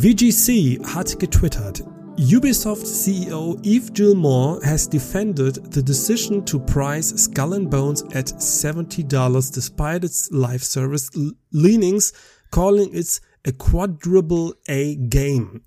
[0.00, 1.82] VGC hat getwittert.
[2.16, 9.52] Ubisoft CEO Yves Gilmore has defended the decision to price Skull and Bones at $70
[9.52, 11.10] despite its live service
[11.52, 12.14] leanings,
[12.50, 15.60] calling it a quadruple A game.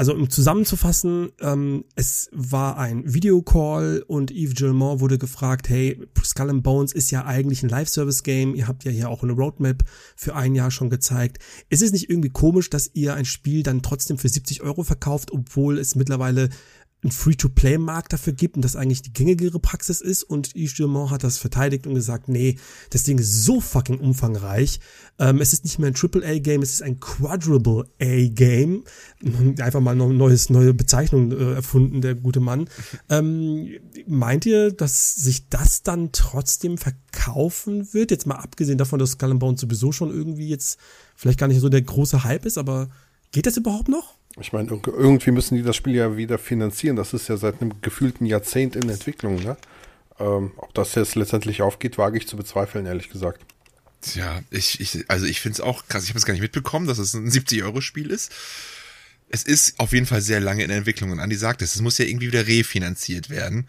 [0.00, 6.48] Also um zusammenzufassen, ähm, es war ein Videocall und Yves Gilmore wurde gefragt, hey, Skull
[6.48, 9.84] and Bones ist ja eigentlich ein Live-Service-Game, ihr habt ja hier auch eine Roadmap
[10.16, 11.36] für ein Jahr schon gezeigt.
[11.68, 15.32] Ist es nicht irgendwie komisch, dass ihr ein Spiel dann trotzdem für 70 Euro verkauft,
[15.32, 16.48] obwohl es mittlerweile
[17.02, 21.24] ein Free-to-Play-Markt dafür gibt und das eigentlich die gängigere Praxis ist und Yves Gilmore hat
[21.24, 22.58] das verteidigt und gesagt, nee,
[22.90, 24.80] das Ding ist so fucking umfangreich.
[25.18, 28.84] Ähm, es ist nicht mehr ein Triple-A-Game, es ist ein Quadruple-A-Game.
[29.58, 32.68] Einfach mal noch neues, neue Bezeichnung äh, erfunden, der gute Mann.
[33.08, 33.68] Ähm,
[34.06, 38.10] meint ihr, dass sich das dann trotzdem verkaufen wird?
[38.10, 40.78] Jetzt mal abgesehen davon, dass Skull Bones sowieso schon irgendwie jetzt
[41.16, 42.88] vielleicht gar nicht so der große Hype ist, aber
[43.32, 44.19] geht das überhaupt noch?
[44.40, 46.96] Ich meine, irgendwie müssen die das Spiel ja wieder finanzieren.
[46.96, 49.36] Das ist ja seit einem gefühlten Jahrzehnt in Entwicklung.
[49.36, 49.56] Ne?
[50.18, 53.42] Ähm, ob das jetzt letztendlich aufgeht, wage ich zu bezweifeln, ehrlich gesagt.
[54.00, 56.04] Tja, ich, ich also ich finde es auch krass.
[56.04, 58.32] Ich habe es gar nicht mitbekommen, dass es ein 70-Euro-Spiel ist.
[59.28, 61.10] Es ist auf jeden Fall sehr lange in Entwicklung.
[61.10, 63.68] Und Andi sagt es, es muss ja irgendwie wieder refinanziert werden.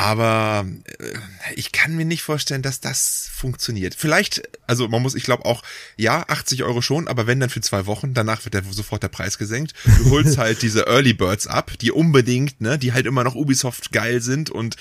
[0.00, 0.66] Aber
[0.98, 1.18] äh,
[1.56, 3.94] ich kann mir nicht vorstellen, dass das funktioniert.
[3.94, 5.62] Vielleicht, also man muss, ich glaube auch,
[5.98, 9.08] ja, 80 Euro schon, aber wenn dann für zwei Wochen, danach wird der, sofort der
[9.08, 9.74] Preis gesenkt.
[9.98, 13.92] Du holst halt diese Early Birds ab, die unbedingt, ne, die halt immer noch Ubisoft
[13.92, 14.76] geil sind und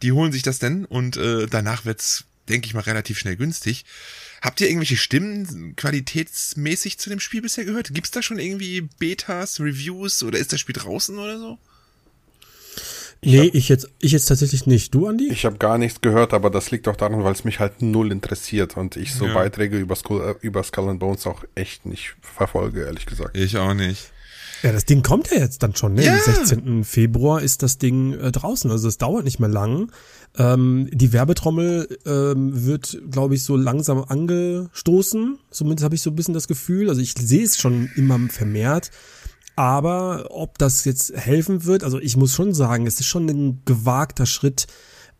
[0.00, 3.84] die holen sich das denn und äh, danach wird's, denke ich mal, relativ schnell günstig.
[4.40, 7.92] Habt ihr irgendwelche Stimmen qualitätsmäßig zu dem Spiel bisher gehört?
[7.92, 11.58] Gibt's da schon irgendwie Betas, Reviews oder ist das Spiel draußen oder so?
[13.24, 14.94] Nee, ich jetzt, ich jetzt tatsächlich nicht.
[14.94, 15.28] Du, Andi?
[15.30, 18.12] Ich habe gar nichts gehört, aber das liegt auch daran, weil es mich halt null
[18.12, 19.34] interessiert und ich so ja.
[19.34, 23.36] Beiträge über Skull, äh, über Skull and Bones auch echt nicht verfolge, ehrlich gesagt.
[23.36, 24.12] Ich auch nicht.
[24.64, 26.04] Ja, das Ding kommt ja jetzt dann schon, ne?
[26.04, 26.14] Ja.
[26.14, 26.84] Am 16.
[26.84, 29.92] Februar ist das Ding äh, draußen, also es dauert nicht mehr lang.
[30.38, 35.38] Ähm, die Werbetrommel ähm, wird, glaube ich, so langsam angestoßen.
[35.50, 36.88] Zumindest habe ich so ein bisschen das Gefühl.
[36.88, 38.90] Also ich sehe es schon immer vermehrt.
[39.56, 43.62] Aber ob das jetzt helfen wird, also ich muss schon sagen, es ist schon ein
[43.64, 44.66] gewagter Schritt,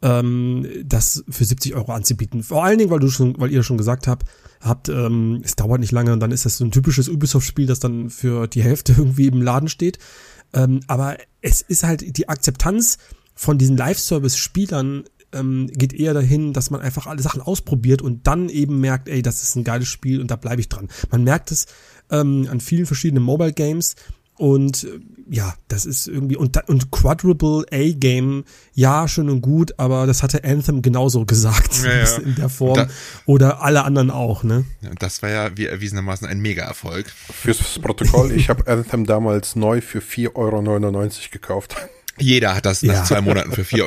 [0.03, 2.43] ähm, das für 70 Euro anzubieten.
[2.43, 4.27] Vor allen Dingen, weil du schon, weil ihr schon gesagt habt,
[4.61, 7.81] habt, ähm, es dauert nicht lange und dann ist das so ein typisches Ubisoft-Spiel, das
[7.81, 9.99] dann für die Hälfte irgendwie im Laden steht.
[10.53, 12.99] Ähm, aber es ist halt die Akzeptanz
[13.35, 18.49] von diesen Live-Service-Spielern ähm, geht eher dahin, dass man einfach alle Sachen ausprobiert und dann
[18.49, 20.89] eben merkt, ey, das ist ein geiles Spiel und da bleibe ich dran.
[21.11, 21.67] Man merkt es
[22.11, 23.97] ähm, an vielen verschiedenen Mobile Games,
[24.37, 25.01] und äh,
[25.31, 30.23] ja, das ist irgendwie und und Quadruple A Game, ja, schön und gut, aber das
[30.23, 32.17] hatte Anthem genauso gesagt ja, ja.
[32.25, 32.89] in der Form da,
[33.27, 34.65] oder alle anderen auch, ne?
[34.99, 37.07] Das war ja wie erwiesenermaßen ein Mega-Erfolg.
[37.09, 41.77] Fürs Protokoll, ich habe Anthem damals neu für 4,99 Euro gekauft.
[42.19, 43.05] Jeder hat das nach ja.
[43.05, 43.83] zwei Monaten für 4,99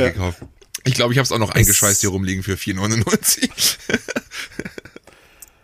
[0.00, 0.38] Euro gekauft.
[0.84, 3.48] Ich glaube, ich habe es auch noch eingeschweißt hier rumliegen für 4,99.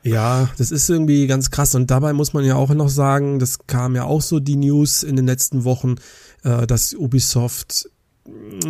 [0.03, 1.75] Ja, das ist irgendwie ganz krass.
[1.75, 5.03] Und dabei muss man ja auch noch sagen, das kam ja auch so die News
[5.03, 5.97] in den letzten Wochen,
[6.43, 7.91] äh, dass Ubisoft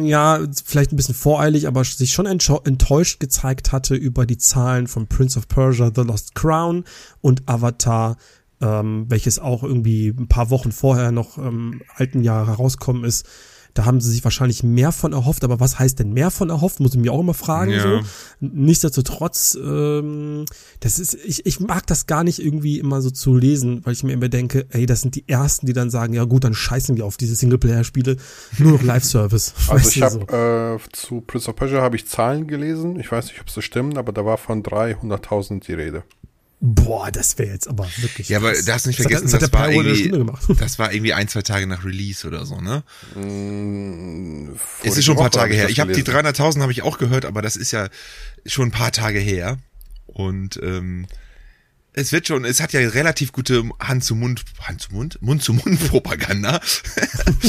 [0.01, 5.07] ja, vielleicht ein bisschen voreilig, aber sich schon enttäuscht gezeigt hatte über die Zahlen von
[5.07, 6.85] Prince of Persia, The Lost Crown
[7.21, 8.17] und Avatar,
[8.61, 13.27] ähm, welches auch irgendwie ein paar Wochen vorher noch im alten Jahr herauskommen ist.
[13.75, 16.81] Da haben sie sich wahrscheinlich mehr von erhofft, aber was heißt denn mehr von erhofft,
[16.81, 17.73] muss ich mir auch immer fragen.
[17.73, 17.83] Ja.
[17.83, 18.01] So.
[18.41, 20.45] Nichtsdestotrotz, ähm,
[20.81, 24.03] das ist, ich, ich mag das gar nicht irgendwie immer so zu lesen, weil ich
[24.03, 26.97] mir immer denke, ey, das sind die ersten, die dann sagen, ja gut, dann scheißen
[26.97, 28.17] wir auf diese Singleplayer-Spiele,
[28.59, 29.55] nur noch Live-Service.
[29.71, 30.37] Also ich habe so.
[30.37, 33.97] äh, zu Prince of Persia habe ich Zahlen gelesen, ich weiß nicht, ob sie stimmen,
[33.97, 36.03] aber da war von 300.000 die Rede.
[36.63, 38.29] Boah, das wäre jetzt aber wirklich.
[38.29, 40.13] Ja, aber da hast du nicht vergessen, das, das, war irgendwie,
[40.59, 42.83] das war irgendwie ein, zwei Tage nach Release oder so, ne?
[43.15, 44.51] Mm,
[44.85, 45.71] es ist schon ein paar Tage her.
[45.71, 47.89] Ich habe die 300.000 habe ich auch gehört, aber das ist ja
[48.45, 49.59] schon ein paar Tage her.
[50.07, 51.07] Und ähm,
[51.93, 55.43] es wird schon, es hat ja relativ gute Hand zu Mund, Hand zu Mund, Mund
[55.43, 56.61] zu Mund Propaganda.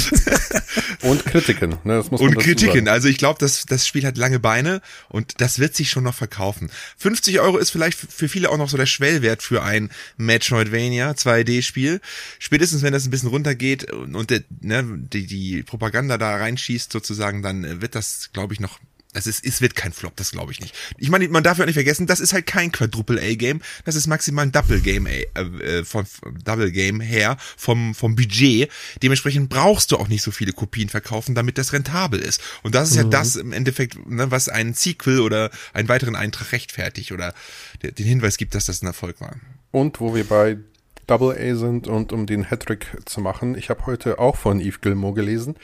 [1.02, 2.88] und Kritiken, ne, das muss man Und Kritiken, sagen.
[2.88, 6.16] also ich glaube, das, das Spiel hat lange Beine und das wird sich schon noch
[6.16, 6.72] verkaufen.
[6.98, 12.02] 50 Euro ist vielleicht für viele auch noch so der Schwellwert für ein Metroidvania 2D-Spiel.
[12.40, 16.92] Spätestens wenn das ein bisschen runtergeht und, und der, ne, die, die Propaganda da reinschießt
[16.92, 18.80] sozusagen, dann wird das, glaube ich, noch
[19.14, 20.76] das ist, es wird kein Flop, das glaube ich nicht.
[20.98, 23.96] Ich meine, man darf ja nicht vergessen, das ist halt kein Quadruple A Game, das
[23.96, 26.06] ist maximal ein Double Game äh, äh, vom
[26.44, 28.70] Double Game her vom vom Budget.
[29.04, 32.42] Dementsprechend brauchst du auch nicht so viele Kopien verkaufen, damit das rentabel ist.
[32.64, 33.04] Und das ist mhm.
[33.04, 37.34] ja das im Endeffekt, ne, was einen Sequel oder einen weiteren Eintrag rechtfertigt oder
[37.82, 39.36] den Hinweis gibt, dass das ein Erfolg war.
[39.72, 40.58] Und wo wir bei
[41.12, 43.56] Double A sind und um den Hattrick zu machen.
[43.56, 45.58] Ich habe heute auch von Yves Gilmore gelesen,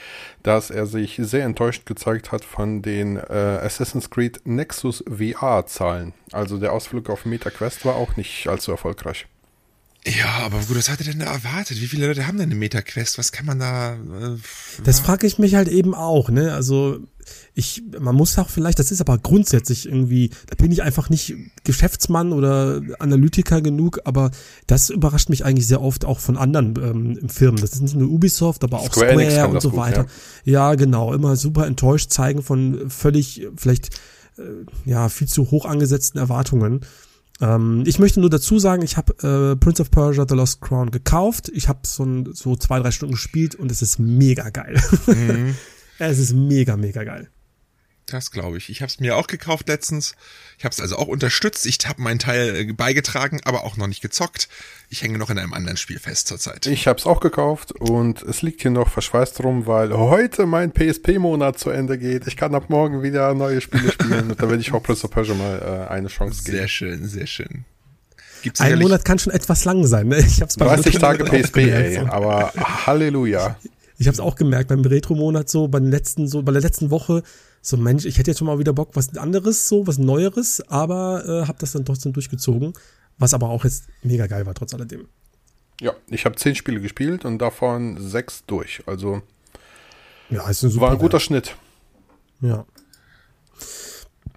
[0.44, 3.22] dass er sich sehr enttäuscht gezeigt hat von den äh,
[3.64, 6.14] Assassin's Creed Nexus VR-Zahlen.
[6.34, 9.26] Also der Ausflug auf MetaQuest war auch nicht allzu erfolgreich.
[10.08, 11.82] Ja, aber gut, was hat er denn da erwartet?
[11.82, 13.18] Wie viele Leute haben denn eine MetaQuest?
[13.18, 13.96] Was kann man da?
[13.96, 14.38] Äh,
[14.84, 16.54] das frage ich mich halt eben auch, ne?
[16.54, 17.00] Also
[17.54, 21.36] ich, man muss auch vielleicht, das ist aber grundsätzlich irgendwie, da bin ich einfach nicht
[21.66, 24.32] Geschäftsmann oder Analytiker genug, aber
[24.66, 27.60] das überrascht mich eigentlich sehr oft auch von anderen ähm, Firmen.
[27.60, 30.06] Das ist nicht nur Ubisoft, aber auch Square, Square und so gut, weiter.
[30.46, 30.70] Ja.
[30.70, 30.76] ja.
[30.76, 33.96] genau, immer super enttäuscht zeigen von völlig, vielleicht,
[34.38, 34.44] äh,
[34.86, 36.82] ja, viel zu hoch angesetzten Erwartungen.
[37.40, 39.14] Ähm, ich möchte nur dazu sagen, ich habe
[39.54, 41.50] äh, Prince of Persia The Lost Crown gekauft.
[41.54, 44.82] Ich habe so, so zwei, drei Stunden gespielt und es ist mega geil.
[45.08, 45.56] Mhm.
[46.00, 47.30] es ist mega, mega geil.
[48.10, 48.70] Das glaube ich.
[48.70, 50.16] Ich habe es mir auch gekauft letztens.
[50.58, 51.66] Ich habe es also auch unterstützt.
[51.66, 54.48] Ich habe meinen Teil äh, beigetragen, aber auch noch nicht gezockt.
[54.90, 56.66] Ich hänge noch in einem anderen Spiel fest zurzeit.
[56.68, 60.72] Ich habe es auch gekauft und es liegt hier noch verschweißt rum, weil heute mein
[60.72, 62.28] PSP-Monat zu Ende geht.
[62.28, 65.12] Ich kann ab morgen wieder neue Spiele spielen und da werde ich auch Prince of
[65.12, 66.58] Persia mal äh, eine Chance geben.
[66.58, 67.66] Sehr schön, sehr schön.
[68.42, 70.08] Gibt's Ein Monat kann schon etwas lang sein.
[70.08, 70.20] Ne?
[70.20, 73.58] Ich hab's 30 Tage PSP, ey, aber Halleluja.
[73.98, 76.92] Ich habe es auch gemerkt beim Retro-Monat so, bei den letzten, so bei der letzten
[76.92, 77.24] Woche
[77.62, 81.24] so Mensch, ich hätte jetzt schon mal wieder Bock, was anderes, so was Neueres, aber
[81.26, 82.74] äh, habe das dann trotzdem durchgezogen,
[83.18, 85.08] was aber auch jetzt mega geil war trotz alledem.
[85.82, 88.82] Ja, ich habe zehn Spiele gespielt und davon sechs durch.
[88.88, 89.22] Also
[90.30, 91.22] ja, ist ein super war ein guter geil.
[91.22, 91.56] Schnitt.
[92.42, 92.66] Ja.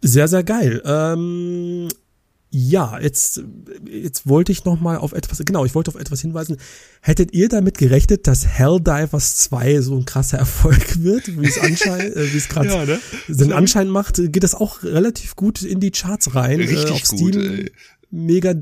[0.03, 0.83] Sehr, sehr geil.
[0.85, 1.89] Ähm,
[2.53, 3.43] ja, jetzt,
[3.89, 6.57] jetzt wollte ich noch mal auf etwas, genau, ich wollte auf etwas hinweisen.
[7.01, 12.17] Hättet ihr damit gerechnet, dass Helldivers 2 so ein krasser Erfolg wird, wie es anscheinend,
[12.17, 12.99] äh, wie es gerade ja, ne?
[13.29, 16.59] den Anschein macht, geht das auch relativ gut in die Charts rein.
[16.59, 17.31] Richtig äh, auf Steam.
[17.31, 17.73] Gut.
[18.11, 18.55] Mega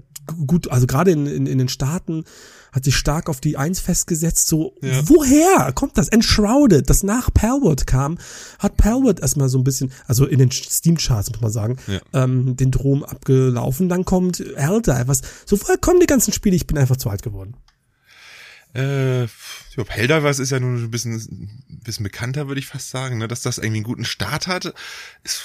[0.47, 2.25] gut, also gerade in, in, in den Staaten
[2.73, 4.49] hat sich stark auf die Eins festgesetzt.
[4.49, 5.09] So, ja.
[5.09, 6.09] woher kommt das?
[6.09, 8.19] Enshrouded, das nach Palworld kam,
[8.59, 12.01] hat Palworld erstmal so ein bisschen, also in den Steam-Charts, muss man sagen, ja.
[12.13, 13.89] ähm, den Drom abgelaufen.
[13.89, 15.23] Dann kommt Helldivers.
[15.47, 16.57] So, woher kommen die ganzen Spiele?
[16.57, 17.55] Ich bin einfach zu alt geworden.
[18.75, 19.27] Äh,
[19.79, 23.29] glaube, Helldivers ist ja nun ein bisschen, ein bisschen bekannter, würde ich fast sagen, ne?
[23.29, 24.75] dass das irgendwie einen guten Start hat.
[25.23, 25.41] Ist,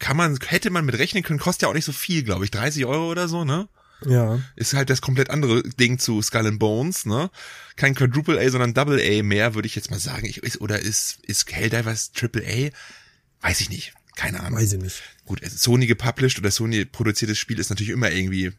[0.00, 2.50] kann man, hätte man mit rechnen können, kostet ja auch nicht so viel, glaube ich,
[2.50, 3.68] 30 Euro oder so, ne?
[4.04, 4.40] Ja.
[4.56, 7.30] Ist halt das komplett andere Ding zu Skull and Bones, ne?
[7.76, 10.26] Kein Quadruple A, sondern Double A mehr, würde ich jetzt mal sagen.
[10.26, 13.46] Ich, ist, oder ist, ist Helldivers Triple A?
[13.46, 13.94] Weiß ich nicht.
[14.16, 14.58] Keine Ahnung.
[14.58, 15.02] Weiß ich nicht.
[15.24, 18.52] Gut, Sony gepublished oder Sony produziertes Spiel ist natürlich immer irgendwie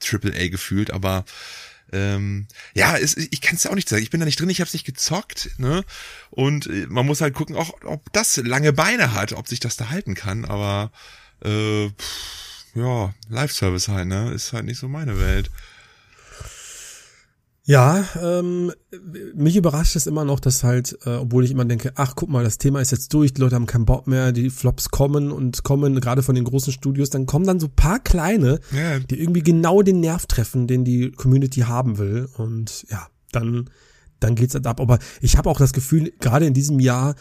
[0.00, 1.24] Triple A gefühlt, aber
[1.92, 4.02] ähm, ja, es, ich kann es ja auch nicht sagen.
[4.02, 5.84] Ich bin da nicht drin, ich habe es nicht gezockt, ne?
[6.30, 9.76] Und äh, man muss halt gucken, auch ob das lange Beine hat, ob sich das
[9.76, 10.44] da halten kann.
[10.44, 10.92] Aber
[11.42, 12.47] äh, pff,
[12.78, 14.32] ja, Live-Service halt, ne?
[14.32, 15.50] Ist halt nicht so meine Welt.
[17.68, 18.72] Ja, ähm,
[19.34, 22.42] mich überrascht es immer noch, dass halt, äh, obwohl ich immer denke, ach guck mal,
[22.42, 25.64] das Thema ist jetzt durch, die Leute haben keinen Bock mehr, die Flops kommen und
[25.64, 29.00] kommen, gerade von den großen Studios, dann kommen dann so paar kleine, ja.
[29.00, 32.30] die irgendwie genau den Nerv treffen, den die Community haben will.
[32.38, 33.68] Und ja, dann,
[34.18, 34.80] dann geht's halt ab.
[34.80, 37.16] Aber ich habe auch das Gefühl, gerade in diesem Jahr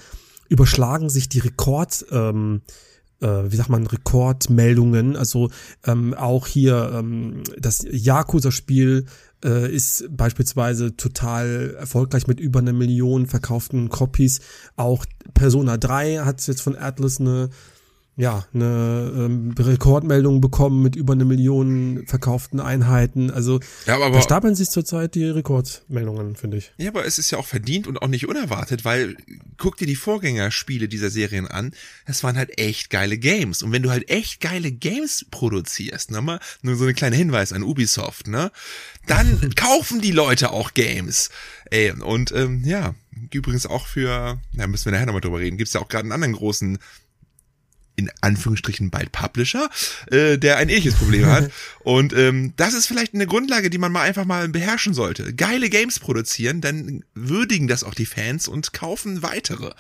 [0.48, 2.87] überschlagen sich die Rekord, ähm, äh,
[3.26, 5.16] wie sagt man, Rekordmeldungen.
[5.16, 5.50] Also
[5.86, 9.06] ähm, auch hier ähm, das Yakuza-Spiel
[9.44, 14.42] äh, ist beispielsweise total erfolgreich mit über eine Million verkauften Copies.
[14.76, 17.50] Auch Persona 3 hat jetzt von Atlas eine
[18.20, 23.30] ja, eine ähm, Rekordmeldung bekommen mit über eine Million verkauften Einheiten.
[23.30, 26.74] Also ja, aber, da stapeln sich zurzeit die Rekordmeldungen, finde ich.
[26.78, 29.16] Ja, aber es ist ja auch verdient und auch nicht unerwartet, weil
[29.58, 31.74] guck dir die Vorgängerspiele dieser Serien an,
[32.08, 33.62] das waren halt echt geile Games.
[33.62, 37.54] Und wenn du halt echt geile Games produzierst, ne, mal nur so eine kleine Hinweis
[37.54, 38.52] an Ubisoft, ne,
[39.06, 41.30] dann kaufen die Leute auch Games.
[41.70, 42.96] Ey, und ähm, ja,
[43.32, 46.14] übrigens auch für, da müssen wir nachher nochmal drüber reden, gibt's ja auch gerade einen
[46.14, 46.80] anderen großen
[47.98, 49.70] in Anführungsstrichen bald Publisher,
[50.12, 51.52] äh, der ein ähnliches Problem hat.
[51.80, 55.34] Und ähm, das ist vielleicht eine Grundlage, die man mal einfach mal beherrschen sollte.
[55.34, 59.74] Geile Games produzieren, dann würdigen das auch die Fans und kaufen weitere.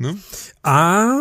[0.00, 0.16] Ne?
[0.62, 1.18] Ah,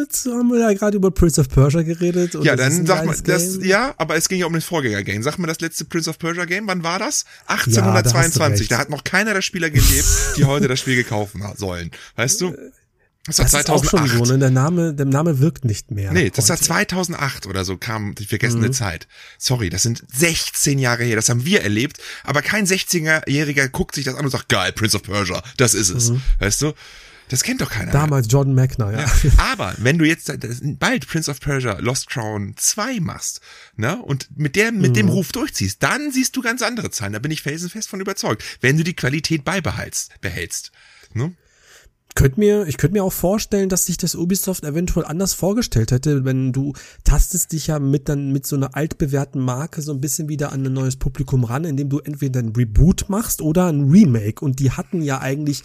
[0.00, 2.34] jetzt haben wir ja gerade über Prince of Persia geredet.
[2.42, 5.24] ja, dann sag mal, das, ja, aber es ging ja um das Vorgänger-Game.
[5.24, 7.24] Sag mal das letzte Prince of Persia Game, wann war das?
[7.46, 8.68] 1822.
[8.68, 11.90] Ja, da, da, hat noch keiner der Spieler gelebt, die heute das Spiel gekauft sollen.
[12.14, 12.54] Weißt du?
[13.26, 13.84] Das war das 2008.
[13.84, 14.38] Ist auch schon so, ne?
[14.38, 16.12] Der Name, der Name wirkt nicht mehr.
[16.12, 18.72] Nee, das war 2008 oder so kam die vergessene mhm.
[18.72, 19.08] Zeit.
[19.38, 21.16] Sorry, das sind 16 Jahre her.
[21.16, 21.98] Das haben wir erlebt.
[22.22, 25.88] Aber kein 16-Jähriger guckt sich das an und sagt, geil, Prince of Persia, das ist
[25.88, 26.10] es.
[26.10, 26.22] Mhm.
[26.38, 26.74] Weißt du?
[27.30, 27.90] Das kennt doch keiner.
[27.90, 29.00] Damals Jordan Mechner, ja.
[29.00, 29.30] ja.
[29.38, 30.30] Aber wenn du jetzt
[30.78, 33.40] bald Prince of Persia Lost Crown 2 machst,
[33.76, 34.94] ne, und mit der, mit mhm.
[34.94, 37.14] dem Ruf durchziehst, dann siehst du ganz andere Zahlen.
[37.14, 38.44] Da bin ich felsenfest von überzeugt.
[38.60, 40.70] Wenn du die Qualität beibehaltst, behältst,
[41.14, 41.32] ne?
[42.16, 46.24] Könnt mir, ich könnte mir auch vorstellen, dass sich das Ubisoft eventuell anders vorgestellt hätte,
[46.24, 50.28] wenn du tastest dich ja mit dann mit so einer altbewährten Marke so ein bisschen
[50.28, 54.44] wieder an ein neues Publikum ran, indem du entweder ein Reboot machst oder ein Remake.
[54.44, 55.64] Und die hatten ja eigentlich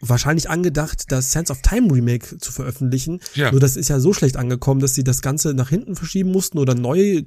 [0.00, 3.20] wahrscheinlich angedacht, das Sense of Time Remake zu veröffentlichen.
[3.34, 3.50] Ja.
[3.50, 6.58] Nur das ist ja so schlecht angekommen, dass sie das Ganze nach hinten verschieben mussten
[6.58, 7.22] oder neu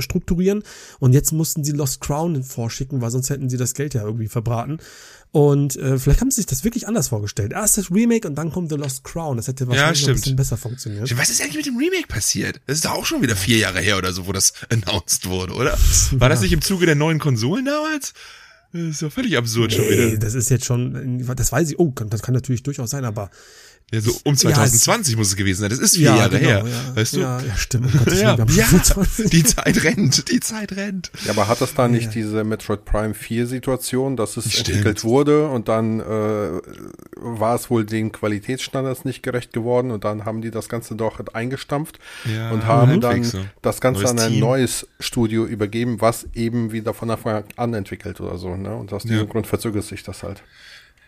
[0.00, 0.62] strukturieren.
[0.98, 4.28] Und jetzt mussten sie Lost Crown vorschicken, weil sonst hätten sie das Geld ja irgendwie
[4.28, 4.78] verbraten.
[5.32, 7.52] Und äh, vielleicht haben sie sich das wirklich anders vorgestellt.
[7.52, 9.38] Erst das Remake und dann kommt The Lost Crown.
[9.38, 11.16] Das hätte wahrscheinlich ja, ein bisschen besser funktioniert.
[11.16, 12.60] Was ist eigentlich mit dem Remake passiert?
[12.66, 15.54] Das ist doch auch schon wieder vier Jahre her oder so, wo das announced wurde,
[15.54, 15.72] oder?
[16.12, 16.28] War ja.
[16.28, 18.12] das nicht im Zuge der neuen Konsolen damals?
[18.74, 20.18] Das ist ja völlig absurd nee, schon wieder.
[20.18, 23.30] Das ist jetzt schon, das weiß ich, oh, das kann natürlich durchaus sein, aber
[23.92, 25.70] ja, so um 2020 ja, muss es gewesen sein.
[25.70, 26.64] Das ist vier ja, Jahre genau, her.
[26.66, 27.20] Ja, weißt du?
[27.20, 27.92] Ja, ja stimmt.
[28.04, 28.66] Gott, ja, ja,
[29.30, 31.12] die Zeit rennt, die Zeit rennt.
[31.26, 34.68] Ja, aber hat das da nicht diese Metroid Prime 4 Situation, dass es stimmt.
[34.68, 36.04] entwickelt wurde und dann äh,
[37.16, 41.20] war es wohl den Qualitätsstandards nicht gerecht geworden und dann haben die das Ganze doch
[41.34, 43.40] eingestampft ja, und haben dann so.
[43.60, 44.40] das Ganze neues an ein Team.
[44.40, 48.56] neues Studio übergeben, was eben wieder von Anfang an entwickelt oder so.
[48.56, 48.74] Ne?
[48.74, 50.42] Und aus diesem Grund verzögert sich das halt.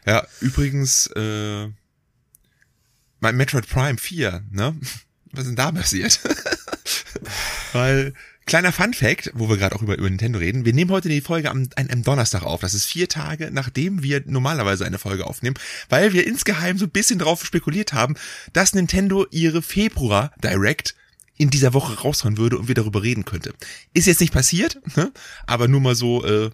[0.07, 1.69] Ja, übrigens, äh,
[3.25, 4.77] mein Metroid Prime 4, ne?
[5.33, 6.21] Was ist denn da passiert?
[7.73, 8.13] Weil,
[8.45, 11.23] kleiner Fun Fact, wo wir gerade auch über, über Nintendo reden, wir nehmen heute die
[11.23, 12.61] Folge am, am Donnerstag auf.
[12.61, 15.57] Das ist vier Tage, nachdem wir normalerweise eine Folge aufnehmen,
[15.89, 18.15] weil wir insgeheim so ein bisschen drauf spekuliert haben,
[18.53, 20.95] dass Nintendo ihre Februar Direct
[21.39, 23.55] in dieser Woche raushauen würde und wir darüber reden könnte.
[23.95, 25.13] Ist jetzt nicht passiert, ne?
[25.47, 26.51] aber nur mal so äh,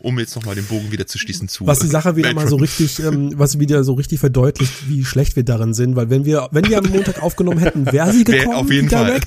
[0.00, 1.66] um jetzt nochmal den Bogen wieder zu schließen zu.
[1.66, 5.36] Was die Sache wieder mal so richtig, ähm, was wieder so richtig verdeutlicht, wie schlecht
[5.36, 8.56] wir darin sind, weil wenn wir, wenn wir am Montag aufgenommen hätten, wäre sie gekommen,
[8.56, 9.20] auf jeden Fall.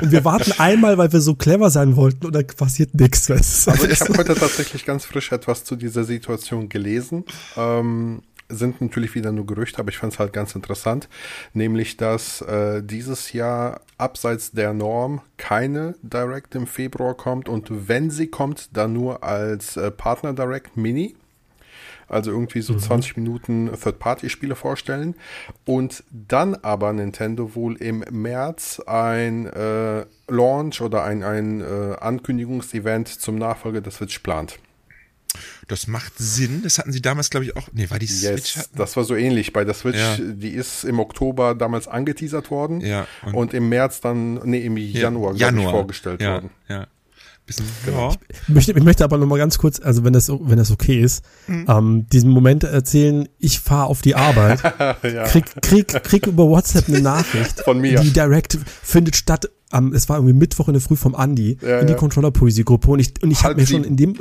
[0.00, 3.30] Und wir warten einmal, weil wir so clever sein wollten und da passiert nichts.
[3.30, 7.24] Also ich habe heute tatsächlich ganz frisch etwas zu dieser Situation gelesen.
[7.56, 11.08] Ähm, sind natürlich wieder nur Gerüchte, aber ich fand es halt ganz interessant,
[11.52, 18.10] nämlich dass äh, dieses Jahr abseits der Norm keine Direct im Februar kommt und wenn
[18.10, 21.16] sie kommt, dann nur als äh, Partner Direct Mini.
[22.08, 22.78] Also irgendwie so mhm.
[22.78, 25.16] 20 Minuten Third-Party-Spiele vorstellen.
[25.64, 33.08] Und dann aber Nintendo wohl im März ein äh, Launch oder ein, ein äh, Ankündigungsevent
[33.08, 34.60] zum Nachfolger des Switch plant.
[35.68, 36.62] Das macht Sinn.
[36.62, 37.68] Das hatten sie damals, glaube ich, auch.
[37.72, 38.56] Nee, war die Switch?
[38.56, 39.52] Yes, das war so ähnlich.
[39.52, 40.16] Bei der Switch, ja.
[40.18, 42.80] die ist im Oktober damals angeteasert worden.
[42.80, 43.06] Ja.
[43.24, 45.66] Und, und im März dann, nee, im Januar, ja, Januar.
[45.66, 46.50] Ich, vorgestellt ja, worden.
[46.68, 46.86] Ja.
[47.46, 48.12] Bisschen, genau.
[48.28, 51.00] Ich, möchte, ich möchte aber noch mal ganz kurz, also wenn das, wenn das okay
[51.00, 51.66] ist, mhm.
[51.68, 54.60] ähm, diesen Moment erzählen, ich fahre auf die Arbeit,
[55.04, 55.22] ja.
[55.24, 57.60] krieg, krieg, krieg über WhatsApp eine Nachricht.
[57.60, 58.00] Von mir.
[58.00, 61.80] Die Direct findet statt am, es war irgendwie Mittwoch in der Früh vom Andi ja,
[61.80, 61.98] in die ja.
[61.98, 64.14] Controller-Poesie-Gruppe und ich, und ich habe mir schon in dem,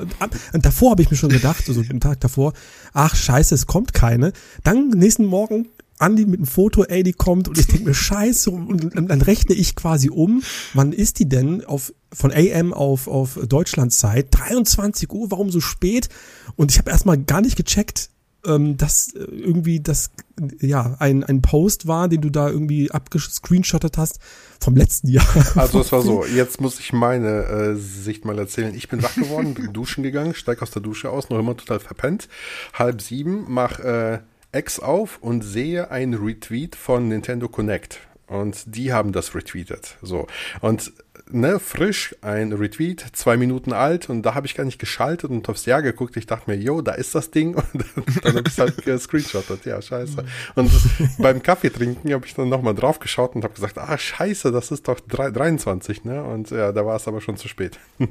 [0.53, 2.53] und davor habe ich mir schon gedacht, also den Tag davor,
[2.93, 4.33] ach scheiße, es kommt keine.
[4.63, 8.51] Dann nächsten Morgen Andi mit einem Foto, ey, die kommt und ich denke mir, scheiße,
[8.51, 10.43] und dann rechne ich quasi um,
[10.73, 16.07] wann ist die denn auf von AM auf, auf Deutschlandzeit, 23 Uhr, warum so spät?
[16.55, 18.09] Und ich habe erstmal gar nicht gecheckt,
[18.45, 20.11] ähm, dass äh, irgendwie das
[20.59, 24.19] ja ein, ein Post war, den du da irgendwie abgescreenshottet hast
[24.59, 25.25] vom letzten Jahr.
[25.55, 28.75] Also es war so, jetzt muss ich meine äh, Sicht mal erzählen.
[28.75, 31.79] Ich bin wach geworden, bin duschen gegangen, steig aus der Dusche aus, noch immer total
[31.79, 32.27] verpennt.
[32.73, 34.19] Halb sieben, mach äh,
[34.51, 37.99] X auf und sehe ein Retweet von Nintendo Connect.
[38.27, 39.97] Und die haben das retweetet.
[40.01, 40.27] So.
[40.61, 40.91] Und
[41.31, 45.47] ne, frisch ein Retweet, zwei Minuten alt und da habe ich gar nicht geschaltet und
[45.49, 46.17] aufs Jahr geguckt.
[46.17, 47.85] Ich dachte mir, yo, da ist das Ding und
[48.23, 49.65] dann habe ich halt gescreenshottet.
[49.65, 50.23] Ja, scheiße.
[50.55, 50.71] Und
[51.17, 54.71] beim Kaffee trinken habe ich dann nochmal drauf geschaut und habe gesagt, ah, scheiße, das
[54.71, 56.23] ist doch 23, ne?
[56.23, 57.79] Und ja, da war es aber schon zu spät.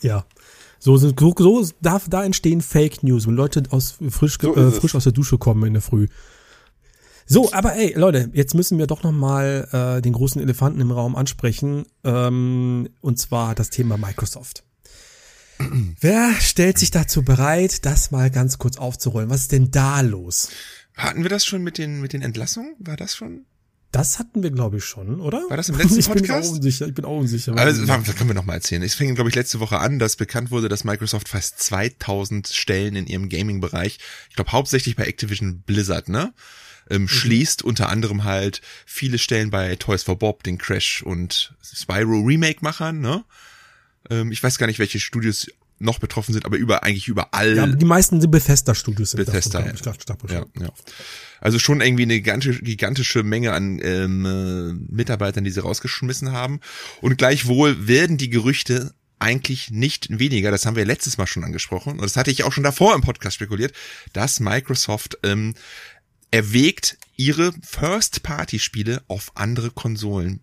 [0.00, 0.24] ja.
[0.78, 4.94] So, so, so darf da entstehen Fake News, wenn Leute aus frisch, so äh, frisch
[4.94, 6.08] aus der Dusche kommen in der Früh.
[7.26, 10.90] So, aber ey, Leute, jetzt müssen wir doch noch mal äh, den großen Elefanten im
[10.90, 14.64] Raum ansprechen, ähm, und zwar das Thema Microsoft.
[16.00, 19.30] Wer stellt sich dazu bereit, das mal ganz kurz aufzurollen?
[19.30, 20.50] Was ist denn da los?
[20.96, 22.74] Hatten wir das schon mit den mit den Entlassungen?
[22.78, 23.46] War das schon?
[23.90, 25.44] Das hatten wir, glaube ich, schon, oder?
[25.48, 26.10] War das im letzten Podcast?
[26.16, 26.86] Ich bin auch unsicher.
[26.88, 27.56] Ich bin auch unsicher.
[27.56, 28.82] Also, das können wir noch mal erzählen.
[28.82, 32.96] Es fing, glaube ich, letzte Woche an, dass bekannt wurde, dass Microsoft fast 2000 Stellen
[32.96, 34.00] in ihrem Gaming-Bereich,
[34.30, 36.34] ich glaube hauptsächlich bei Activision Blizzard, ne?
[36.90, 37.08] Ähm, mhm.
[37.08, 43.00] schließt, unter anderem halt viele Stellen bei Toys for Bob, den Crash und Spyro Remake-Machern,
[43.00, 43.24] ne?
[44.10, 45.46] Ähm, ich weiß gar nicht, welche Studios
[45.78, 47.56] noch betroffen sind, aber über eigentlich überall.
[47.56, 49.12] Ja, die meisten sind Bethesda-Studios.
[49.12, 49.74] Bethesda, davon, ja.
[49.74, 50.70] Ich grad, ja, ja.
[51.40, 56.60] Also schon irgendwie eine gigantische, gigantische Menge an ähm, äh, Mitarbeitern, die sie rausgeschmissen haben.
[57.00, 61.92] Und gleichwohl werden die Gerüchte eigentlich nicht weniger, das haben wir letztes Mal schon angesprochen,
[61.92, 63.72] und das hatte ich auch schon davor im Podcast spekuliert,
[64.12, 65.54] dass Microsoft ähm,
[66.34, 70.40] erwägt, ihre First-Party-Spiele auf andere Konsolen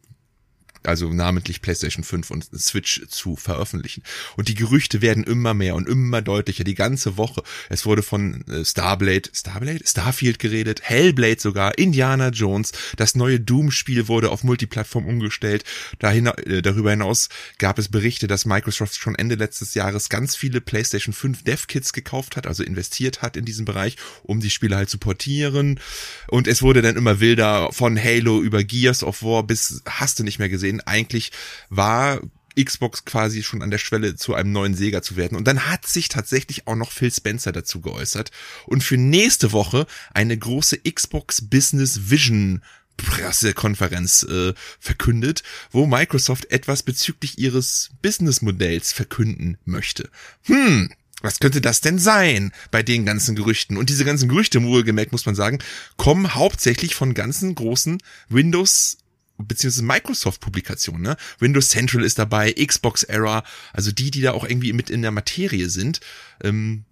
[0.83, 4.03] also namentlich PlayStation 5 und Switch zu veröffentlichen.
[4.35, 7.43] Und die Gerüchte werden immer mehr und immer deutlicher, die ganze Woche.
[7.69, 9.81] Es wurde von äh, Starblade, Starblade?
[9.85, 15.63] Starfield geredet, Hellblade sogar, Indiana Jones, das neue Doom-Spiel wurde auf Multiplattform umgestellt.
[15.99, 20.61] Dahin, äh, darüber hinaus gab es Berichte, dass Microsoft schon Ende letztes Jahres ganz viele
[20.61, 24.89] PlayStation 5 Dev-Kits gekauft hat, also investiert hat in diesen Bereich, um die Spiele halt
[24.89, 25.79] zu portieren.
[26.27, 30.23] Und es wurde dann immer wilder von Halo über Gears of War bis hast du
[30.23, 31.31] nicht mehr gesehen gesehen, eigentlich
[31.69, 32.21] war
[32.61, 35.37] Xbox quasi schon an der Schwelle zu einem neuen Sega zu werden.
[35.37, 38.31] Und dann hat sich tatsächlich auch noch Phil Spencer dazu geäußert
[38.65, 42.61] und für nächste Woche eine große Xbox Business Vision
[42.97, 50.09] Pressekonferenz äh, verkündet, wo Microsoft etwas bezüglich ihres Businessmodells verkünden möchte.
[50.43, 53.77] Hm, was könnte das denn sein bei den ganzen Gerüchten?
[53.77, 55.59] Und diese ganzen Gerüchte, wohlgemerkt muss man sagen,
[55.95, 58.97] kommen hauptsächlich von ganzen großen Windows
[59.43, 61.17] beziehungsweise Microsoft-Publikationen, ne?
[61.39, 63.43] Windows Central ist dabei, Xbox Era,
[63.73, 65.99] also die, die da auch irgendwie mit in der Materie sind.
[66.43, 66.85] Ähm,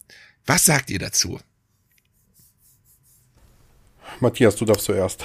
[0.46, 1.40] was sagt ihr dazu?
[4.20, 5.24] Matthias, du darfst zuerst.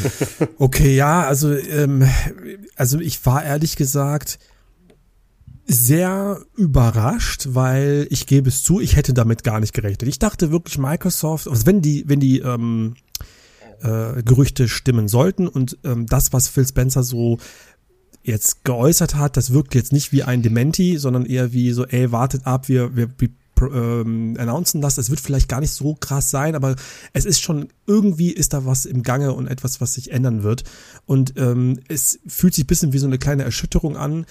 [0.58, 2.08] okay, ja, also, ähm,
[2.76, 4.38] also ich war ehrlich gesagt
[5.66, 10.08] sehr überrascht, weil ich gebe es zu, ich hätte damit gar nicht gerechnet.
[10.08, 12.94] Ich dachte wirklich Microsoft, also wenn die, wenn die ähm,
[13.82, 15.48] äh, Gerüchte stimmen sollten.
[15.48, 17.38] Und ähm, das, was Phil Spencer so
[18.22, 22.12] jetzt geäußert hat, das wirkt jetzt nicht wie ein Dementi, sondern eher wie so, ey,
[22.12, 23.30] wartet ab, wir, wir, wir
[23.62, 24.98] ähm, announcen das.
[24.98, 26.76] Es wird vielleicht gar nicht so krass sein, aber
[27.12, 30.64] es ist schon, irgendwie ist da was im Gange und etwas, was sich ändern wird.
[31.06, 34.26] Und ähm, es fühlt sich bisschen wie so eine kleine Erschütterung an,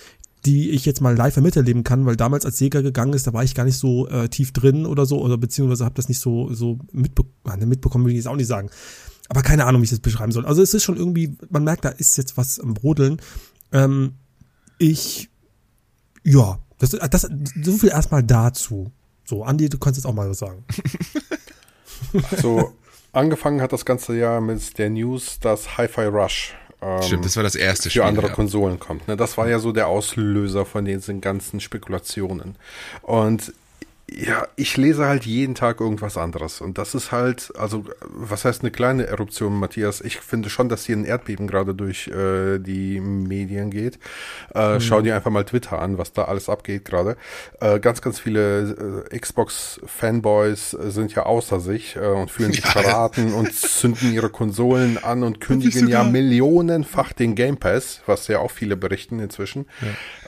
[0.46, 3.44] die ich jetzt mal live miterleben kann, weil damals als Sega gegangen ist, da war
[3.44, 6.54] ich gar nicht so äh, tief drin oder so, oder beziehungsweise habe das nicht so,
[6.54, 7.26] so mitbe
[7.66, 8.70] mitbekommen, will ich jetzt auch nicht sagen.
[9.30, 10.46] Aber keine Ahnung, wie ich das beschreiben soll.
[10.46, 13.22] Also es ist schon irgendwie, man merkt, da ist jetzt was am Brodeln.
[13.72, 14.16] Ähm,
[14.80, 15.30] ich,
[16.24, 17.30] ja, das, das,
[17.62, 18.92] so viel erstmal dazu.
[19.26, 20.66] So, Andi, du kannst jetzt auch mal was sagen.
[22.32, 22.74] Also,
[23.12, 27.44] angefangen hat das ganze Jahr mit der News, dass Hi-Fi Rush ähm, Stimmt, das war
[27.44, 28.02] das erste Spiel.
[28.02, 28.34] Für andere ja.
[28.34, 29.08] Konsolen kommt.
[29.08, 29.18] Ne?
[29.18, 32.56] Das war ja so der Auslöser von diesen ganzen Spekulationen.
[33.02, 33.54] Und
[34.12, 36.62] ja, ich lese halt jeden Tag irgendwas anderes.
[36.62, 40.02] Und das ist halt, also, was heißt eine kleine Eruption, Matthias?
[40.02, 44.00] Ich finde schon, dass hier ein Erdbeben gerade durch äh, die Medien geht.
[44.56, 44.82] Äh, mhm.
[44.82, 47.18] Schau dir einfach mal Twitter an, was da alles abgeht gerade.
[47.60, 53.34] Äh, ganz, ganz viele äh, Xbox-Fanboys sind ja außer sich äh, und fühlen sich verraten
[53.34, 58.52] und zünden ihre Konsolen an und kündigen ja millionenfach den Game Pass, was ja auch
[58.52, 59.66] viele berichten inzwischen,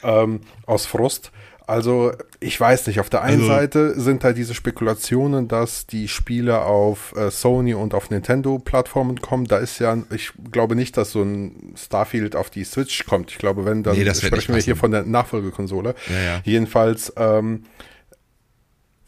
[0.04, 0.24] ja.
[0.24, 1.32] ähm, aus Frust.
[1.72, 3.00] Also, ich weiß nicht.
[3.00, 7.74] Auf der einen also, Seite sind halt diese Spekulationen, dass die Spiele auf äh, Sony
[7.74, 9.46] und auf Nintendo-Plattformen kommen.
[9.46, 13.32] Da ist ja, ich glaube nicht, dass so ein Starfield auf die Switch kommt.
[13.32, 15.96] Ich glaube, wenn, dann nee, sprechen wir hier von der Nachfolgekonsole.
[16.10, 16.42] Ja, ja.
[16.44, 17.64] Jedenfalls, ähm,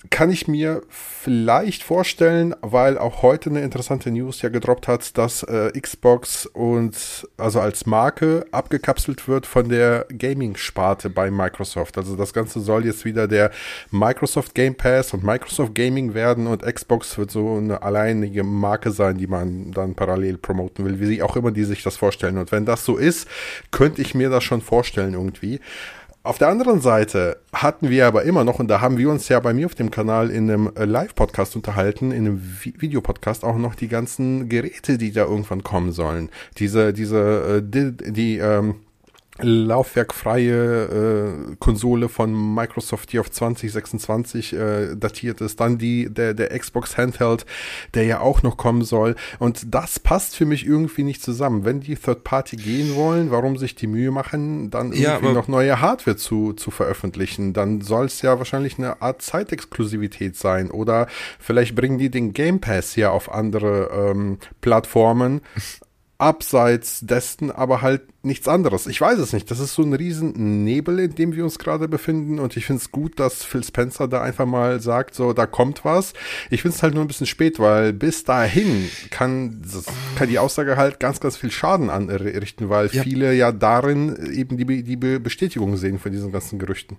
[0.09, 5.43] kann ich mir vielleicht vorstellen, weil auch heute eine interessante News ja gedroppt hat, dass
[5.43, 11.97] äh, Xbox und also als Marke abgekapselt wird von der Gaming-Sparte bei Microsoft.
[11.97, 13.51] Also das Ganze soll jetzt wieder der
[13.91, 19.17] Microsoft Game Pass und Microsoft Gaming werden und Xbox wird so eine alleinige Marke sein,
[19.17, 22.37] die man dann parallel promoten will, wie sie auch immer die sich das vorstellen.
[22.37, 23.27] Und wenn das so ist,
[23.71, 25.59] könnte ich mir das schon vorstellen irgendwie.
[26.25, 29.41] Auf der anderen Seite hatten wir aber immer noch, und da haben wir uns ja
[29.41, 33.75] bei mir auf dem Kanal in einem äh, Live-Podcast unterhalten, in einem Videopodcast auch noch
[33.75, 36.29] die ganzen Geräte, die da irgendwann kommen sollen.
[36.59, 38.75] Diese, diese, äh, die, die ähm,
[39.39, 40.83] laufwerkfreie
[41.51, 46.97] äh, Konsole von Microsoft, die auf 2026 äh, datiert ist, dann die der der Xbox
[46.97, 47.45] Handheld,
[47.95, 49.15] der ja auch noch kommen soll.
[49.39, 51.65] Und das passt für mich irgendwie nicht zusammen.
[51.65, 55.47] Wenn die Third Party gehen wollen, warum sich die Mühe machen, dann irgendwie ja, noch
[55.47, 60.69] neue Hardware zu zu veröffentlichen, dann soll es ja wahrscheinlich eine Art Zeitexklusivität sein.
[60.69, 61.07] Oder
[61.39, 65.41] vielleicht bringen die den Game Pass ja auf andere ähm, Plattformen
[66.17, 68.87] abseits dessen aber halt nichts anderes.
[68.87, 69.51] Ich weiß es nicht.
[69.51, 72.81] Das ist so ein riesen Nebel, in dem wir uns gerade befinden und ich finde
[72.81, 76.13] es gut, dass Phil Spencer da einfach mal sagt, so, da kommt was.
[76.49, 79.61] Ich finde es halt nur ein bisschen spät, weil bis dahin kann,
[80.15, 83.03] kann die Aussage halt ganz, ganz viel Schaden anrichten, weil ja.
[83.03, 86.97] viele ja darin eben die, die Bestätigung sehen von diesen ganzen Gerüchten.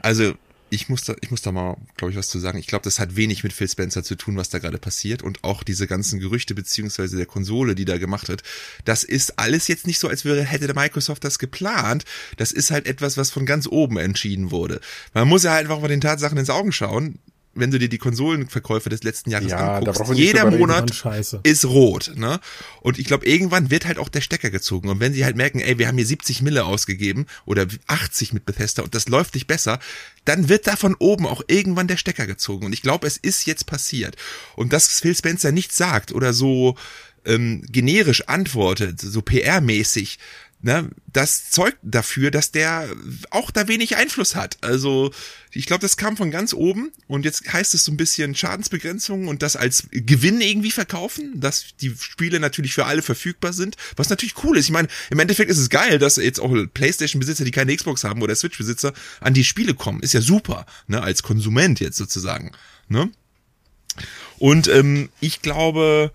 [0.00, 0.34] Also
[0.70, 2.58] ich muss da, ich muss da mal, glaube ich, was zu sagen.
[2.58, 5.44] Ich glaube, das hat wenig mit Phil Spencer zu tun, was da gerade passiert und
[5.44, 8.42] auch diese ganzen Gerüchte beziehungsweise der Konsole, die da gemacht wird.
[8.84, 12.04] Das ist alles jetzt nicht so, als wäre hätte der Microsoft das geplant.
[12.36, 14.80] Das ist halt etwas, was von ganz oben entschieden wurde.
[15.14, 17.18] Man muss ja halt einfach mal den Tatsachen ins Augen schauen
[17.58, 21.04] wenn du dir die Konsolenverkäufe des letzten Jahres Ja, anguckst, jeder Monat
[21.42, 22.40] ist rot, ne?
[22.80, 24.88] Und ich glaube, irgendwann wird halt auch der Stecker gezogen.
[24.88, 28.46] Und wenn sie halt merken, ey, wir haben hier 70 Mille ausgegeben oder 80 mit
[28.46, 29.78] Bethesda und das läuft nicht besser,
[30.24, 32.66] dann wird da von oben auch irgendwann der Stecker gezogen.
[32.66, 34.16] Und ich glaube, es ist jetzt passiert.
[34.56, 36.76] Und dass Phil Spencer nichts sagt oder so
[37.24, 40.18] ähm, generisch antwortet, so PR-mäßig,
[40.60, 42.88] ne, das zeugt dafür, dass der
[43.30, 44.58] auch da wenig Einfluss hat.
[44.60, 45.12] Also
[45.52, 49.28] ich glaube, das kam von ganz oben und jetzt heißt es so ein bisschen Schadensbegrenzung
[49.28, 54.08] und das als Gewinn irgendwie verkaufen, dass die Spiele natürlich für alle verfügbar sind, was
[54.08, 54.66] natürlich cool ist.
[54.66, 58.22] Ich meine, im Endeffekt ist es geil, dass jetzt auch PlayStation-Besitzer, die keine Xbox haben
[58.22, 60.00] oder Switch-Besitzer an die Spiele kommen.
[60.00, 62.52] Ist ja super, ne, als Konsument jetzt sozusagen,
[62.88, 63.10] ne?
[64.38, 66.12] Und ähm, ich glaube,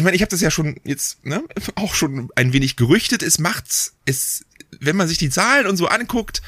[0.00, 3.22] ich meine, ich habe das ja schon jetzt ne, auch schon ein wenig gerüchtet.
[3.22, 4.46] Es macht's, es,
[4.80, 6.40] wenn man sich die Zahlen und so anguckt,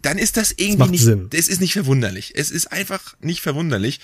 [0.00, 1.28] dann ist das irgendwie nicht, Sinn.
[1.32, 2.34] es ist nicht verwunderlich.
[2.36, 4.00] Es ist einfach nicht verwunderlich.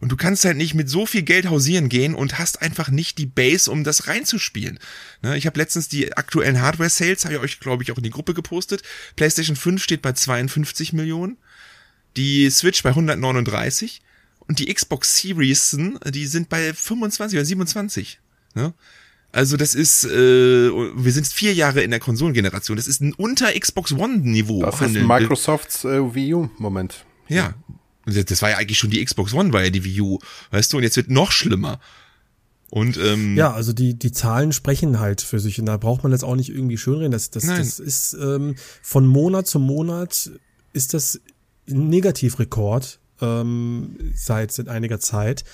[0.00, 3.16] Und du kannst halt nicht mit so viel Geld hausieren gehen und hast einfach nicht
[3.16, 4.78] die Base, um das reinzuspielen.
[5.22, 8.10] Ne, ich habe letztens die aktuellen Hardware-Sales, habe ich euch, glaube ich, auch in die
[8.10, 8.82] Gruppe gepostet.
[9.14, 11.38] PlayStation 5 steht bei 52 Millionen,
[12.18, 14.02] die Switch bei 139
[14.40, 18.18] und die Xbox Series, die sind bei 25 oder 27.
[18.56, 18.74] Ne?
[19.32, 22.76] Also das ist, äh, wir sind vier Jahre in der Konsolengeneration.
[22.76, 24.62] Das ist ein unter Xbox One-Niveau.
[24.62, 24.94] Das ist.
[24.94, 26.48] Microsofts äh, Wii U.
[26.58, 27.04] Moment.
[27.28, 27.54] Ja.
[28.06, 30.18] Das war ja eigentlich schon die Xbox One, war ja die Wii U.
[30.52, 31.80] Weißt du, und jetzt wird noch schlimmer.
[32.70, 36.12] Und ähm, Ja, also die, die Zahlen sprechen halt für sich und da braucht man
[36.12, 37.12] jetzt auch nicht irgendwie schönreden.
[37.12, 37.58] Das, das, Nein.
[37.58, 40.30] das ist ähm, von Monat zu Monat
[40.72, 41.20] ist das
[41.68, 45.44] ein Negativrekord ähm, seit, seit einiger Zeit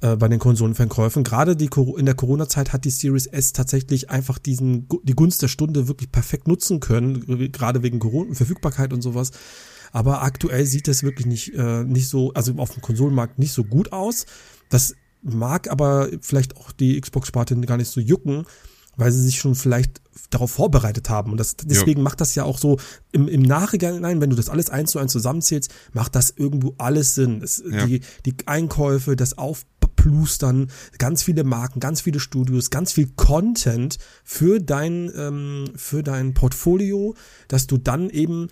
[0.00, 1.24] äh, bei den Konsolenverkäufen.
[1.24, 5.48] Gerade die in der Corona-Zeit hat die Series S tatsächlich einfach diesen die Gunst der
[5.48, 9.32] Stunde wirklich perfekt nutzen können, gerade wegen Corona Verfügbarkeit und sowas.
[9.90, 13.64] Aber aktuell sieht das wirklich nicht äh, nicht so, also auf dem Konsolenmarkt nicht so
[13.64, 14.26] gut aus.
[14.68, 18.44] Das mag aber vielleicht auch die Xbox-Sparte gar nicht so jucken,
[18.96, 21.30] weil sie sich schon vielleicht darauf vorbereitet haben.
[21.32, 22.78] Und das, deswegen macht das ja auch so
[23.12, 26.74] im, im Nachhinein, nein, wenn du das alles eins zu eins zusammenzählst, macht das irgendwo
[26.78, 27.40] alles Sinn.
[27.40, 27.86] Das, Ja.
[27.86, 29.38] die, die Einkäufe, das
[29.98, 36.34] Aufplustern, ganz viele Marken, ganz viele Studios, ganz viel Content für dein, ähm, für dein
[36.34, 37.14] Portfolio,
[37.48, 38.48] dass du dann eben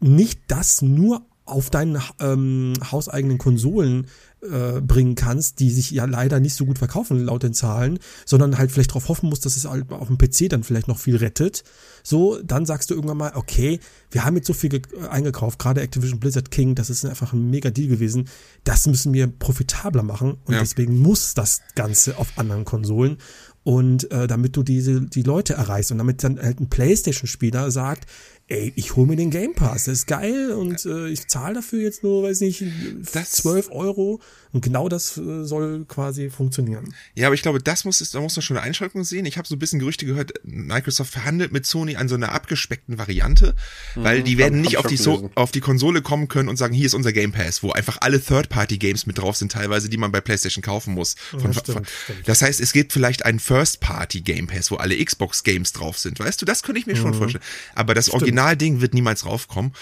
[0.00, 4.08] nicht das nur auf deinen ähm, hauseigenen Konsolen
[4.42, 8.58] äh, bringen kannst, die sich ja leider nicht so gut verkaufen laut den Zahlen, sondern
[8.58, 11.16] halt vielleicht darauf hoffen musst, dass es halt auf dem PC dann vielleicht noch viel
[11.16, 11.62] rettet.
[12.08, 13.80] So, dann sagst du irgendwann mal, okay,
[14.12, 17.50] wir haben jetzt so viel äh, eingekauft, gerade Activision Blizzard King, das ist einfach ein
[17.50, 18.28] mega Deal gewesen.
[18.62, 20.60] Das müssen wir profitabler machen und Ja.
[20.60, 23.18] deswegen muss das Ganze auf anderen Konsolen
[23.64, 28.08] und äh, damit du diese die Leute erreichst und damit dann halt ein PlayStation-Spieler sagt,
[28.46, 31.80] ey, ich hole mir den Game Pass, das ist geil und äh, ich zahle dafür
[31.82, 32.62] jetzt nur, weiß nicht,
[33.12, 34.20] Das- 12 Euro
[34.52, 36.94] und genau das äh, soll quasi funktionieren.
[37.14, 39.26] Ja, aber ich glaube, das muss, da muss man schon eine Einschränkung sehen.
[39.26, 42.98] Ich habe so ein bisschen Gerüchte gehört, Microsoft verhandelt mit Sony an so einer abgespeckten
[42.98, 43.54] Variante,
[43.94, 46.56] weil die werden hab nicht ich auf die, so auf die Konsole kommen können und
[46.56, 49.96] sagen, hier ist unser Game Pass, wo einfach alle Third-Party-Games mit drauf sind, teilweise, die
[49.96, 51.14] man bei PlayStation kaufen muss.
[51.30, 52.28] Von, Ja, stimmt, von, stimmt.
[52.28, 56.18] Das heißt, es gibt vielleicht einen First-Party-Game Pass, wo alle Xbox-Games drauf sind.
[56.18, 56.98] Weißt du, das könnte ich mir Mhm.
[56.98, 57.44] schon vorstellen.
[57.74, 59.72] Aber das Originalding wird niemals raufkommen.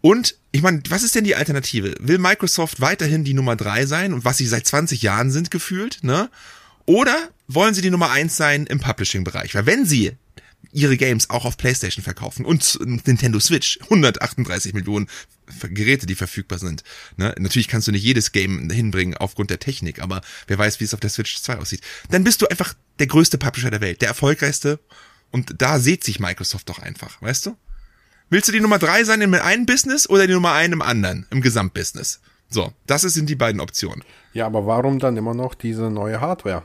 [0.00, 1.94] Und ich meine, was ist denn die Alternative?
[1.98, 5.98] Will Microsoft weiterhin die Nummer drei sein und was sie seit 20 Jahren sind gefühlt,
[6.02, 6.30] ne?
[6.86, 9.54] Oder wollen sie die Nummer eins sein im Publishing-Bereich?
[9.54, 10.12] Weil wenn sie
[10.72, 15.08] ihre Games auch auf PlayStation verkaufen und Nintendo Switch, 138 Millionen
[15.62, 16.82] Geräte, die verfügbar sind.
[17.16, 17.34] Ne?
[17.38, 20.94] Natürlich kannst du nicht jedes Game hinbringen aufgrund der Technik, aber wer weiß, wie es
[20.94, 21.80] auf der Switch 2 aussieht.
[22.10, 24.78] Dann bist du einfach der größte Publisher der Welt, der erfolgreichste
[25.30, 27.56] und da sieht sich Microsoft doch einfach, weißt du?
[28.30, 31.26] Willst du die Nummer drei sein im einen Business oder die Nummer ein im anderen,
[31.30, 32.20] im Gesamtbusiness?
[32.50, 34.04] So, das sind die beiden Optionen.
[34.34, 36.62] Ja, aber warum dann immer noch diese neue Hardware?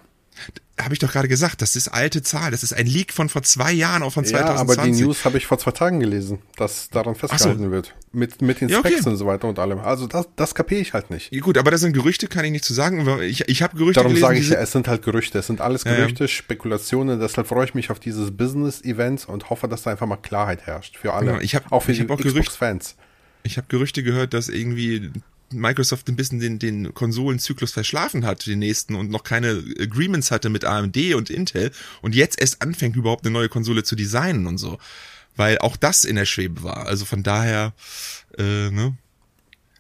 [0.82, 2.50] Habe ich doch gerade gesagt, das ist alte Zahl.
[2.50, 4.80] Das ist ein Leak von vor zwei Jahren, auch von Ja, 2020.
[4.80, 7.94] aber die News habe ich vor zwei Tagen gelesen, dass daran festgehalten wird.
[8.12, 8.90] Mit, mit den Ja, okay.
[8.94, 9.78] Specs und so weiter und allem.
[9.80, 11.32] Also das, das kapiere ich halt nicht.
[11.32, 13.08] Ja, Gut, aber das sind Gerüchte, kann ich nicht zu sagen.
[13.22, 15.38] Ich, ich habe Gerüchte Darum gelesen, sage ich ja, es sind halt Gerüchte.
[15.38, 15.98] Es sind alles Ja, ja.
[16.00, 17.20] Gerüchte, Spekulationen.
[17.20, 20.98] Deshalb freue ich mich auf dieses Business-Event und hoffe, dass da einfach mal Klarheit herrscht.
[20.98, 21.28] Für alle.
[21.34, 22.96] Genau, ich hab- auch für ich die Xbox-Fans.
[23.44, 25.12] Ich habe Gerüchte gehört, dass irgendwie
[25.54, 30.50] Microsoft ein bisschen den, den Konsolenzyklus verschlafen hat, den nächsten, und noch keine Agreements hatte
[30.50, 34.58] mit AMD und Intel und jetzt erst anfängt, überhaupt eine neue Konsole zu designen und
[34.58, 34.78] so.
[35.36, 36.86] Weil auch das in der Schwebe war.
[36.86, 37.74] Also von daher,
[38.38, 38.96] äh, ne?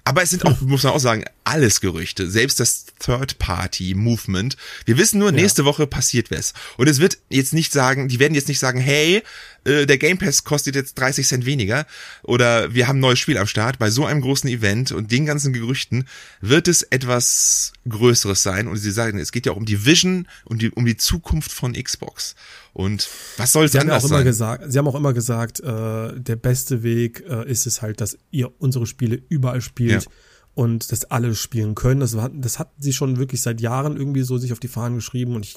[0.05, 2.29] Aber es sind auch, muss man auch sagen, alles Gerüchte.
[2.29, 4.57] Selbst das Third-Party-Movement.
[4.85, 6.53] Wir wissen nur, nächste Woche passiert was.
[6.77, 9.23] Und es wird jetzt nicht sagen, die werden jetzt nicht sagen, hey,
[9.65, 11.85] äh, der Game Pass kostet jetzt 30 Cent weniger
[12.23, 13.79] oder wir haben ein neues Spiel am Start.
[13.79, 16.05] Bei so einem großen Event und den ganzen Gerüchten
[16.41, 18.67] wird es etwas Größeres sein.
[18.67, 21.51] Und sie sagen, es geht ja auch um die Vision und die, um die Zukunft
[21.51, 22.35] von Xbox.
[22.73, 24.23] Und was soll es anders auch sein?
[24.23, 28.17] Gesagt, sie haben auch immer gesagt, äh, der beste Weg äh, ist es halt, dass
[28.31, 30.03] ihr unsere Spiele überall spielt.
[30.03, 30.11] Ja.
[30.55, 31.99] Und dass alle spielen können.
[31.99, 34.95] Das, war, das hatten sie schon wirklich seit Jahren irgendwie so sich auf die Fahnen
[34.95, 35.35] geschrieben.
[35.35, 35.55] Und ich,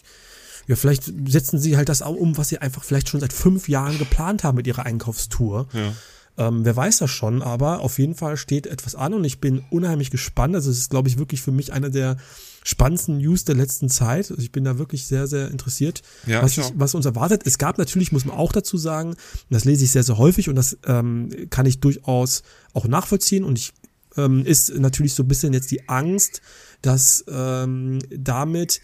[0.66, 3.68] ja, vielleicht setzen sie halt das auch um, was sie einfach vielleicht schon seit fünf
[3.68, 5.68] Jahren geplant haben mit ihrer Einkaufstour.
[5.72, 5.92] Ja.
[6.38, 9.64] Ähm, wer weiß das schon, aber auf jeden Fall steht etwas an und ich bin
[9.70, 10.54] unheimlich gespannt.
[10.54, 12.18] Also es ist, glaube ich, wirklich für mich einer der
[12.62, 14.30] spannendsten News der letzten Zeit.
[14.30, 17.42] Also ich bin da wirklich sehr, sehr interessiert, Ja, was, ich was uns erwartet.
[17.46, 19.14] Es gab natürlich, muss man auch dazu sagen,
[19.50, 22.42] das lese ich sehr, sehr häufig und das ähm, kann ich durchaus
[22.74, 23.72] auch nachvollziehen und ich
[24.16, 26.40] ähm, ist natürlich so ein bisschen jetzt die Angst,
[26.82, 28.80] dass ähm, damit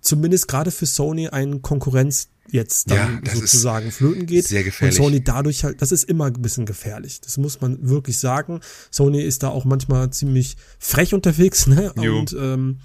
[0.00, 4.46] zumindest gerade für Sony ein Konkurrenz jetzt dann Ja, sozusagen flöten geht.
[4.46, 4.98] sehr gefährlich.
[4.98, 7.20] Und Sony dadurch halt, das ist immer ein bisschen gefährlich.
[7.20, 8.60] Das muss man wirklich sagen.
[8.90, 11.92] Sony ist da auch manchmal ziemlich frech unterwegs, ne?
[11.96, 12.18] Jo.
[12.18, 12.78] Und ähm,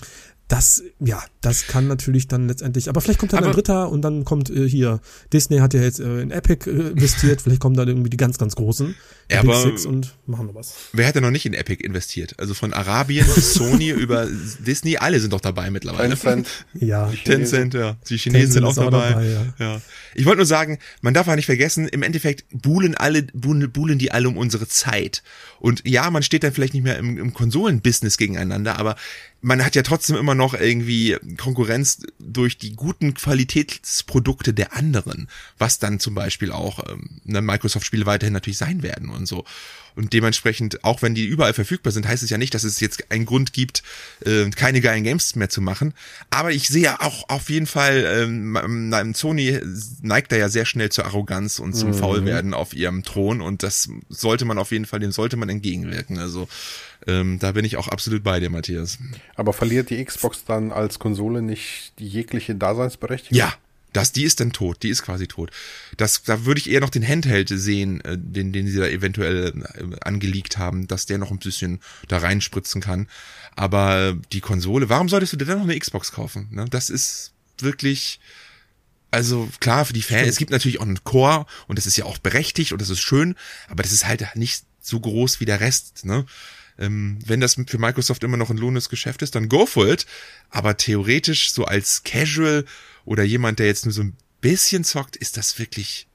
[0.47, 4.01] das, ja, das kann natürlich dann letztendlich, aber vielleicht kommt dann Aber- ein Dritter und
[4.01, 5.01] dann kommt äh, hier,
[5.33, 8.37] Disney hat ja jetzt äh, in Epic äh, investiert, vielleicht kommen dann irgendwie die ganz,
[8.37, 8.95] ganz großen,
[9.29, 10.73] Ja, Big aber- Six und machen was.
[10.93, 12.35] Wer hat denn noch nicht in Epic investiert?
[12.39, 14.25] Also von Arabien bis Sony über
[14.65, 16.09] Disney, alle sind doch dabei mittlerweile.
[16.15, 17.97] Tencent, Ja, Tencent, ja.
[18.09, 19.09] Die Chinesen sind auch Tencent ist auch dabei.
[19.09, 19.73] dabei, ja.
[19.73, 19.81] ja.
[20.15, 23.99] Ich wollte nur sagen, man darf auch nicht vergessen, im Endeffekt buhlen alle, buhlen, buhlen
[23.99, 25.23] die alle um unsere Zeit.
[25.59, 28.95] Und ja, man steht dann vielleicht nicht mehr im, im Konsolenbusiness gegeneinander, aber
[29.41, 35.79] man hat ja trotzdem immer noch irgendwie Konkurrenz durch die guten Qualitätsprodukte der anderen, was
[35.79, 39.45] dann zum Beispiel auch ähm, ne, Microsoft-Spiele weiterhin natürlich sein werden und so.
[39.97, 43.11] Und dementsprechend, auch wenn die überall verfügbar sind, heißt es ja nicht, dass es jetzt
[43.11, 43.81] einen Grund gibt,
[44.23, 45.95] äh, keine geilen Games mehr zu machen.
[46.29, 49.59] Aber ich sehe ja auch auf jeden Fall, ähm, Sony
[50.03, 53.89] neigt da ja sehr schnell zur Arroganz und zum Faulwerden auf ihrem Thron und das
[54.07, 56.19] sollte man auf jeden Fall, dem sollte man entgegenwirken.
[56.19, 56.47] Also
[57.07, 58.99] ähm, da bin ich auch absolut bei dir, Matthias.
[59.35, 63.37] aber verliert die Xbox dann als Konsole nicht die jegliche Daseinsberechtigung?
[63.37, 63.53] Ja,
[63.93, 65.49] das, die ist dann tot, die ist quasi tot.
[65.95, 69.53] Das, da würde ich eher noch den Handheld sehen, äh, den, den sie da eventuell
[69.73, 73.07] äh, angelegt haben, dass der noch ein bisschen da reinspritzen kann.
[73.55, 76.47] Aber die Konsole, warum solltest du dir dann noch eine Xbox kaufen?
[76.51, 76.65] Ne?
[76.69, 78.19] Das ist wirklich,
[79.09, 82.05] also klar für die Fans, es gibt natürlich auch einen Core und das ist ja
[82.05, 83.35] auch berechtigt und das ist schön,
[83.67, 86.25] aber das ist halt nicht so groß wie der Rest, ne?
[86.79, 90.05] Ähm, wenn das für Microsoft immer noch ein lohnendes Geschäft ist, dann go for it.
[90.49, 92.65] Aber theoretisch, so als Casual
[93.05, 96.07] oder jemand, der jetzt nur so ein bisschen zockt, ist das wirklich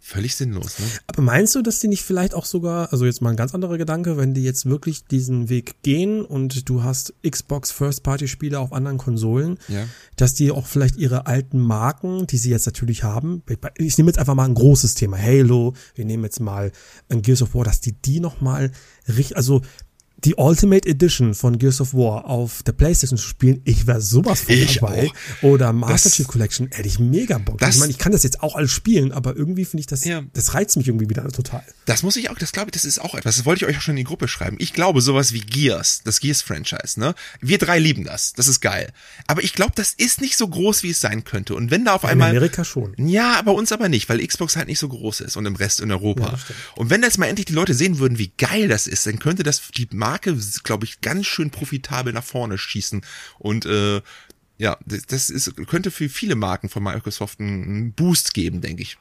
[0.00, 0.86] völlig sinnlos, ne?
[1.06, 3.76] Aber meinst du, dass die nicht vielleicht auch sogar, also jetzt mal ein ganz anderer
[3.76, 8.96] Gedanke, wenn die jetzt wirklich diesen Weg gehen und du hast Xbox First-Party-Spiele auf anderen
[8.96, 9.86] Konsolen, Ja.
[10.16, 13.42] dass die auch vielleicht ihre alten Marken, die sie jetzt natürlich haben,
[13.76, 16.72] ich nehme jetzt einfach mal ein großes Thema, Halo, wir nehmen jetzt mal
[17.10, 18.70] ein Gears of War, dass die die nochmal
[19.08, 19.60] richtig, also
[20.24, 24.40] die Ultimate Edition von Gears of War auf der Playstation zu spielen, ich wäre sowas
[24.42, 25.08] von Ich dabei.
[25.08, 25.42] auch.
[25.44, 27.58] Oder Master Chief Collection, hätte ich mega Bock.
[27.58, 30.04] Das- ich meine, ich kann das jetzt auch alles spielen, aber irgendwie finde ich das,
[30.04, 30.22] Ja.
[30.32, 31.62] das reizt mich irgendwie wieder total.
[31.86, 33.36] Das muss ich auch, das glaube ich, das ist auch etwas.
[33.36, 34.56] Das wollte ich euch auch schon in die Gruppe schreiben.
[34.58, 37.14] Ich glaube, sowas wie Gears, das Gears-Franchise, ne?
[37.40, 38.32] Wir drei lieben das.
[38.32, 38.92] Das ist geil.
[39.28, 41.54] Aber ich glaube, das ist nicht so groß, wie es sein könnte.
[41.54, 42.30] Und wenn da auf In einmal.
[42.30, 42.94] Amerika schon.
[42.98, 45.80] Ja, bei uns aber nicht, weil Xbox halt nicht so groß ist und im Rest
[45.80, 46.24] in Europa.
[46.32, 46.38] Ja,
[46.76, 49.44] und wenn jetzt mal endlich die Leute sehen würden, wie geil das ist, dann könnte
[49.44, 53.04] das die Marke, glaube ich, ganz schön profitabel nach vorne schießen.
[53.38, 54.00] Und äh,
[54.58, 58.98] ja, das, ist, könnte für viele Marken von Microsoft einen Boost geben, denke ich.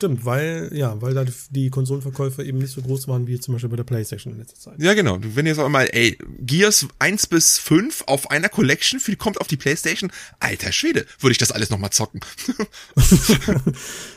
[0.00, 3.68] Stimmt, weil, ja, weil da die Konsolenverkäufe eben nicht so groß waren wie zum Beispiel
[3.68, 4.74] bei der Playstation in letzter Zeit.
[4.80, 5.18] Ja, genau.
[5.20, 9.46] Wenn jetzt auch mal, ey, Gears 1 bis 5 auf einer Collection für, kommt auf
[9.46, 12.20] die Playstation, alter Schwede, würde ich das alles nochmal zocken.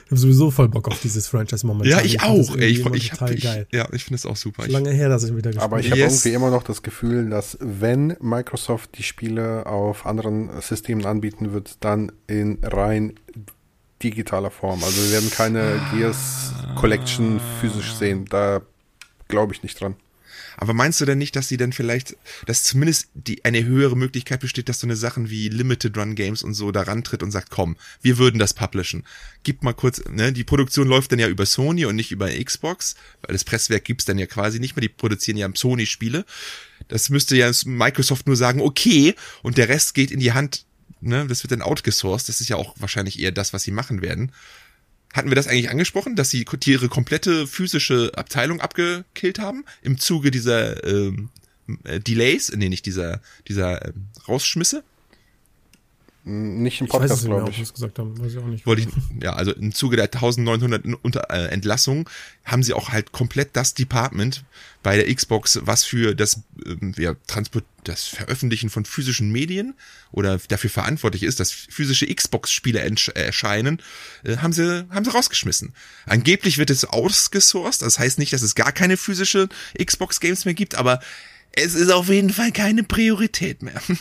[0.06, 1.90] Ich habe sowieso voll Bock auf dieses Franchise momentan.
[2.00, 2.56] ja, ich das auch.
[2.58, 3.68] Ey, ich, ich, hab, total ich, geil.
[3.72, 4.64] ja, ich finde es auch super.
[4.66, 6.02] Ich, Lange her, dass ich wieder gespielt Aber ich habe.
[6.02, 6.26] habe Yes.
[6.26, 11.78] irgendwie immer noch das Gefühl, dass wenn Microsoft die Spiele auf anderen Systemen anbieten wird,
[11.80, 13.14] dann in rein
[14.04, 14.84] digitaler Form.
[14.84, 18.26] Also wir werden keine Gears Collection physisch sehen.
[18.26, 18.62] Da
[19.28, 19.96] glaube ich nicht dran.
[20.58, 24.40] Aber meinst du denn nicht, dass sie dann vielleicht, dass zumindest die eine höhere Möglichkeit
[24.42, 27.50] besteht, dass so eine Sachen wie Limited Run Games und so da rantritt und sagt,
[27.50, 29.04] komm, wir würden das publishen.
[29.44, 32.96] Gib mal kurz, ne, die Produktion läuft dann ja über Sony und nicht über Xbox,
[33.22, 36.26] weil das Presswerk gibt's dann ja quasi nicht mehr, die produzieren ja Sony Spiele.
[36.88, 40.66] Das müsste ja Microsoft nur sagen, okay, und der Rest geht in die Hand,
[41.04, 44.02] ne, das wird dann outgesourced, das ist ja auch wahrscheinlich eher das, was sie machen
[44.02, 44.32] werden.
[45.14, 50.32] Hatten wir das eigentlich angesprochen, dass sie ihre komplette physische Abteilung abgekillt haben im Zuge
[50.32, 51.30] dieser ähm,
[51.84, 53.94] äh, Delays, nee, nicht dieser, dieser äh,
[54.28, 54.84] Rausschmisse?
[56.26, 57.60] Nicht im Podcast, glaube ich.
[57.60, 58.66] Was gesagt haben, weiß ich auch nicht.
[58.66, 58.88] Wollte ich,
[59.22, 62.06] ja, also im Zuge der 1900 unter, äh, Entlassungen
[62.46, 64.46] haben sie auch halt komplett das Department
[64.84, 69.74] bei der Xbox, was für das, ähm, ja, Transport, das Veröffentlichen von physischen Medien
[70.14, 73.82] oder dafür verantwortlich ist, dass physische Xbox-Spiele erscheinen,
[74.24, 75.74] äh, haben sie, haben sie rausgeschmissen.
[76.06, 80.76] Angeblich wird es ausgesourced, das heißt nicht, dass es gar keine physische Xbox-Games mehr gibt,
[80.76, 81.02] aber
[81.52, 83.82] es ist auf jeden Fall keine Priorität mehr.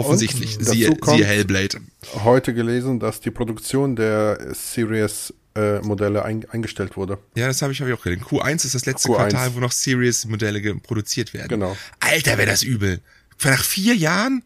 [0.00, 0.58] Offensichtlich.
[0.58, 1.80] Und siehe, siehe Hellblade.
[2.24, 7.18] Heute gelesen, dass die Produktion der Series äh, Modelle ein, eingestellt wurde.
[7.34, 8.24] Ja, das habe ich, hab ich auch gelesen.
[8.24, 9.16] Q1 ist das letzte Q1.
[9.16, 11.48] Quartal, wo noch Series Modelle produziert werden.
[11.48, 11.76] Genau.
[12.00, 13.00] Alter, wäre das übel.
[13.42, 14.42] Nach vier Jahren?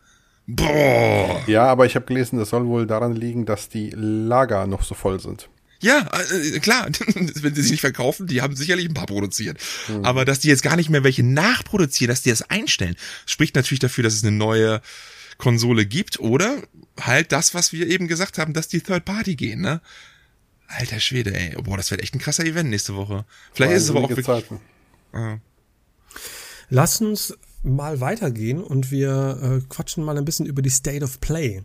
[0.46, 1.42] Boah.
[1.46, 4.94] Ja, aber ich habe gelesen, das soll wohl daran liegen, dass die Lager noch so
[4.94, 5.48] voll sind.
[5.80, 9.58] Ja, äh, klar, wenn sie sich nicht verkaufen, die haben sicherlich ein paar produziert.
[9.88, 10.04] Mhm.
[10.04, 13.80] Aber dass die jetzt gar nicht mehr welche nachproduzieren, dass die das einstellen, spricht natürlich
[13.80, 14.80] dafür, dass es eine neue
[15.38, 16.62] Konsole gibt oder
[17.00, 19.80] halt das, was wir eben gesagt haben, dass die Third Party gehen, ne?
[20.66, 21.54] Alter Schwede, ey.
[21.62, 23.24] Boah, das wird echt ein krasser Event nächste Woche.
[23.52, 24.26] Vielleicht ist es aber auch wirklich.
[25.12, 25.38] Ah.
[26.70, 31.20] Lass uns mal weitergehen und wir äh, quatschen mal ein bisschen über die State of
[31.20, 31.62] Play.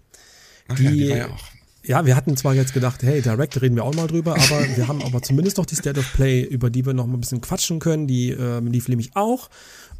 [0.67, 1.43] Ach die, ja, die war ja auch.
[1.83, 4.87] Ja, wir hatten zwar jetzt gedacht, hey, Direct reden wir auch mal drüber, aber wir
[4.87, 7.41] haben aber zumindest noch die State of Play, über die wir noch mal ein bisschen
[7.41, 8.07] quatschen können.
[8.07, 9.49] Die äh, lief nämlich auch.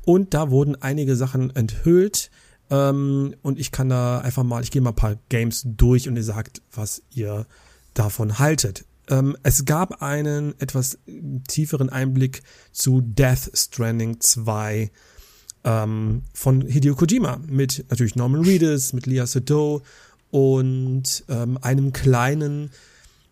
[0.05, 2.31] Und da wurden einige Sachen enthüllt,
[2.69, 6.15] ähm, und ich kann da einfach mal, ich gehe mal ein paar Games durch und
[6.15, 7.45] ihr sagt, was ihr
[7.93, 8.85] davon haltet.
[9.09, 10.99] Ähm, es gab einen etwas
[11.47, 14.91] tieferen Einblick zu Death Stranding 2
[15.63, 19.81] ähm, von Hideo Kojima mit natürlich Norman Reedus, mit Lia Sado
[20.29, 22.69] und ähm, einem kleinen,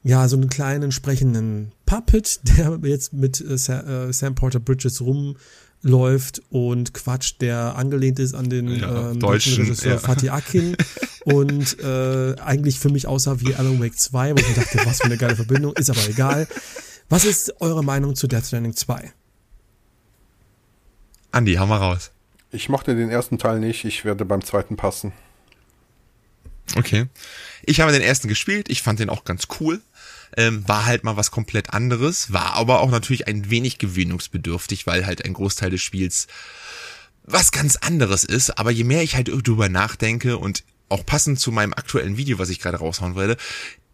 [0.03, 5.35] ja, so einen kleinen sprechenden Puppet, der jetzt mit äh, Sam Porter Bridges rum
[5.81, 9.99] läuft und quatscht, der angelehnt ist an den ja, ähm, deutschen Regisseur ja.
[9.99, 10.75] Fatih Akin
[11.25, 14.97] und äh, eigentlich für mich aussah wie Alan Wake 2, wo ich mir dachte, was
[14.97, 16.47] für eine geile Verbindung, ist aber egal.
[17.09, 19.13] Was ist eure Meinung zu Death Stranding 2?
[21.31, 22.11] Andi, hau mal raus.
[22.51, 25.13] Ich mochte den ersten Teil nicht, ich werde beim zweiten passen.
[26.75, 27.07] Okay.
[27.63, 29.81] Ich habe den ersten gespielt, ich fand den auch ganz cool
[30.35, 35.05] ähm, war halt mal was komplett anderes, war aber auch natürlich ein wenig gewöhnungsbedürftig, weil
[35.05, 36.27] halt ein Großteil des Spiels
[37.23, 38.57] was ganz anderes ist.
[38.57, 42.49] Aber je mehr ich halt drüber nachdenke und auch passend zu meinem aktuellen Video, was
[42.49, 43.35] ich gerade raushauen werde,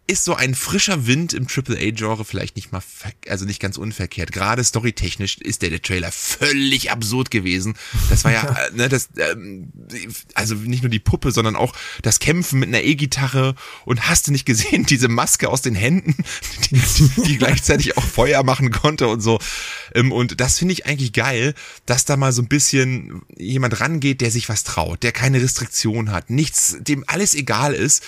[0.06, 2.82] ist so ein frischer Wind im AAA-Genre vielleicht nicht mal,
[3.28, 4.32] also nicht ganz unverkehrt.
[4.32, 7.74] Gerade storytechnisch ist der, der Trailer völlig absurd gewesen.
[8.10, 9.72] Das war ja, ne, das, ähm,
[10.34, 13.54] also nicht nur die Puppe, sondern auch das Kämpfen mit einer E-Gitarre
[13.86, 16.14] und hast du nicht gesehen, diese Maske aus den Händen,
[16.70, 19.38] die, die, die gleichzeitig auch Feuer machen konnte und so.
[19.94, 21.54] Ähm, und das finde ich eigentlich geil,
[21.86, 26.12] dass da mal so ein bisschen jemand rangeht, der sich was traut, der keine Restriktion
[26.12, 28.02] hat, nichts, dem alles egal ist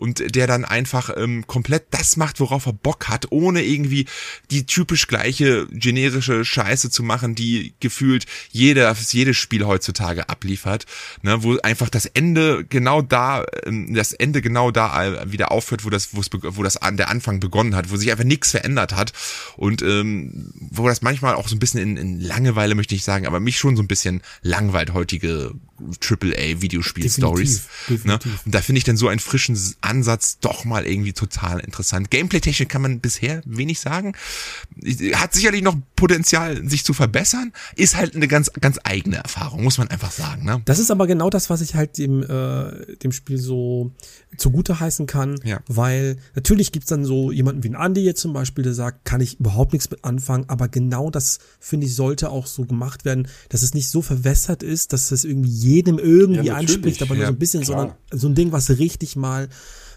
[0.00, 4.06] und der dann einfach ähm, komplett das macht, worauf er Bock hat, ohne irgendwie
[4.50, 10.86] die typisch gleiche generische Scheiße zu machen, die gefühlt jeder, jedes Spiel heutzutage abliefert,
[11.22, 15.84] ne, wo einfach das Ende genau da, ähm, das Ende genau da äh, wieder aufhört,
[15.84, 19.12] wo das, wo das an der Anfang begonnen hat, wo sich einfach nichts verändert hat.
[19.56, 23.26] Und ähm, wo das manchmal auch so ein bisschen in, in Langeweile möchte ich sagen,
[23.26, 25.52] aber mich schon so ein bisschen langweilt heutige
[26.00, 27.62] AAA-Videospiel-Stories.
[28.04, 28.18] Ne?
[28.44, 32.10] Und da finde ich dann so einen frischen Ansatz doch mal irgendwie total interessant.
[32.10, 34.14] Gameplay-technisch kann man bisher wenig sagen.
[35.14, 37.52] Hat sicherlich noch Potenzial, sich zu verbessern.
[37.76, 40.44] Ist halt eine ganz, ganz eigene Erfahrung, muss man einfach sagen.
[40.44, 40.62] Ne?
[40.64, 43.92] Das ist aber genau das, was ich halt dem, äh, dem Spiel so
[44.36, 45.60] zugute heißen kann, ja.
[45.66, 49.20] weil natürlich gibt's dann so jemanden wie ein Andy jetzt zum Beispiel, der sagt, kann
[49.20, 53.28] ich überhaupt nichts mit anfangen, aber genau das, finde ich, sollte auch so gemacht werden,
[53.48, 57.26] dass es nicht so verwässert ist, dass es irgendwie jedem irgendwie ja, anspricht, aber nur
[57.26, 57.78] so ein bisschen, klar.
[57.78, 59.48] sondern so ein Ding, was richtig mal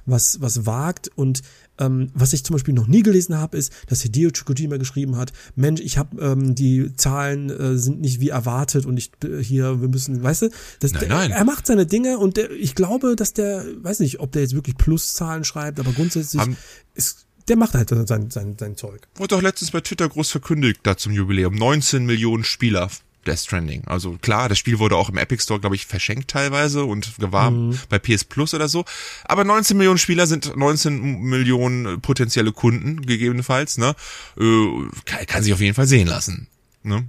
[0.06, 1.42] was, was wagt und
[1.80, 5.34] ähm, was ich zum Beispiel noch nie gelesen habe, ist, dass Hideo Kojima geschrieben hat,
[5.56, 9.82] Mensch, ich habe ähm, die Zahlen äh, sind nicht wie erwartet und ich äh, hier,
[9.82, 10.50] wir müssen, weißt du,
[10.80, 11.32] das, nein, nein.
[11.32, 14.56] er macht seine Dinge und der, ich glaube, dass der, weiß nicht, ob der jetzt
[14.56, 16.58] wirklich Pluszahlen schreibt, aber grundsätzlich Haben
[16.96, 19.02] ist der macht halt sein, sein, sein Zeug.
[19.16, 21.54] Wurde doch letztens bei Twitter groß verkündigt, da zum Jubiläum.
[21.54, 22.90] 19 Millionen Spieler
[23.24, 23.84] Death Stranding.
[23.86, 27.58] Also klar, das Spiel wurde auch im Epic Store, glaube ich, verschenkt teilweise und gewarnt
[27.58, 27.80] mhm.
[27.90, 28.86] bei PS Plus oder so.
[29.26, 33.96] Aber 19 Millionen Spieler sind 19 Millionen potenzielle Kunden, gegebenenfalls, ne?
[34.38, 34.68] Äh,
[35.06, 36.48] kann, kann sich auf jeden Fall sehen lassen.
[36.84, 37.08] Ne?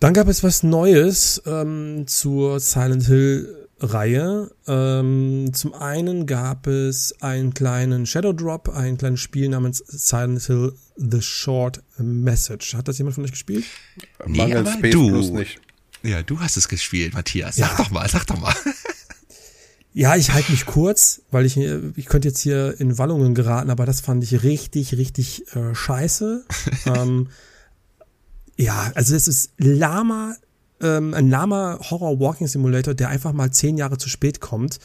[0.00, 4.50] Dann gab es was Neues ähm, zur Silent Hill Reihe.
[4.66, 10.72] Ähm, zum einen gab es einen kleinen Shadow Drop, ein kleines Spiel namens Silent Hill
[10.96, 12.74] The Short Message.
[12.74, 13.64] Hat das jemand von euch gespielt?
[14.26, 15.08] Nee, aber Space du.
[15.08, 15.60] Plus nicht.
[16.02, 17.56] Ja, du hast es gespielt, Matthias.
[17.56, 17.76] Sag Ja.
[17.76, 18.54] doch mal, sag doch mal.
[19.94, 23.84] Ja, ich halte mich kurz, weil ich ich könnte jetzt hier in Wallungen geraten, aber
[23.84, 26.44] das fand ich richtig, richtig äh, scheiße.
[26.86, 27.28] ähm,
[28.56, 30.36] ja, also das ist Lama,
[30.80, 34.78] ähm, ein Lama Horror Walking Simulator, der einfach mal zehn Jahre zu spät kommt,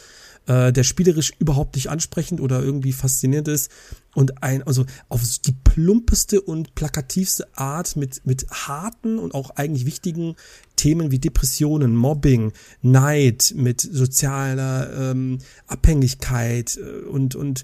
[0.47, 3.71] äh, der spielerisch überhaupt nicht ansprechend oder irgendwie faszinierend ist
[4.13, 9.85] und ein, also auf die plumpeste und plakativste Art mit, mit harten und auch eigentlich
[9.85, 10.35] wichtigen
[10.75, 17.63] Themen wie Depressionen, Mobbing, Neid, mit sozialer ähm, Abhängigkeit äh, und, und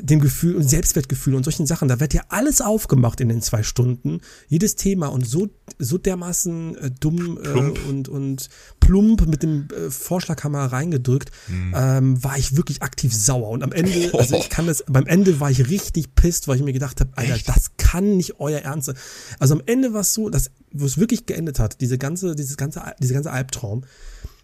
[0.00, 3.62] dem Gefühl und Selbstwertgefühl und solchen Sachen, da wird ja alles aufgemacht in den zwei
[3.62, 7.78] Stunden, jedes Thema und so so dermaßen äh, dumm Plump.
[7.78, 8.48] Äh, und und
[8.80, 11.30] plump mit dem äh, Vorschlaghammer reingedrückt,
[11.74, 15.40] ähm, war ich wirklich aktiv sauer und am Ende, also ich kann das, beim Ende
[15.40, 18.86] war ich richtig pisst, weil ich mir gedacht habe, Alter, das kann nicht euer Ernst
[18.86, 18.96] sein.
[19.38, 22.56] Also am Ende war es so, dass wo es wirklich geendet hat, diese ganze dieses
[22.56, 23.84] ganze diese ganze Albtraum,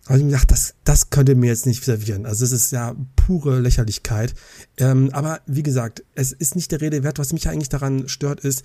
[0.06, 2.26] habe ich mir gedacht, das, das könnt ihr mir jetzt nicht servieren.
[2.26, 4.34] Also es ist ja pure Lächerlichkeit.
[4.76, 7.18] Ähm, aber wie gesagt, es ist nicht der Rede wert.
[7.18, 8.64] Was mich eigentlich daran stört, ist,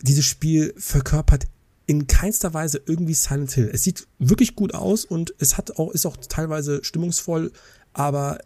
[0.00, 1.46] dieses Spiel verkörpert
[1.86, 3.70] in keinster Weise irgendwie Silent Hill.
[3.72, 7.52] Es sieht wirklich gut aus und es hat auch, ist auch teilweise stimmungsvoll,
[7.92, 8.38] aber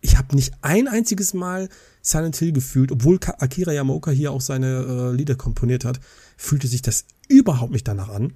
[0.00, 1.68] ich habe nicht ein einziges Mal
[2.02, 5.98] Silent Hill gefühlt, obwohl Akira Yamaoka hier auch seine äh, Lieder komponiert hat,
[6.36, 8.32] fühlte sich das überhaupt nicht danach an.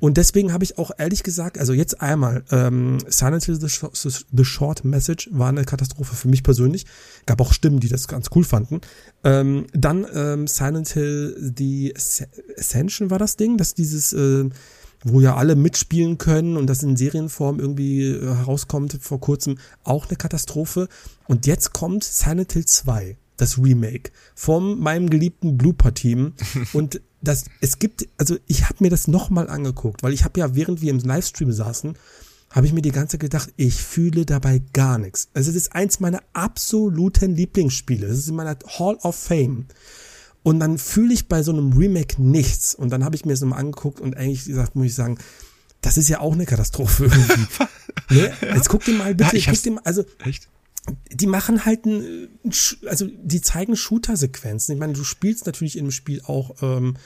[0.00, 3.96] Und deswegen habe ich auch ehrlich gesagt, also jetzt einmal, ähm, Silent Hill The, Short,
[3.96, 6.86] The Short Message war eine Katastrophe für mich persönlich.
[7.26, 8.80] Gab auch Stimmen, die das ganz cool fanden.
[9.22, 12.26] Ähm, dann ähm, Silent Hill The Asc-
[12.58, 14.48] Ascension war das Ding, dass dieses äh,
[15.04, 20.08] wo ja alle mitspielen können und das in Serienform irgendwie äh, herauskommt vor kurzem, auch
[20.08, 20.88] eine Katastrophe.
[21.28, 26.32] Und jetzt kommt Silent Hill 2, das Remake, von meinem geliebten Blooper-Team.
[26.72, 30.54] und das, es gibt, also ich habe mir das nochmal angeguckt, weil ich habe ja,
[30.54, 31.96] während wir im Livestream saßen,
[32.50, 35.28] habe ich mir die ganze Zeit gedacht, ich fühle dabei gar nichts.
[35.34, 38.06] Also es ist eins meiner absoluten Lieblingsspiele.
[38.06, 39.66] Es ist in meiner Hall of Fame.
[40.44, 42.74] Und dann fühle ich bei so einem Remake nichts.
[42.74, 45.18] Und dann habe ich mir das nochmal angeguckt und eigentlich gesagt, muss ich sagen,
[45.80, 47.46] das ist ja auch eine Katastrophe irgendwie.
[48.14, 48.32] ne?
[48.54, 50.48] Jetzt guck dir mal bitte, Ja, ich guck dir mal, also Echt?
[51.12, 54.74] Die machen halt ein, ein Sch- also die zeigen Shooter-Sequenzen.
[54.74, 56.96] Ich meine, du spielst natürlich im Spiel auch ähm,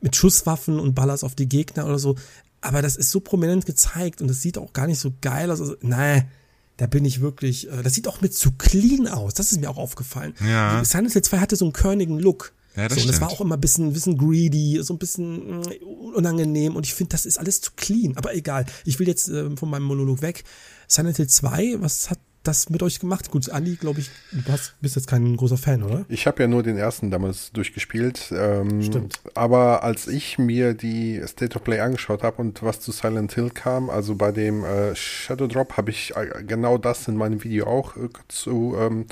[0.00, 2.16] mit Schusswaffen und ballerst auf die Gegner oder so,
[2.60, 5.60] aber das ist so prominent gezeigt und das sieht auch gar nicht so geil aus.
[5.60, 6.28] Also, nein,
[6.76, 9.34] da bin ich wirklich, äh, das sieht auch mit zu clean aus.
[9.34, 10.34] Das ist mir auch aufgefallen.
[10.46, 10.82] Ja.
[10.84, 12.52] Silent Hill 2 hatte so einen körnigen Look.
[12.76, 13.40] Ja, das so, und das war stimmt.
[13.40, 15.70] auch immer ein bisschen, bisschen greedy, so ein bisschen mh,
[16.14, 18.16] unangenehm und ich finde, das ist alles zu clean.
[18.16, 20.44] Aber egal, ich will jetzt ähm, von meinem Monolog weg.
[20.88, 23.30] Silent Hill 2, was hat das mit euch gemacht?
[23.30, 26.04] Gut, Andi, glaube ich, du hast, bist jetzt kein großer Fan, oder?
[26.08, 28.32] Ich habe ja nur den ersten damals durchgespielt.
[28.32, 29.20] Ähm, Stimmt.
[29.34, 33.50] Aber als ich mir die State of Play angeschaut habe und was zu Silent Hill
[33.50, 37.66] kam, also bei dem äh, Shadow Drop, habe ich äh, genau das in meinem Video
[37.66, 39.06] auch äh, zu ähm,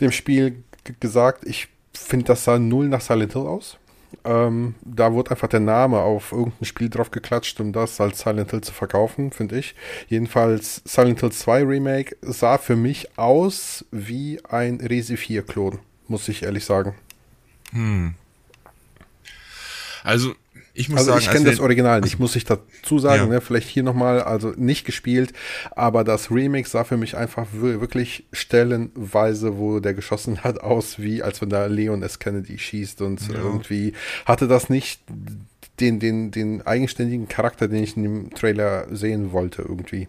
[0.00, 0.62] dem Spiel
[1.00, 1.46] gesagt.
[1.46, 3.78] Ich finde, das sah null nach Silent Hill aus.
[4.26, 8.50] Ähm, da wurde einfach der Name auf irgendein Spiel drauf geklatscht, um das als Silent
[8.50, 9.76] Hill zu verkaufen, finde ich.
[10.08, 16.28] Jedenfalls Silent Hill 2 Remake sah für mich aus wie ein Resi 4 Klon, muss
[16.28, 16.94] ich ehrlich sagen.
[20.02, 20.34] Also,
[20.78, 23.28] ich muss Also sagen, ich kenne das Original nicht, muss ich dazu sagen, Ja.
[23.28, 23.40] ne?
[23.40, 25.32] vielleicht hier nochmal, also nicht gespielt,
[25.72, 30.98] aber das Remake sah für mich einfach wir- wirklich stellenweise, wo der geschossen hat, aus
[30.98, 32.18] wie, als wenn da Leon S.
[32.18, 33.94] Kennedy schießt und irgendwie
[34.26, 35.00] hatte das nicht
[35.80, 40.08] den, den, den eigenständigen Charakter, den ich in dem Trailer sehen wollte irgendwie.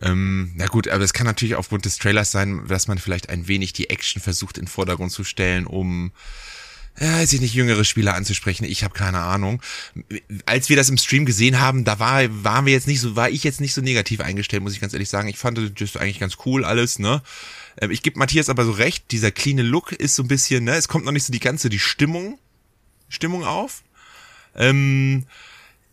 [0.00, 3.46] Ähm, na gut, aber das kann natürlich aufgrund des Trailers sein, dass man vielleicht ein
[3.46, 6.10] wenig die Action versucht in den Vordergrund zu stellen, um
[7.00, 8.64] ja, weiß ich nicht, jüngere Spieler anzusprechen.
[8.64, 9.62] Ich habe keine Ahnung.
[10.44, 13.30] Als wir das im Stream gesehen haben, da war, waren wir jetzt nicht so, war
[13.30, 15.28] ich jetzt nicht so negativ eingestellt, muss ich ganz ehrlich sagen.
[15.28, 17.22] Ich fand das eigentlich ganz cool alles, ne?
[17.80, 20.74] Ähm, Ich gebe Matthias aber so recht, dieser clean Look ist so ein bisschen, ne,
[20.74, 22.38] es kommt noch nicht so die ganze, die Stimmung,
[23.08, 23.82] Stimmung auf.
[24.54, 25.24] Ähm,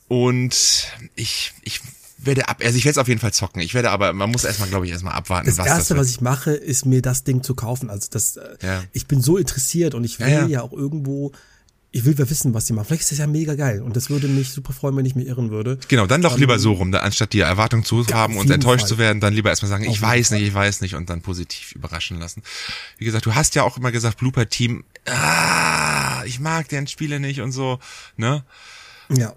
[0.10, 1.80] und ich, ich
[2.22, 3.62] werde ab, also ich werde es auf jeden Fall zocken.
[3.62, 6.10] Ich werde aber, man muss erstmal, glaube ich, erstmal abwarten, Das was erste, das was
[6.10, 7.90] ich mache, ist mir das Ding zu kaufen.
[7.90, 8.84] Also das, äh, Ja.
[8.94, 10.62] ich bin so interessiert und ich will Ja, ja, ja.
[10.62, 11.32] auch irgendwo,
[11.92, 12.86] ich will ja wissen, was die machen.
[12.86, 15.24] Vielleicht ist das ja mega geil und das würde mich super freuen, wenn ich mir
[15.24, 15.80] irren würde.
[15.88, 18.90] Genau, dann doch lieber so rum, da, anstatt die Erwartung zu haben und enttäuscht Fall.
[18.90, 20.38] zu werden, dann lieber erstmal sagen, Auf ich weiß Fall.
[20.40, 22.44] nicht, ich weiß nicht und dann positiv überraschen lassen.
[22.98, 27.20] Wie gesagt, du hast ja auch immer gesagt, Blooper Team, ah, ich mag deren Spiele
[27.20, 27.80] nicht und so,
[28.18, 28.44] ne?
[29.10, 29.34] Ja.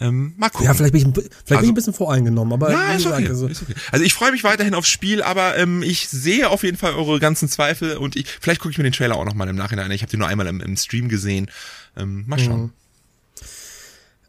[0.00, 0.66] Ähm, mal gucken.
[0.66, 3.28] Ja, vielleicht bin ich, vielleicht bin Also- ich ein bisschen voreingenommen, aber wie ist okay.
[3.28, 3.74] also, ist okay.
[3.90, 7.18] Also ich freue mich weiterhin aufs Spiel, aber ähm, ich sehe auf jeden Fall eure
[7.18, 9.90] ganzen Zweifel und ich vielleicht gucke ich mir den Trailer auch noch mal im Nachhinein.
[9.90, 11.50] Ich habe den nur einmal im, im Stream gesehen.
[11.96, 12.72] Ähm, mal schauen.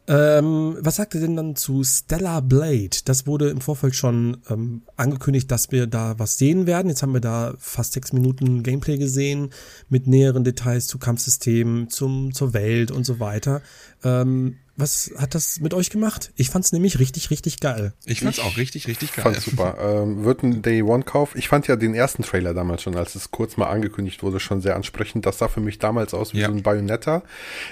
[0.08, 2.90] Ähm, was sagt ihr denn dann zu Stellar Blade?
[3.04, 6.88] Das wurde im Vorfeld schon ähm, angekündigt, dass wir da was sehen werden.
[6.88, 9.50] Jetzt haben wir da fast sechs Minuten Gameplay gesehen
[9.88, 13.62] mit näheren Details zu Kampfsystemen, zum, zur Welt und so weiter.
[14.02, 16.32] Ähm, was hat das mit euch gemacht?
[16.36, 17.92] Ich fand's nämlich richtig, richtig geil.
[18.06, 19.22] Ich fand's auch richtig, richtig geil.
[19.22, 19.76] Fand super.
[19.80, 21.36] Ähm, wird ein Day One Kauf.
[21.36, 24.60] Ich fand ja den ersten Trailer damals schon, als es kurz mal angekündigt wurde, schon
[24.60, 25.26] sehr ansprechend.
[25.26, 26.46] Das sah für mich damals aus wie Ja.
[26.48, 27.22] so ein Bayonetta.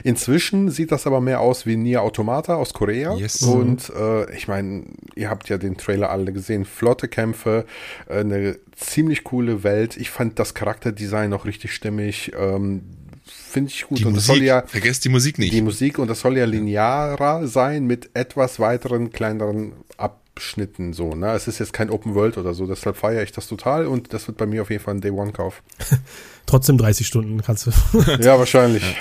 [0.05, 3.15] Inzwischen sieht das aber mehr aus wie Nier Automata aus Korea.
[3.15, 3.43] Yes.
[3.43, 4.85] Und äh, ich meine,
[5.15, 6.65] ihr habt ja den Trailer alle gesehen.
[6.65, 7.65] Flotte Kämpfe,
[8.09, 9.97] äh, eine ziemlich coole Welt.
[9.97, 12.33] Ich fand das Charakterdesign noch richtig stimmig.
[12.39, 12.83] Ähm,
[13.49, 13.99] Finde ich gut.
[13.99, 15.53] Die und das Musik, soll ja vergesst die Musik nicht.
[15.55, 21.15] die Musik und das soll ja linearer sein mit etwas weiteren, kleineren Abschnitten so.
[21.15, 21.33] Ne?
[21.33, 24.29] Es ist jetzt kein Open World oder so, deshalb feiere ich das total und das
[24.29, 25.63] wird bei mir auf jeden Fall ein Day One Kauf.
[26.47, 27.71] Trotzdem 30 Stunden kannst du.
[28.21, 28.83] ja, wahrscheinlich.
[28.83, 28.97] Ja,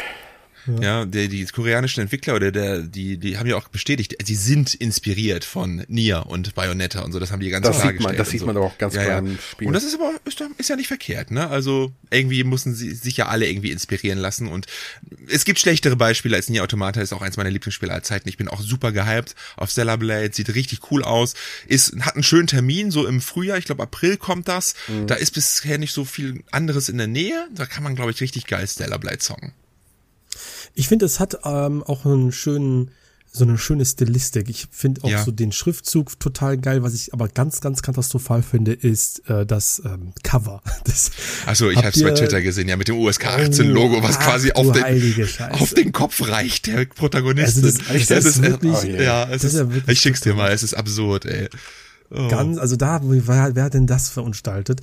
[0.68, 5.46] der, die koreanischen Entwickler oder der, die, die haben ja auch bestätigt, sie sind inspiriert
[5.46, 8.30] von Nier und Bayonetta und so, das haben die ganz Das klar sieht man- das
[8.30, 8.46] sieht so.
[8.46, 9.20] man doch auch ganz ja, klar ja.
[9.20, 9.68] im Spiel.
[9.68, 11.50] Und das ist aber, ist, ist ja nicht verkehrt, ne?
[11.50, 14.66] Also, irgendwie müssen sie sich ja alle irgendwie inspirieren lassen und
[15.30, 18.28] es gibt schlechtere Beispiele als Nier Automata, ist auch eins meiner Lieblingsspiele aller Zeiten.
[18.30, 21.34] Ich bin auch super gehypt auf Stellar Blade, sieht richtig cool aus,
[21.68, 24.76] ist, hat einen schönen Termin, so im Frühjahr, ich glaube April kommt das.
[24.88, 25.08] Mhm.
[25.08, 28.22] Da ist bisher nicht so viel anderes in der Nähe, da kann man, glaube ich,
[28.22, 29.54] richtig geil Stellar Blade songen.
[30.74, 32.92] Ich finde, es hat ähm, auch einen schönen,
[33.32, 34.50] so eine schöne Stilistik.
[34.50, 35.24] Ich finde auch Ja.
[35.24, 36.82] so den Schriftzug total geil.
[36.84, 40.62] Was ich aber ganz, ganz katastrophal finde, ist äh, das ähm, Cover.
[40.86, 41.12] Das,
[41.46, 44.24] Achso, ich Habt hab's bei Twitter gesehen, ja, mit dem USK 18 Logo, was ach,
[44.26, 44.84] quasi auf den,
[45.52, 47.66] auf den Kopf reicht, der Protagonistin.
[47.66, 49.04] Also das- das ist wirklich- Oh je.
[49.04, 51.50] ja, es das ist ist, ja wirklich ich schick's dir mal, es ist absurd, ey.
[52.10, 52.30] Oh.
[52.30, 54.80] Ganz, also da, wer, wer hat denn das verunstaltet?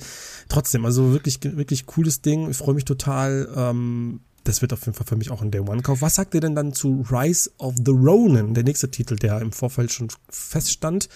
[0.47, 2.51] Trotzdem, also wirklich, wirklich cooles Ding.
[2.51, 3.49] Ich freue mich total.
[3.55, 6.01] Ähm, das wird auf jeden Fall für mich auch ein Day One Kauf.
[6.01, 9.51] Was sagt ihr denn dann zu Rise of the Ronin, der nächste Titel, der im
[9.51, 11.09] Vorfeld schon feststand?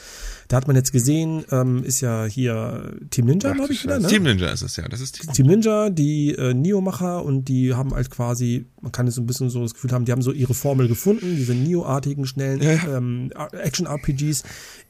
[0.47, 4.07] Da hat man jetzt gesehen, ähm, ist ja hier Team Ninja, glaube ich wieder, ne?
[4.07, 5.31] Team Ninja ist es, ja, das ist Team.
[5.33, 9.27] Team Ninja, die äh, Neo-Macher und die haben halt quasi, man kann jetzt so ein
[9.27, 12.73] bisschen so das Gefühl haben, die haben so ihre Formel gefunden, diese Neo-artigen, schnellen Ja,
[12.73, 12.97] ja.
[12.97, 14.43] ähm, Action-RPGs,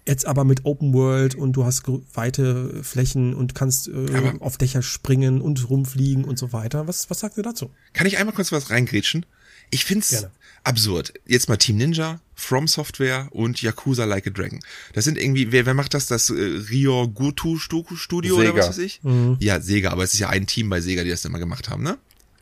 [0.09, 1.83] jetzt aber mit Open World und du hast
[2.13, 6.87] weite Flächen und kannst äh, auf Dächer springen und rumfliegen und so weiter.
[6.87, 7.69] Was, was sagt ihr dazu?
[7.93, 9.25] Kann ich einmal kurz was reingrätschen?
[9.71, 10.31] Ich find's Gerne.
[10.63, 11.13] absurd.
[11.27, 14.59] Jetzt mal Team Ninja, From Software und Yakuza Like a Dragon.
[14.93, 16.07] Das sind irgendwie, wer, wer macht das?
[16.07, 18.57] Das äh, Rio Gutu Stu- Studio oder Sega.
[18.57, 18.99] was weiß ich?
[19.39, 21.83] Ja, Sega, aber es ist ja ein Team bei Sega, die das immer gemacht haben,
[21.83, 21.97] ne?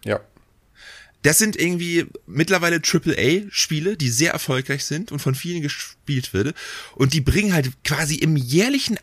[0.06, 0.22] Ja.
[1.24, 6.54] Das sind irgendwie mittlerweile AAA-Spiele, die sehr erfolgreich sind und von vielen gespielt würde.
[6.96, 8.98] Und die bringen halt quasi im jährlichen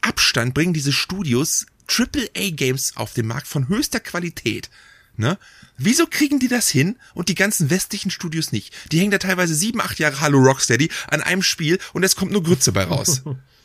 [0.00, 4.70] Abstand, bringen diese Studios AAA-Games auf den Markt von höchster Qualität.
[5.16, 5.38] Ne?
[5.78, 8.74] Wieso kriegen die das hin und die ganzen westlichen Studios nicht?
[8.92, 12.32] Die hängen da teilweise sieben, acht Jahre Hallo Rocksteady an einem Spiel und es kommt
[12.32, 13.22] nur Grütze bei raus.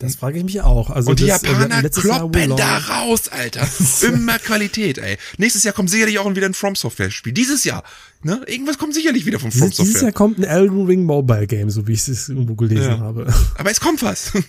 [0.00, 0.90] Das frage ich mich auch.
[0.90, 3.68] Also Und die das, äh, Japaner Jahr kloppen da raus, Alter.
[4.02, 5.16] Immer Qualität, ey.
[5.38, 7.32] Nächstes Jahr kommt sicherlich auch wieder ein From Software Spiel.
[7.34, 7.84] Dieses Jahr,
[8.22, 8.40] ne?
[8.46, 10.12] Irgendwas kommt sicherlich wieder von From Dieses, dieses Jahr Software.
[10.14, 12.98] kommt ein Elden Ring Mobile Game, so wie ich es irgendwo gelesen Ja.
[12.98, 13.32] habe.
[13.56, 14.32] Aber es kommt was.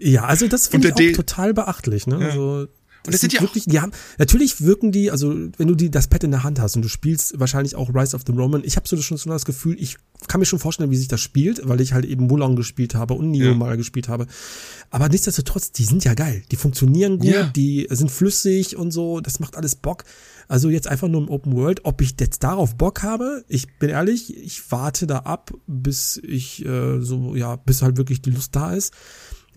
[0.00, 2.18] Ja, also das finde ich auch total beachtlich, ne?
[2.18, 2.68] Also
[3.08, 6.06] Und das sind ja wirklich, die haben, natürlich wirken die, also wenn du die, das
[6.08, 8.76] Pad in der Hand hast und du spielst wahrscheinlich auch Rise of the Roman, ich
[8.76, 9.96] habe so schon so das Gefühl, ich
[10.26, 13.14] kann mir schon vorstellen, wie sich das spielt, weil ich halt eben Wulong gespielt habe
[13.14, 13.54] und Neo Ja.
[13.54, 14.26] mal gespielt habe.
[14.90, 16.42] Aber nichtsdestotrotz, die sind ja geil.
[16.50, 17.44] Die funktionieren gut, Ja.
[17.44, 20.04] die sind flüssig und so, das macht alles Bock.
[20.48, 23.90] Also jetzt einfach nur im Open World, ob ich jetzt darauf Bock habe, ich bin
[23.90, 28.56] ehrlich, ich warte da ab, bis ich äh, so, ja, bis halt wirklich die Lust
[28.56, 28.94] da ist.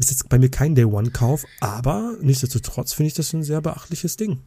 [0.01, 3.61] Ist jetzt bei mir kein Day One Kauf, aber nichtsdestotrotz finde ich das ein sehr
[3.61, 4.39] beachtliches Ding.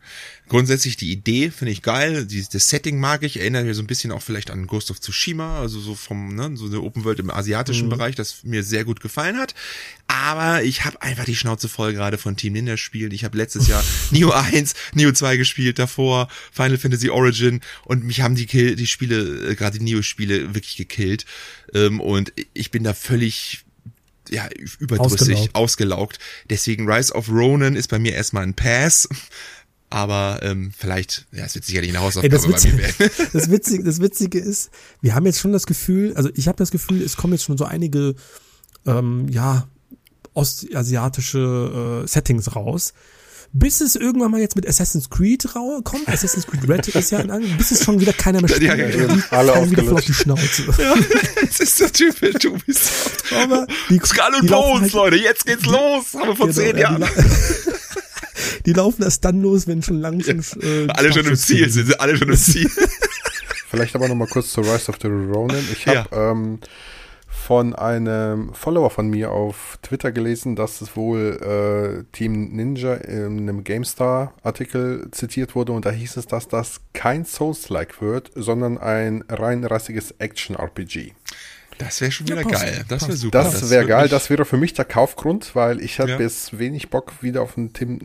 [0.49, 2.27] Grundsätzlich die Idee finde ich geil.
[2.27, 3.39] Die, das Setting mag ich.
[3.39, 6.57] Erinnert mir so ein bisschen auch vielleicht an Ghost of Tsushima, also so vom, ne,
[6.57, 9.55] so eine Open World im asiatischen Bereich, das mir sehr gut gefallen hat.
[10.09, 13.13] Aber ich habe einfach die Schnauze voll gerade von Team Ninja spielen.
[13.13, 18.23] Ich habe letztes Jahr Neo 1, Neo 2 gespielt, davor Final Fantasy Origin und mich
[18.23, 21.27] haben die, Kill, die Spiele, äh, gerade die Neo-Spiele wirklich gekillt.
[21.73, 23.65] Ähm, und ich bin da völlig
[24.31, 24.49] ja,
[24.79, 25.55] überdrüssig, Ausgelaugt.
[25.55, 26.19] ausgelaugt.
[26.51, 29.09] Deswegen Rise of Ronan ist bei mir erstmal ein Pass.
[29.91, 33.11] Aber ähm, vielleicht, ja, es wird sicherlich eine Ey, Hausaufgabe das, bei mir Witzige, werden.
[33.33, 34.71] das, Witzige, das Witzige ist,
[35.01, 37.57] wir haben jetzt schon das Gefühl, also ich habe das Gefühl, es kommen jetzt schon
[37.57, 38.17] so einige,
[38.87, 39.69] ähm, ja,
[40.33, 42.93] ostasiatische äh, Settings raus,
[43.57, 45.47] bis es irgendwann mal jetzt mit Assassin's Creed
[45.85, 46.09] kommt.
[46.09, 48.65] Assassin's Creed Red ist ja an, bis es schon wieder keiner mehr spielt.
[48.65, 49.17] Ja, ja, ja.
[49.31, 50.65] Alle fallen wieder voll auf die Schnauze.
[50.79, 50.95] Ja,
[51.49, 53.25] es ist der typisch Ubisoft.
[53.33, 56.15] Aber die, Skull und Bones, halt- Leute, jetzt geht's los.
[56.15, 57.05] Haben wir vor Genau, zehn ja, Jahren.
[57.05, 61.71] Die, die laufen erst dann los, wenn schon lang schon äh, Alle schon im Ziel
[61.71, 61.87] sind.
[61.87, 62.69] sind, alle schon im Ziel.
[63.71, 65.65] Vielleicht aber noch mal kurz zu Rise of the Ronin.
[65.73, 66.59] Ich habe ähm,
[67.43, 73.39] von einem Follower von mir auf Twitter gelesen, dass es wohl äh, Team Ninja in
[73.41, 79.25] einem GameStar-Artikel zitiert wurde und da hieß es, dass das kein Souls-like wird, sondern ein
[79.29, 81.13] rein rassiges Action-RPG.
[81.79, 82.63] Das wäre schon Ja, wieder passt.
[82.63, 82.85] geil.
[82.89, 83.39] Das wäre super.
[83.43, 86.21] Das wäre wird geil, das wäre für mich der Kaufgrund, weil ich habe Ja.
[86.21, 87.99] jetzt wenig Bock wieder auf ein Team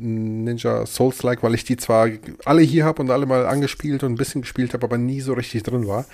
[0.43, 2.09] Ninja Souls-like, weil ich die zwar
[2.45, 5.33] alle hier habe und alle mal angespielt und ein bisschen gespielt habe, aber nie so
[5.33, 6.05] richtig drin war.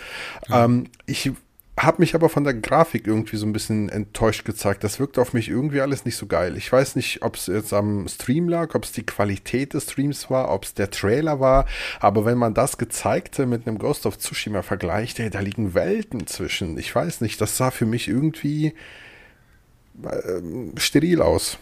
[0.52, 1.32] Ähm, ich
[1.78, 4.84] habe mich aber von der Grafik irgendwie so ein bisschen enttäuscht gezeigt.
[4.84, 6.56] Das wirkt auf mich irgendwie alles nicht so geil.
[6.56, 10.30] Ich weiß nicht, ob es jetzt am Stream lag, ob es die Qualität des Streams
[10.30, 11.66] war, ob es der Trailer war,
[12.00, 16.28] aber wenn man das Gezeigte mit einem Ghost of Tsushima vergleicht, ey, da liegen Welten
[16.28, 16.78] zwischen.
[16.78, 18.74] Ich weiß nicht, das sah für mich irgendwie
[20.04, 21.58] ähm, steril aus.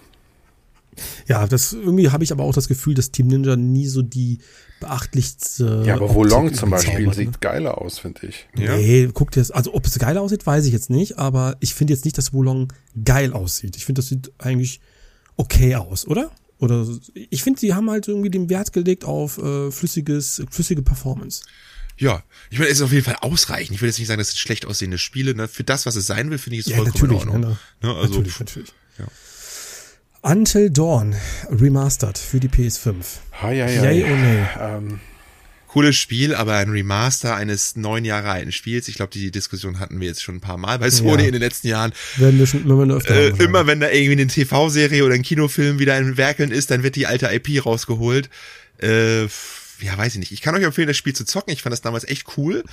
[1.27, 4.37] Ja, das irgendwie habe ich aber auch das Gefühl, dass Team Ninja nie so die
[4.83, 5.83] beachtlichste.
[5.85, 7.37] Ja, aber Wolong zum Beispiel bezaubert, sieht ne?
[7.39, 8.47] geiler aus, finde ich.
[8.55, 8.75] Ja.
[8.77, 11.93] Nee, guckt jetzt, also ob es geil aussieht, weiß ich jetzt nicht, aber ich finde
[11.93, 12.71] jetzt nicht, dass Wolong
[13.03, 13.75] geil aussieht.
[13.75, 14.79] Ich finde, das sieht eigentlich
[15.35, 16.31] okay aus, oder?
[16.59, 21.43] Oder ich finde, sie haben halt irgendwie den Wert gelegt auf äh, flüssiges, flüssige Performance.
[21.97, 23.75] Ja, ich meine, es ist auf jeden Fall ausreichend.
[23.75, 25.35] Ich will jetzt nicht sagen, das sind schlecht aussehende Spiele.
[25.35, 25.47] Ne?
[25.47, 27.39] Für das, was es sein will, finde ich es vollkommen in Ordnung.
[27.41, 27.95] ne, Ne?
[27.95, 28.73] Also, natürlich, natürlich.
[28.97, 29.05] ja.
[30.25, 31.15] Until Dawn
[31.49, 32.93] remastered für die PS5.
[33.41, 34.47] Hi, hi, Yay or nay?
[34.57, 34.99] Ähm,
[35.67, 38.87] Cooles Spiel, aber ein Remaster eines neun Jahre alten Spiels.
[38.87, 41.27] Ich glaube, die Diskussion hatten wir jetzt schon ein paar Mal bei Sony Ja.
[41.27, 41.91] in den letzten Jahren.
[42.17, 45.15] Werden wir schon immer nur öfter Äh, haben, immer wenn da irgendwie eine TV-Serie oder
[45.15, 48.29] ein Kinofilm wieder in Werkeln ist, dann wird die alte IP rausgeholt.
[48.81, 50.31] Äh, ja, weiß ich nicht.
[50.31, 51.51] Ich kann euch empfehlen, das Spiel zu zocken.
[51.51, 52.63] Ich fand das damals echt cool.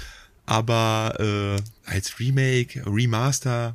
[0.46, 1.16] Aber
[1.58, 3.74] äh, als Remake, Remaster,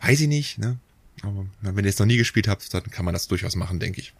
[0.00, 0.58] weiß ich nicht.
[0.58, 0.78] Ne?
[1.22, 4.00] Aber wenn ihr es noch nie gespielt habt, dann kann man das durchaus machen, denke
[4.00, 4.14] ich.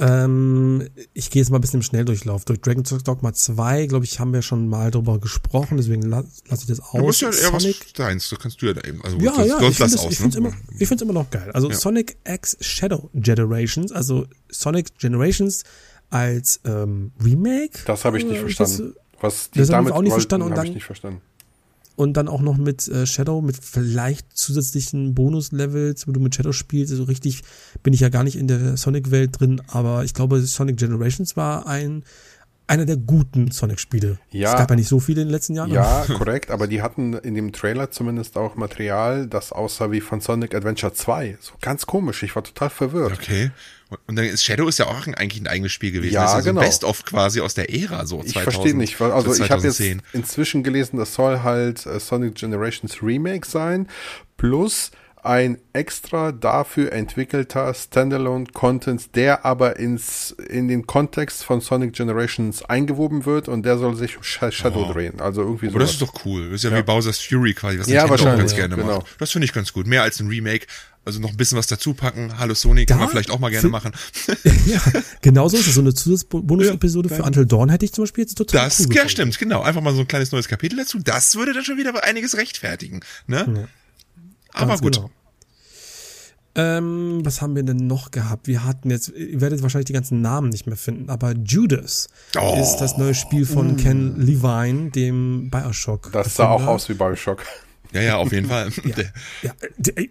[0.00, 2.44] Ähm, ich gehe jetzt mal ein bisschen im Schnelldurchlauf.
[2.44, 6.60] Durch Dragon's Dogma 2, glaube ich, haben wir schon mal drüber gesprochen, deswegen lasse lass
[6.60, 6.92] ich das aus.
[6.92, 9.02] Du musst ja eher was Sonic, deins, das kannst du ja da eben.
[9.04, 10.46] Also ja, das, ja, ich finde lass es aus, ich find's ne?
[10.46, 11.50] immer, ich find's immer noch geil.
[11.52, 11.76] Also Ja.
[11.76, 15.64] Sonic X Shadow Generations, also Sonic Generations
[16.10, 17.80] als ähm, Remake.
[17.86, 18.94] das habe ich nicht Äh, verstanden.
[19.20, 21.20] Was die das damit auch nicht wollten, verstanden und habe ich dann- nicht verstanden.
[21.98, 26.52] Und dann auch noch mit äh, Shadow, mit vielleicht zusätzlichen Bonuslevels, wo du mit Shadow
[26.52, 26.94] spielst.
[26.94, 27.42] So richtig
[27.82, 31.66] bin ich ja gar nicht in der Sonic-Welt drin, aber ich glaube, Sonic Generations war
[31.66, 32.04] ein
[32.68, 34.18] einer der guten Sonic-Spiele.
[34.30, 34.52] Ja.
[34.52, 35.70] Es gab ja nicht so viele in den letzten Jahren.
[35.70, 40.20] Ja, korrekt, aber die hatten in dem Trailer zumindest auch Material, das aussah wie von
[40.20, 41.38] Sonic Adventure 2.
[41.40, 43.14] So ganz komisch, ich war total verwirrt.
[43.14, 43.50] Okay.
[43.90, 46.14] Und- dann ist Shadow ist ja auch eigentlich ein eigenes Spiel gewesen.
[46.14, 46.60] Ja, das ist ja so genau.
[46.60, 49.76] Best-of quasi aus der Ära, so Ich 2000 verstehe nicht, weil, also ich habe jetzt
[49.78, 50.02] 2010.
[50.12, 53.88] inzwischen gelesen, das soll halt äh, Sonic Generations Remake sein,
[54.36, 54.90] plus
[55.24, 63.24] ein extra dafür entwickelter Standalone-Content, der aber ins, in den Kontext von Sonic Generations eingewoben
[63.26, 64.92] wird und der soll sich um Sh Shadow Oh.
[64.92, 65.20] drehen.
[65.20, 65.72] Also irgendwie so.
[65.72, 66.46] Aber das ist doch cool.
[66.50, 68.98] Das ist ja, wie Bowser's Fury quasi, was Ja, auch wahrscheinlich, ganz ja, gerne genau.
[68.98, 69.06] macht.
[69.18, 69.86] Das finde ich ganz gut.
[69.86, 70.66] Mehr als ein Remake.
[71.04, 72.38] Also noch ein bisschen was dazu packen.
[72.38, 73.92] Hallo Sony, kann Da- man vielleicht auch mal gerne machen.
[74.66, 74.80] ja,
[75.22, 75.74] genauso ist es.
[75.74, 79.08] So eine Zusatzbonusepisode für Until Dawn hätte ich zum Beispiel jetzt total Das, cool ja,
[79.08, 79.62] stimmt, genau.
[79.62, 80.98] Einfach mal so ein kleines neues Kapitel dazu.
[80.98, 83.00] Das würde dann schon wieder einiges rechtfertigen.
[83.26, 83.68] Ne?
[84.58, 84.96] Aber Ganz gut.
[84.96, 85.10] genau.
[86.54, 88.48] Ähm, was haben wir denn noch gehabt?
[88.48, 92.56] Wir hatten jetzt, ihr werdet wahrscheinlich die ganzen Namen nicht mehr finden, aber Judas Oh.
[92.60, 96.10] ist das neue Spiel von Ken Levine, dem Bioshock.
[96.12, 97.44] Das sah auch aus wie Bioshock.
[97.92, 98.70] Ja, ja, auf jeden Fall.
[98.84, 99.04] Ja,
[99.42, 99.54] ja
[99.96, 100.08] äh,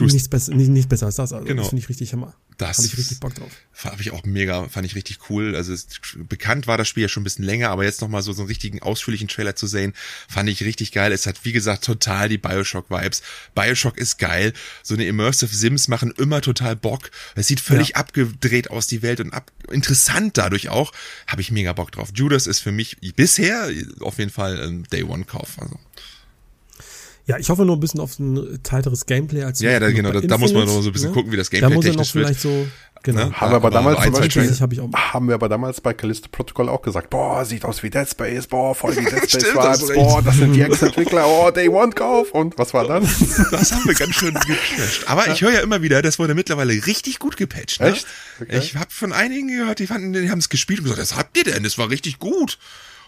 [0.00, 1.32] nichts besser, nicht, nicht besser als das.
[1.32, 1.62] Also Genau.
[1.62, 2.34] Das finde ich richtig hammer.
[2.58, 3.50] Das Habe ich richtig Bock drauf.
[3.84, 5.54] Habe ich auch mega, fand ich richtig cool.
[5.54, 8.32] Also es, bekannt war das Spiel ja schon ein bisschen länger, aber jetzt nochmal so,
[8.32, 9.92] so einen richtigen ausführlichen Trailer zu sehen,
[10.26, 11.12] fand ich richtig geil.
[11.12, 13.20] Es hat, wie gesagt, total die Bioshock-Vibes.
[13.54, 14.54] Bioshock ist geil.
[14.82, 17.10] So eine Immersive Sims machen immer total Bock.
[17.34, 20.92] Es sieht völlig abgedreht aus, die Welt, und ab, interessant dadurch auch.
[21.26, 22.08] Habe ich mega Bock drauf.
[22.14, 23.68] Judas ist für mich bisher
[24.00, 25.58] auf jeden Fall ein Day-One-Kauf.
[25.58, 25.78] Also.
[27.28, 30.12] Ja, ich hoffe nur ein bisschen auf ein tightes Gameplay als Ja, ja, da, genau,
[30.12, 31.14] da, da muss man noch so ein bisschen ne?
[31.14, 32.26] gucken, wie das Da Gameplay muss er noch technisch wird.
[32.26, 32.66] vielleicht so,
[33.02, 33.24] genau.
[33.26, 33.32] Ne?
[33.40, 36.28] Haben wir aber damals zum Beispiel, hab ich auch- haben wir aber damals bei Callisto
[36.30, 39.54] Protocol auch gesagt, boah, sieht aus wie Dead Space, boah, voll wie Dead Space Stimmt,
[39.56, 39.98] Vibes, hast recht.
[39.98, 43.02] boah, das sind die Ex-Entwickler, oh, Day One Kauf und was war dann?
[43.50, 45.08] Das haben wir ganz schön gecrashed.
[45.08, 47.80] Aber ich höre ja immer wieder, das wurde mittlerweile richtig gut gepatcht.
[47.80, 47.88] Ne?
[47.88, 48.06] Echt?
[48.40, 48.56] Okay.
[48.58, 51.36] Ich habe von einigen gehört, die fanden, die haben es gespielt und gesagt, das habt
[51.36, 51.64] ihr denn?
[51.64, 52.58] Das war richtig gut.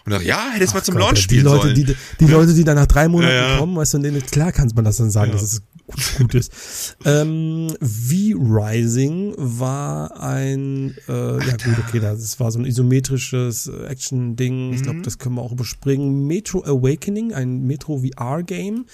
[0.05, 1.75] Und dachte, ja, hätte es mal zum Gott, Launch die spielen Leute, sollen.
[1.75, 4.51] die, die Leute, die dann nach drei Monaten Ja, kommen, weißt du, und denen, klar
[4.51, 6.95] kann man das dann sagen, dass es gut, gut ist.
[7.05, 11.11] ähm, V-Rising war ein, äh,
[11.47, 14.73] ja gut, okay, das war so ein isometrisches Action-Ding.
[14.73, 16.25] Ich glaube, das können wir auch überspringen.
[16.27, 18.85] Metro Awakening, ein Metro VR-Game.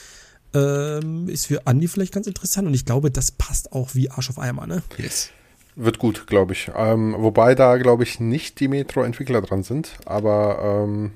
[0.54, 4.30] Ähm, ist für Andy vielleicht ganz interessant und ich glaube, das passt auch wie Arsch
[4.30, 4.84] auf Eimer, ne?
[4.98, 5.30] Yes.
[5.76, 6.72] Wird gut, glaube ich.
[6.76, 11.12] Ähm, wobei da, glaube ich, nicht die Metro-Entwickler dran sind, aber ähm,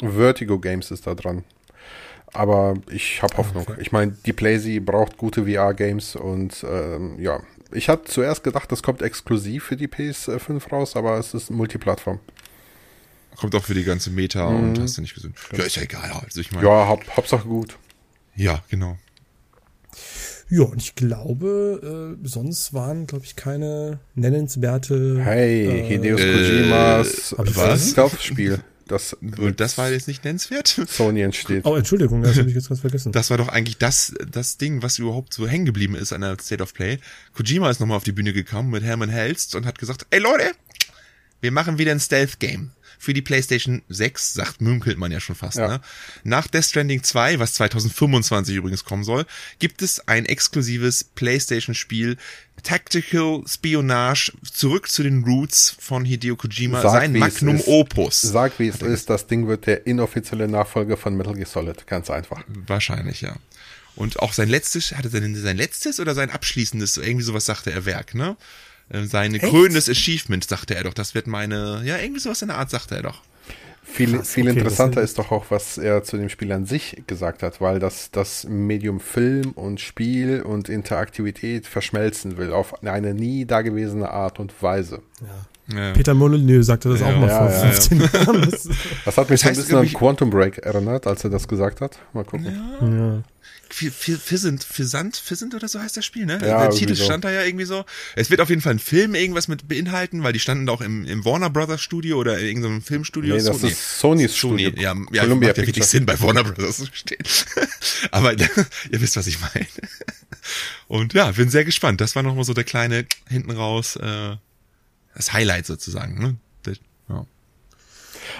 [0.00, 1.44] Vertigo Games ist da dran.
[2.32, 3.64] Aber ich habe Hoffnung.
[3.68, 3.80] Okay.
[3.80, 7.40] Ich meine, die Playsee braucht gute VR-Games und ähm, ja,
[7.72, 12.20] ich hatte zuerst gedacht, das kommt exklusiv für die PS5 raus, aber es ist Multiplattform.
[13.36, 15.34] Kommt auch für die ganze Meta und hast du nicht gesehen.
[15.52, 16.10] Ja, ist ja egal.
[16.24, 17.76] Also ich meine, Ja, haupt, Hauptsache gut.
[18.34, 18.98] ja, genau.
[20.50, 25.20] Ja, und ich glaube, äh, sonst waren, glaube ich, keine nennenswerte.
[25.22, 27.90] Hey, äh, Hideos äh, Kojimas was?
[27.90, 30.80] Stealth-Spiel, das Und das war jetzt nicht nennenswert.
[30.88, 31.66] Sony entsteht.
[31.66, 33.12] Oh, Entschuldigung, das habe ich jetzt ganz vergessen.
[33.12, 36.36] Das war doch eigentlich das, das Ding, was überhaupt so hängen geblieben ist an der
[36.40, 36.98] State of Play.
[37.34, 40.52] Kojima ist nochmal auf die Bühne gekommen mit Herman Helst und hat gesagt, ey Leute,
[41.42, 42.70] wir machen wieder ein Stealth-Game.
[43.00, 45.68] Für die PlayStation 6, sagt, münkelt man ja schon fast, Ja.
[45.68, 45.80] ne?
[46.24, 49.24] Nach Death Stranding 2, was 2025 übrigens kommen soll,
[49.60, 52.16] gibt es ein exklusives PlayStation-Spiel,
[52.64, 57.68] Tactical Spionage, zurück zu den Roots von Hideo Kojima, Sag, sein Magnum ist.
[57.68, 58.20] Opus.
[58.20, 61.86] Sag, wie es ist, das Ding wird der inoffizielle Nachfolger von Metal Gear Solid.
[61.86, 62.42] Ganz einfach.
[62.66, 63.36] Wahrscheinlich, ja.
[63.94, 67.84] Und auch sein letztes, hatte sein, sein letztes oder sein abschließendes, irgendwie sowas sagte er
[67.84, 68.36] Werk, ne?
[68.90, 70.94] Äh, Sein krönendes Achievement, sagte er doch.
[70.94, 73.22] Das wird meine, ja, irgendwie sowas in der Art, sagte er doch.
[73.90, 77.02] Viel, Krass, viel okay, interessanter ist doch auch, was er zu dem Spiel an sich
[77.06, 83.14] gesagt hat, weil das das Medium Film und Spiel und Interaktivität verschmelzen will auf eine
[83.14, 85.00] nie dagewesene Art und Weise.
[85.72, 85.92] Ja.
[85.92, 87.70] Peter Molyneux sagte das Ja, auch mal ja, vor ja, ja.
[87.72, 88.50] 15 Jahren.
[88.50, 88.68] Das,
[89.04, 91.48] Das hat mich Das heißt, so ein bisschen an Quantum Break erinnert, als er das
[91.48, 91.98] gesagt hat.
[92.12, 92.46] Mal gucken.
[92.80, 93.22] ja.
[93.70, 96.38] F- F- Fissent, Fissant, Fissant oder so heißt das Spiel, ne?
[96.42, 97.04] Ja, der Titel so.
[97.04, 97.84] stand da ja irgendwie so.
[98.16, 100.80] Es wird auf jeden Fall ein Film irgendwas mit beinhalten, weil die standen da auch
[100.80, 103.36] im, im Warner Brothers Studio oder in irgendeinem Filmstudio.
[103.36, 103.72] Nee, das Sony.
[103.72, 104.82] ist Sonys Sony, Studio.
[104.82, 105.84] ja, ja Columbia macht ja wirklich.
[105.86, 107.22] Sinn, bei Warner Brothers zu stehen.
[108.10, 109.66] Aber ihr wisst, was ich meine.
[110.86, 112.00] Und ja, bin sehr gespannt.
[112.00, 114.36] Das war nochmal so der kleine hinten raus, äh,
[115.14, 116.18] das Highlight sozusagen.
[116.18, 116.36] Ne?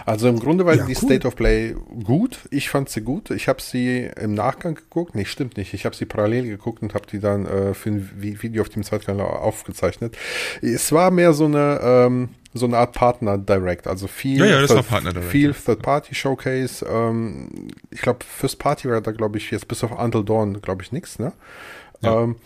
[0.07, 0.97] Also im Grunde war Ja, die cool.
[1.11, 1.75] State of Play
[2.05, 2.39] gut.
[2.51, 3.31] Ich fand sie gut.
[3.31, 5.15] Ich habe sie im Nachgang geguckt.
[5.15, 5.75] Nee, stimmt nicht.
[5.75, 8.69] Ich habe sie parallel geguckt und habe die dann äh, für ein Vi- Video auf
[8.69, 10.17] dem Zweitkanal aufgezeichnet.
[10.63, 14.67] Es war mehr so eine ähm, so eine Art Partner Direct, also viel Ja, ja,
[14.67, 15.53] Third- viel.
[15.53, 16.85] Third Party Showcase.
[16.87, 20.83] Ähm, ich glaube First Party war da glaube ich jetzt bis auf Until Dawn glaube
[20.83, 21.33] ich nichts, ne?
[22.01, 22.23] Ja.
[22.23, 22.37] Ähm,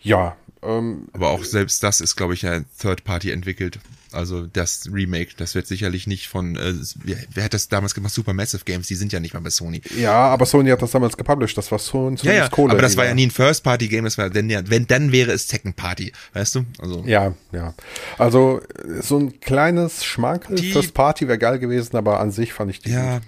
[0.00, 3.78] ja ähm, Aber auch selbst das ist, glaube ich, ja Third Party entwickelt.
[4.16, 8.12] Also das Remake, das wird sicherlich nicht von, äh, wer, wer hat das damals gemacht?
[8.14, 9.82] Supermassive Games, die sind ja nicht mal bei Sony.
[9.98, 11.56] ja, aber Sony hat das damals gepublished.
[11.56, 12.72] Das war Sony, Ja, ja, Kohle.
[12.72, 15.12] aber das war ja nie ein First Party Game, das war, denn ja, wenn, dann
[15.12, 16.64] wäre es Second Party, weißt du?
[16.78, 17.74] Also, Ja, ja.
[18.18, 18.62] Also
[19.02, 22.80] so ein kleines Schmankerl Die- First Party wäre geil gewesen, aber an sich fand ich
[22.80, 23.26] die Ja, gut.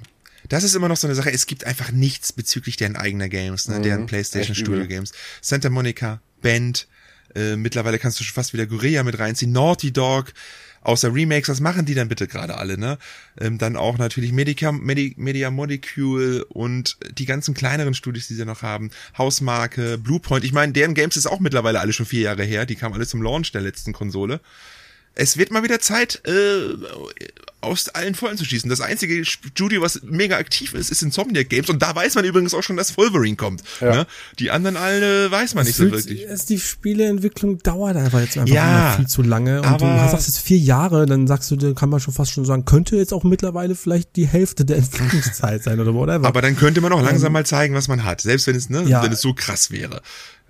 [0.49, 1.30] das ist immer noch so eine Sache.
[1.30, 3.80] Es gibt einfach nichts bezüglich deren eigener Games, ne?
[3.80, 4.89] deren PlayStation Studio übel.
[4.89, 5.12] Games.
[5.43, 6.89] Santa Monica, Band,
[7.34, 10.32] äh, mittlerweile kannst du schon fast wieder Guerilla mit reinziehen, Naughty Dog,
[10.83, 12.99] außer Remakes, was machen die dann bitte gerade alle, ne?
[13.41, 18.45] Ähm, dann auch natürlich Medica, Medi, Media Molecule und die ganzen kleineren Studios, die sie
[18.45, 20.45] noch haben, Hausmarke, Bluepoint.
[20.45, 23.07] Ich meine, deren Games ist auch mittlerweile alle schon vier Jahre her, die kamen alle
[23.07, 24.41] zum Launch der letzten Konsole.
[25.14, 26.74] Es wird mal wieder Zeit, äh,
[27.61, 28.71] aus allen Vollen zu schießen.
[28.71, 31.69] Das einzige Studio, was mega aktiv ist, ist Insomniac Games.
[31.69, 33.65] Und da weiß man übrigens auch schon, dass Wolverine kommt.
[33.81, 33.95] Ja.
[33.97, 34.07] Ne?
[34.39, 36.23] Die anderen alle weiß man nicht so wirklich.
[36.29, 39.59] Es, die Spieleentwicklung dauert einfach jetzt einfach Ja, viel zu lange.
[39.61, 42.31] Und aber- du sagst jetzt vier Jahre, dann sagst du, da kann man schon fast
[42.33, 46.29] schon sagen, könnte jetzt auch mittlerweile vielleicht die Hälfte der Entwicklungszeit sein oder whatever.
[46.29, 48.21] Aber dann könnte man auch langsam mal zeigen, was man hat.
[48.21, 49.03] Selbst wenn es, ne, Ja.
[49.03, 50.01] wenn es so krass wäre.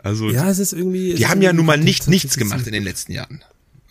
[0.03, 1.15] Also, ja, es ist irgendwie.
[1.15, 3.43] die ist haben ja nun mal nicht, nichts gemacht in den letzten Jahren.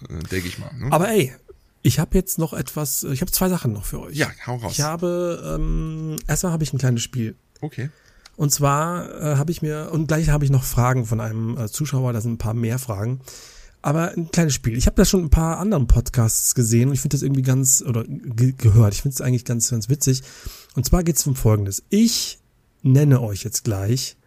[0.08, 0.72] Äh, Denke ich mal.
[0.78, 0.88] Ne?
[0.92, 1.34] Aber ey,
[1.88, 4.16] ich habe jetzt noch etwas, ich habe zwei Sachen noch für euch.
[4.16, 4.74] ja, hau raus.
[4.74, 7.36] Ich habe, ähm, erstmal habe ich ein kleines Spiel.
[7.62, 7.90] Okay.
[8.36, 11.70] Und zwar äh, habe ich mir, und gleich habe ich noch Fragen von einem äh,
[11.70, 13.22] Zuschauer, da sind ein paar mehr Fragen.
[13.82, 14.78] Aber ein kleines Spiel.
[14.78, 17.82] Ich habe das schon ein paar anderen Podcasts gesehen und ich finde das irgendwie ganz,
[17.82, 20.24] oder ge gehört, ich finde es eigentlich ganz, ganz witzig.
[20.76, 21.84] Und zwar geht es um Folgendes.
[21.90, 22.40] Ich
[22.84, 24.18] nenne euch jetzt gleich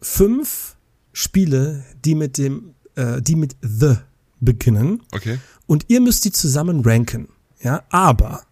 [0.00, 0.76] fünf
[1.12, 3.96] Spiele, die mit dem, äh, die mit The
[4.40, 5.38] beginnen Okay.
[5.66, 7.28] Und ihr müsst die zusammen ranken.
[7.60, 8.42] Ja, aber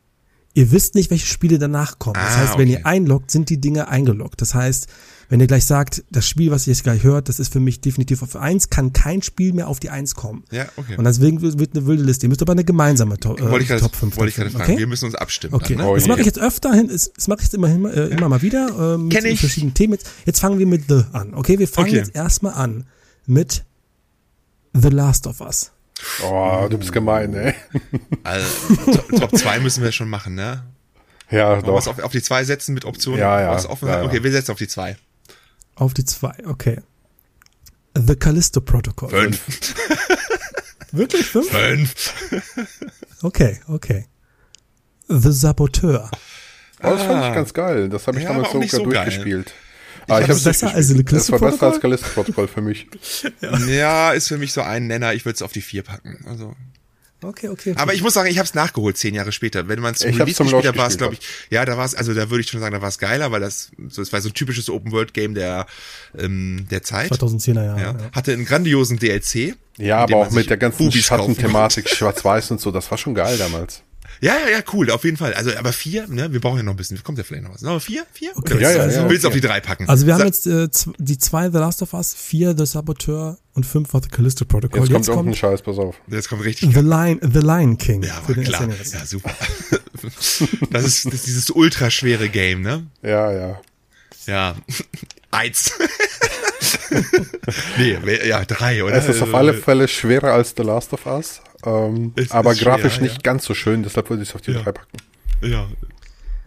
[0.54, 2.14] ihr wisst nicht, welche Spiele danach kommen.
[2.14, 2.78] Das Ah, heißt, wenn okay.
[2.80, 4.40] ihr einloggt, sind die Dinge eingeloggt.
[4.40, 4.86] Das heißt,
[5.28, 7.80] wenn ihr gleich sagt, das Spiel, was ihr jetzt gleich hört, das ist für mich
[7.80, 10.44] definitiv auf eins, kann kein Spiel mehr auf die eins kommen.
[10.50, 10.96] Ja, okay.
[10.98, 12.26] Und deswegen wird eine wilde Liste.
[12.26, 14.64] Ihr müsst aber eine gemeinsame Top, äh, wollte ich Top 5 wollte ich gerade fragen.
[14.64, 14.78] okay?
[14.78, 15.54] Wir müssen uns abstimmen.
[15.54, 15.90] Okay, Dann, ne?
[15.90, 18.42] Oh das mache ich jetzt öfter hin, das mache ich jetzt immer, äh, immer mal
[18.42, 19.40] wieder äh, mit Kenn ich.
[19.40, 19.94] verschiedenen Themen.
[19.94, 21.32] Jetzt, jetzt fangen wir mit The an.
[21.34, 21.96] Okay, wir fangen Okay.
[21.96, 22.84] jetzt erstmal an
[23.26, 23.64] mit
[24.74, 25.72] The Last of Us.
[26.24, 27.54] Oh, du bist gemein, ey.
[28.24, 30.64] Also, Top- Top 2 müssen wir schon machen, ne?
[31.30, 31.86] Ja, Wollen doch.
[31.86, 33.20] auf, auf die 2 setzen mit Optionen?
[33.20, 34.02] Ja, ja, ja, ja.
[34.04, 34.96] Okay, wir setzen auf die 2.
[35.74, 36.80] Auf die zwei, okay.
[37.96, 39.08] The Callisto Protocol.
[39.08, 39.40] Fünf.
[40.92, 41.48] Wirklich fünf?
[41.50, 42.14] Fünf.
[43.22, 44.06] Okay, okay.
[45.08, 46.10] The Saboteur.
[46.82, 47.28] Oh, das fand Ah.
[47.28, 47.88] ich ganz geil.
[47.88, 49.44] Das habe ich Ja, damals sogar so geil.
[50.08, 51.68] Ah, hab hab's es besser als The Das war besser Callisto-Protokoll?
[51.68, 52.86] als Callisto-Protokoll für mich.
[53.68, 55.14] Ja, ist für mich so ein Nenner.
[55.14, 56.24] Ich würde es auf die 4 packen.
[56.28, 56.54] Also.
[57.24, 57.70] Okay, okay.
[57.70, 57.80] okay.
[57.80, 59.68] Aber ich muss sagen, ich habe es nachgeholt, zehn Jahre später.
[59.68, 61.76] Wenn man zum Ich hab's Release zum gespielt hat, war es, glaube ich, ja, da
[61.76, 64.02] war es, also da würde ich schon sagen, da war es geiler, weil das, so,
[64.02, 65.66] es war so ein typisches Open-World-Game der,
[66.18, 67.12] ähm, der Zeit.
[67.12, 67.80] 2010er Jahre.
[67.80, 67.92] Ja.
[67.92, 68.10] Ja.
[68.12, 69.54] Hatte einen grandiosen DLC.
[69.78, 73.82] Ja, aber auch mit der ganzen Schattenthematik, Schwarz-Weiß und so, das war schon geil damals.
[74.24, 75.34] Ja, ja, ja, cool, auf jeden Fall.
[75.34, 77.64] Also, aber vier, ne, wir brauchen ja noch ein bisschen, kommt ja vielleicht noch was.
[77.64, 78.30] Aber vier, vier?
[78.36, 79.88] Okay, ja, ja, willst du- ja, willst du auf die drei packen?
[79.88, 80.68] Also wir haben jetzt äh,
[80.98, 84.82] die zwei The Last of Us, vier The Saboteur und fünf war The Callisto Protocol.
[84.82, 85.96] Jetzt, Jetzt, kommt irgendein Scheiß, pass auf.
[86.06, 86.72] Jetzt kommt richtig.
[86.72, 88.04] The Lion, The Lion King.
[88.04, 88.68] Ja, war klar.
[88.70, 89.00] Erzähler.
[89.00, 89.30] Ja, super.
[90.70, 92.86] Das ist, das ist dieses ultraschwere Game, ne?
[93.02, 93.60] Ja, ja.
[94.26, 94.54] Ja.
[95.32, 95.72] Eins.
[97.78, 97.98] nee,
[98.28, 98.94] ja, drei, oder?
[98.94, 102.60] Es ist auf alle Fälle schwerer als The Last of Us, ähm, Es aber ist
[102.60, 103.02] schwer, grafisch ja.
[103.02, 104.62] nicht ganz so schön, deshalb würde ich es auf die Ja.
[104.62, 104.96] drei packen.
[105.42, 105.68] Ja.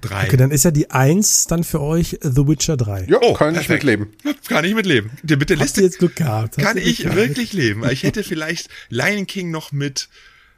[0.02, 0.26] Drei.
[0.26, 3.06] Okay, dann ist ja die eins dann für euch The Witcher 3.
[3.10, 4.14] Ja, Oh, kann ich mitleben.
[4.48, 5.10] Kann ich mitleben.
[5.24, 6.58] Mit der Habt Liste jetzt Glück gehabt?
[6.58, 7.16] Habt kann Glück ich gehabt?
[7.16, 7.84] wirklich leben.
[7.90, 10.10] Ich hätte vielleicht Lion King noch mit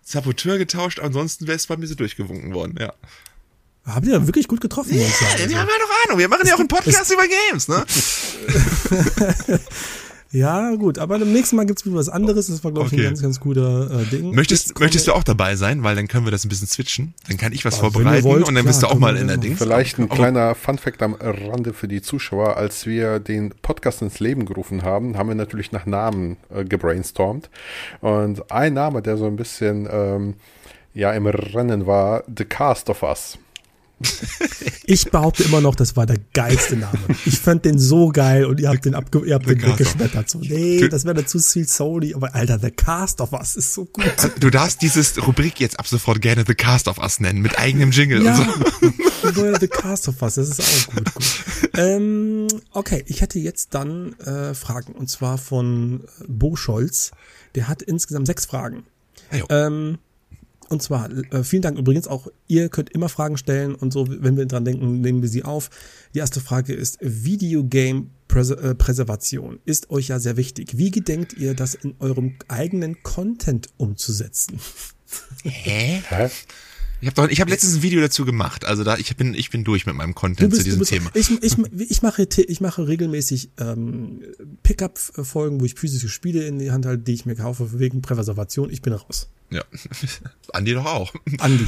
[0.03, 2.93] Saboteur getauscht, ansonsten wäre es bei mir so durchgewunken worden, ja.
[3.86, 5.49] Habt ihr wirklich gut getroffen, sagen.
[5.49, 6.20] wir haben ja doch Ahnung.
[6.20, 7.86] Wir machen ja auch einen Podcast über Games, ne?
[10.32, 12.47] Ja, gut, aber beim nächsten Mal gibt's wieder was anderes.
[12.47, 14.36] Das war, glaube ich, ein ganz, ganz guter äh, Ding.
[14.36, 15.84] Möchtest, möchtest du auch dabei sein?
[15.84, 17.13] Weil dann können wir das ein bisschen switchen.
[17.28, 19.28] Dann kann ich was ihr vorbereiten wollt, und dann klar, bist du auch mal in
[19.28, 19.38] der.
[19.38, 19.57] Dings.
[19.59, 22.57] Vielleicht ein Aber- kleiner Funfact am Rande für die Zuschauer.
[22.57, 27.49] Als wir den Podcast ins Leben gerufen haben, haben wir natürlich nach Namen äh, gebrainstormt.
[28.01, 30.34] Und ein Name, der so ein bisschen ähm,
[30.93, 33.38] ja im Rennen war, The Cast of Us.
[34.89, 36.97] Ich behaupte immer noch, das war der geilste Name.
[37.25, 40.29] Ich fand den so geil und ihr habt den, abge ihr habt den weggeschmettert.
[40.29, 42.13] So, nee, das wäre dazu viel Sony.
[42.13, 44.05] Aber Alter, The Cast of Us ist so gut.
[44.39, 47.91] Du darfst dieses Rubrik jetzt ab sofort gerne The Cast of Us nennen, mit eigenem
[47.91, 49.57] Jingle Ja, und so.
[49.59, 51.13] The Cast of Us, das ist auch gut.
[51.13, 51.23] gut.
[51.75, 54.93] Ähm, okay, ich hätte jetzt dann äh, Fragen.
[54.93, 57.11] Und zwar von äh, Bo Scholz.
[57.55, 58.85] Der hat insgesamt sechs Fragen.
[59.49, 59.97] Ähm,
[60.70, 64.38] und zwar, äh, vielen Dank übrigens auch, ihr könnt immer Fragen stellen und so, wenn
[64.38, 65.70] wir dran denken, nehmen wir sie auf.
[66.13, 70.78] Die erste Frage ist, Videogame Präse äh, Präservation ist euch ja sehr wichtig.
[70.78, 74.59] Wie gedenkt ihr, das in eurem eigenen Content umzusetzen?
[75.43, 76.01] Hä?
[76.99, 78.65] Ich habe doch, ich habe letztens ein Video dazu gemacht.
[78.65, 81.11] Also da, ich bin, ich bin durch mit meinem Content zu diesem Thema.
[81.13, 84.23] Ich, ich, ich, mache, ich mache regelmäßig ähm,
[84.63, 88.71] Pickup-Folgen, wo ich physische Spiele in die Hand halte, die ich mir kaufe wegen Präservation.
[88.71, 89.29] Ich bin raus.
[89.49, 89.63] Ja.
[90.53, 91.13] Andi doch auch.
[91.39, 91.67] Andi,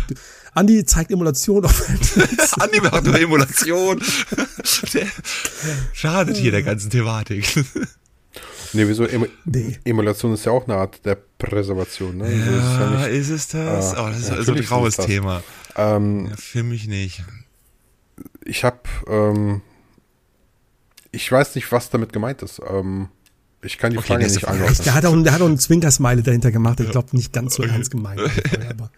[0.53, 1.89] Andi zeigt Emulation auf
[2.59, 4.01] Andi macht nur Emulation.
[4.93, 5.07] Der
[5.93, 7.45] schadet hier der ganzen Thematik.
[8.74, 9.05] Nee, wieso?
[9.05, 9.78] Emu Nee.
[9.84, 12.17] Emulation ist ja auch eine Art der Präservation.
[12.17, 12.26] Ne?
[12.26, 13.93] Also ist ja nicht, ist es das?
[13.95, 14.97] Ah, oh, das ist ja, so ein graues.
[14.97, 15.43] Thema.
[15.76, 17.24] ähm, Ja, für mich nicht.
[18.45, 19.61] ich habe, ähm,
[21.11, 22.61] ich weiß nicht, was damit gemeint ist.
[22.67, 23.09] Ähm,
[23.61, 24.78] ich kann die Okay, Frage nicht einordnen.
[24.86, 26.80] Der hat auch, der hat auch einen Zwinkersmiley dahinter gemacht.
[26.80, 28.22] Ich glaube nicht ganz so ernst gemeint.
[28.70, 28.91] Aber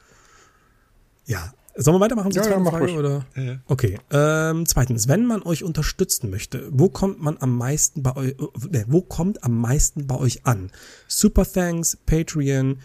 [1.25, 1.53] ja.
[1.75, 2.85] Sollen wir weitermachen zur Ja, ja, zweiten Frage?
[2.85, 2.97] ruhig.
[2.97, 3.25] Oder?
[3.35, 3.59] Ja, ja.
[3.67, 3.99] Okay.
[4.11, 8.31] Ähm, zweitens, wenn man euch unterstützen möchte, wo kommt man am meisten bei euch,
[8.71, 10.71] äh, wo kommt am meisten bei euch an?
[11.07, 12.79] Super Thanks, Patreon,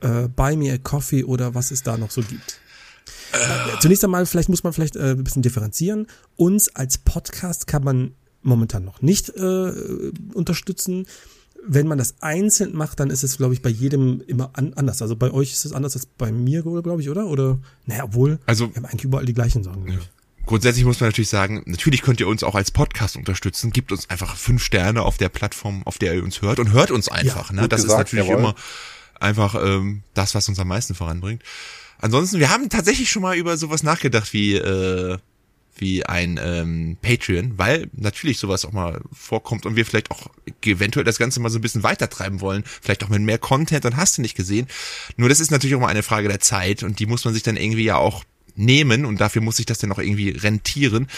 [0.00, 2.58] äh, Buy Me a Coffee oder was es da noch so gibt?
[3.32, 6.06] Äh, Zunächst einmal, vielleicht muss man vielleicht äh, ein bisschen differenzieren.
[6.36, 8.12] Uns als Podcast kann man
[8.42, 9.72] momentan noch nicht äh,
[10.34, 11.06] unterstützen.
[11.64, 15.00] Wenn man das einzeln macht, dann ist es, glaube ich, bei jedem immer an, anders.
[15.00, 17.26] Also bei euch ist es anders als bei mir, glaube ich, oder?
[17.26, 19.86] Oder, naja, obwohl, Also- wir haben eigentlich überall die gleichen Sachen.
[19.86, 20.10] ich.
[20.44, 23.70] Grundsätzlich muss man natürlich sagen, natürlich könnt ihr uns auch als Podcast unterstützen.
[23.70, 26.90] Gebt uns einfach fünf Sterne auf der Plattform, auf der ihr uns hört und hört
[26.90, 27.52] uns einfach.
[27.52, 27.62] ne?
[27.62, 28.40] gut Das gesagt, ist natürlich jawohl.
[28.42, 28.54] immer
[29.20, 31.42] einfach ähm, das, was uns am meisten voranbringt.
[31.98, 35.16] Ansonsten, wir haben tatsächlich schon mal über sowas nachgedacht wie äh,
[35.76, 40.28] wie ein ähm, Patreon, weil natürlich sowas auch mal vorkommt und wir vielleicht auch
[40.64, 43.96] eventuell das Ganze mal so ein bisschen weitertreiben wollen, vielleicht auch mit mehr Content, dann
[43.96, 44.66] hast du nicht gesehen.
[45.16, 47.42] Nur das ist natürlich auch mal eine Frage der Zeit und die muss man sich
[47.42, 51.08] dann irgendwie ja auch nehmen und dafür muss sich das dann noch irgendwie rentieren.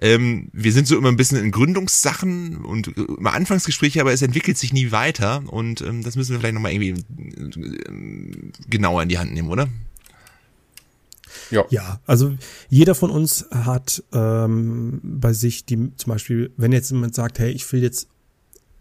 [0.00, 4.22] Ähm, wir sind so immer ein bisschen in Gründungssachen und äh, immer Anfangsgespräche, aber es
[4.22, 9.08] entwickelt sich nie weiter und ähm, das müssen wir vielleicht nochmal irgendwie äh, genauer in
[9.08, 9.68] die Hand nehmen, oder?
[11.50, 11.64] Ja.
[11.70, 12.34] ja, also
[12.68, 17.50] jeder von uns hat ähm, bei sich die zum Beispiel, wenn jetzt jemand sagt, hey,
[17.50, 18.08] ich will jetzt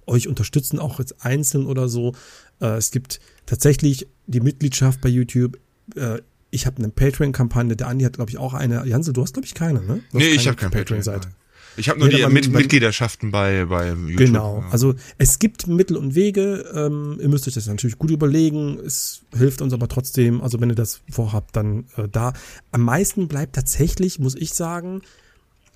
[0.06, 2.14] euch unterstützen, auch jetzt einzeln oder so.
[2.62, 5.60] Äh, es gibt tatsächlich die Mitgliedschaft bei YouTube.
[5.96, 6.20] Äh,
[6.50, 8.86] ich habe eine Patreon-Kampagne, der Andi hat, glaube ich, auch eine.
[8.88, 10.02] Jansel, du hast, glaube ich, keine, ne?
[10.14, 11.30] nee, keine ich habe keine Patreon-Seite.
[11.78, 14.18] Ich habe nur die Mit Mitgliederschaften bei, bei YouTube.
[14.18, 16.66] Genau, also es gibt Mittel und Wege.
[16.74, 18.80] Ähm, ihr müsst euch das natürlich gut überlegen.
[18.84, 20.42] Es hilft uns aber trotzdem.
[20.42, 22.34] Also wenn ihr das vorhabt, dann äh, da.
[22.72, 25.02] Am meisten bleibt tatsächlich, muss ich sagen,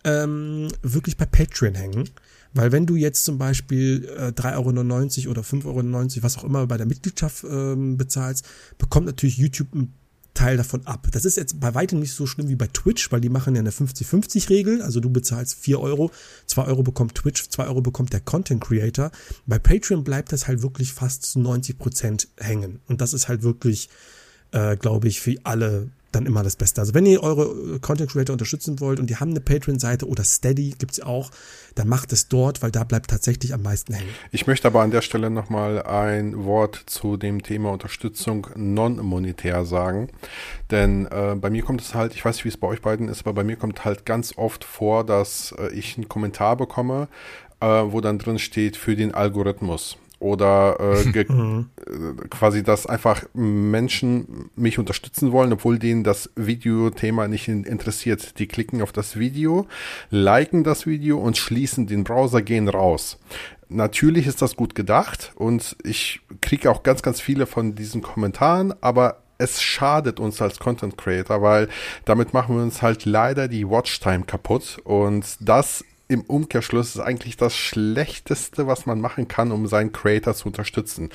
[0.04, 2.10] ähm, wirklich bei Patreon hängen.
[2.54, 6.66] Weil wenn du jetzt zum Beispiel äh, 3,99 Euro oder 5,99 Euro, was auch immer
[6.68, 8.46] bei der Mitgliedschaft ähm, bezahlst,
[8.78, 9.94] bekommt natürlich YouTube ein
[10.34, 11.08] Teil davon ab.
[11.12, 13.60] Das ist jetzt bei weitem nicht so schlimm wie bei Twitch, weil die machen ja
[13.60, 14.82] eine 50-50-Regel.
[14.82, 16.12] Also du bezahlst 4 Euro,
[16.48, 19.12] 2 Euro bekommt Twitch, 2 Euro bekommt der Content Creator.
[19.46, 22.80] Bei Patreon bleibt das halt wirklich fast zu 90 Prozent hängen.
[22.88, 23.90] Und das ist halt wirklich,
[24.52, 26.82] äh, glaube ich, für alle dann immer das Beste.
[26.82, 30.24] Also wenn ihr eure äh, Content Creator unterstützen wollt und die haben eine Patreon-Seite oder
[30.24, 31.32] Steady gibt's auch,
[31.76, 34.10] dann macht es dort, weil da bleibt tatsächlich am meisten hängen.
[34.32, 40.10] Ich möchte aber an der Stelle nochmal ein Wort zu dem Thema Unterstützung non-monetär sagen.
[40.70, 43.08] Denn äh, bei mir kommt es halt, ich weiß nicht, wie es bei euch beiden
[43.08, 47.08] ist, aber bei mir kommt halt ganz oft vor, dass äh, ich einen Kommentar bekomme,
[47.60, 51.70] äh, wo dann drin steht für den Algorithmus oder äh, mhm.
[51.80, 58.40] äh, quasi, dass einfach Menschen mich unterstützen wollen, obwohl denen das Videothema nicht interessiert.
[58.40, 59.68] Die klicken auf das Video,
[60.10, 63.20] liken das Video und schließen den Browser, gehen raus.
[63.68, 68.74] Natürlich ist das gut gedacht und ich kriege auch ganz, ganz viele von diesen Kommentaren,
[68.82, 71.68] aber es schadet uns als Content Creator, weil
[72.06, 77.38] damit machen wir uns halt leider die Watchtime kaputt und das im Umkehrschluss ist eigentlich
[77.38, 81.10] das Schlechteste, was man machen kann, um seinen Creator zu unterstützen.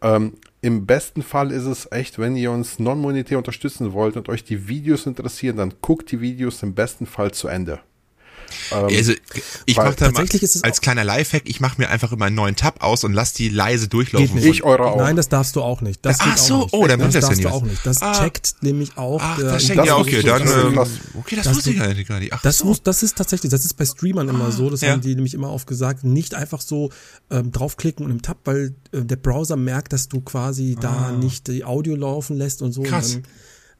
[0.00, 4.44] Ähm, Im besten Fall ist es echt, wenn ihr uns non-monetär unterstützen wollt und euch
[4.44, 7.80] die Videos interessieren, dann guckt die Videos im besten Fall zu Ende.
[8.72, 9.12] Ähm, also
[9.64, 10.26] ich mache da mal,
[10.62, 13.48] als kleiner Lifehack, ich mache mir einfach immer einen neuen Tab aus und lass die
[13.48, 14.38] leise durchlaufen.
[14.38, 14.96] Ich eure auch.
[14.98, 16.04] Nein, das darfst du auch nicht.
[16.04, 16.72] Das Ach so, nicht.
[16.72, 17.84] oh, dann das, das darfst du auch nicht.
[17.84, 19.20] Das ah, checkt nämlich auch.
[19.22, 20.78] Ach, der, das checkt ja okay, dann ähm,
[21.18, 22.32] okay, das, wusste ich gar nicht.
[22.32, 22.66] Ach das so.
[22.66, 24.70] muss, das ist tatsächlich, das ist bei Streamern immer so.
[24.70, 24.92] Das ja.
[24.92, 26.90] haben die nämlich immer oft gesagt, nicht einfach so
[27.30, 30.80] ähm, draufklicken und im Tab, weil äh, der Browser merkt, dass du quasi ah.
[30.80, 32.82] da nicht die Audio laufen lässt und so.
[32.82, 33.16] Krass.
[33.16, 33.32] Und dann,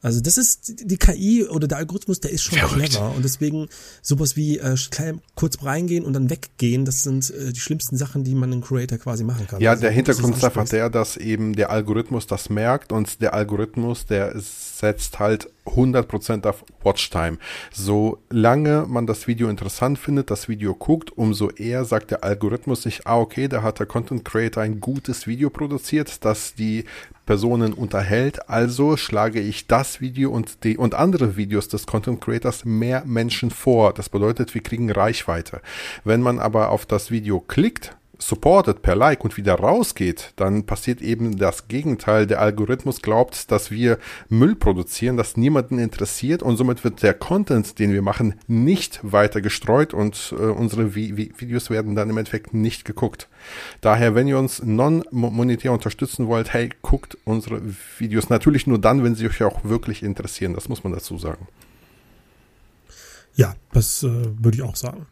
[0.03, 2.91] also das ist die KI oder der Algorithmus, der ist schon Verrückt.
[2.91, 3.69] clever und deswegen
[4.03, 8.23] sowas wie äh, klein, kurz reingehen und dann weggehen, das sind äh, die schlimmsten Sachen,
[8.23, 9.61] die man in Creator quasi machen kann.
[9.61, 13.35] Ja, also, der Hintergrund ist einfach der, dass eben der Algorithmus das merkt und der
[13.35, 17.39] Algorithmus, der setzt halt 100% auf Watchtime.
[17.73, 23.07] Solange man das Video interessant findet, das Video guckt, umso eher sagt der Algorithmus sich,
[23.07, 26.85] ah okay, da hat der Content Creator ein gutes Video produziert, das die
[27.27, 32.65] Personen unterhält, also schlage ich das Video und die und andere Videos des Content Creators
[32.65, 33.93] mehr Menschen vor.
[33.93, 35.61] Das bedeutet, wir kriegen Reichweite.
[36.05, 41.03] Wenn man aber auf das Video klickt, supportet per Like und wieder rausgeht, dann passiert
[41.03, 42.27] eben das Gegenteil.
[42.27, 43.99] Der Algorithmus glaubt, dass wir
[44.29, 49.41] Müll produzieren, das niemanden interessiert und somit wird der Content, den wir machen, nicht weiter
[49.41, 53.29] gestreut und äh, unsere Vi Vi Videos werden dann im Endeffekt nicht geguckt.
[53.81, 57.61] Daher, wenn ihr uns non-monetär unterstützen wollt, hey, guckt unsere
[57.99, 60.55] Videos natürlich nur dann, wenn sie euch auch wirklich interessieren.
[60.55, 61.47] Das muss man dazu sagen.
[63.35, 65.07] Ja, das äh, würde ich auch sagen.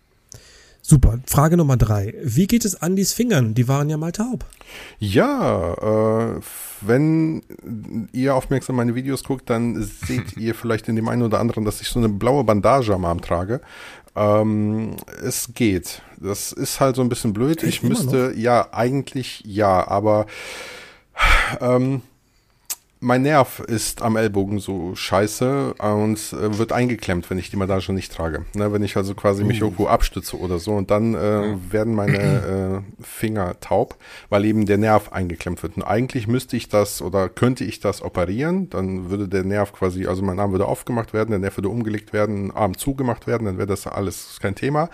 [0.87, 1.19] Super.
[1.27, 2.13] Frage Nummer drei.
[2.23, 3.55] Wie geht es Andys Fingern?
[3.55, 4.45] Die waren ja mal taub.
[4.99, 6.41] Ja, äh,
[6.83, 7.43] wenn
[8.13, 11.81] ihr aufmerksam meine Videos guckt, dann seht ihr vielleicht in dem einen oder anderen, dass
[11.81, 13.63] ich so eine blaue Bandage am Arm trage.
[14.15, 16.03] Ähm, es geht.
[16.19, 17.63] Das ist halt so ein bisschen blöd.
[17.63, 20.27] Echt, ich müsste, ja, eigentlich ja, aber
[21.63, 22.03] ähm,
[23.05, 27.93] mein Nerv ist am Ellbogen so scheiße und äh, wird eingeklemmt, wenn ich die Bandage
[27.93, 28.47] nicht trage.
[28.55, 29.67] Ne, wenn ich also quasi mich uh.
[29.67, 33.97] irgendwo abstütze oder so und dann äh, werden meine äh, Finger taub,
[34.31, 35.77] weil eben der Nerv eingeklemmt wird.
[35.77, 40.07] Und eigentlich müsste ich das oder könnte ich das operieren, dann würde der Nerv quasi,
[40.07, 43.59] also mein Arm würde aufgemacht werden, der Nerv würde umgelegt werden, Arm zugemacht werden, dann
[43.59, 44.89] wäre das alles kein Thema.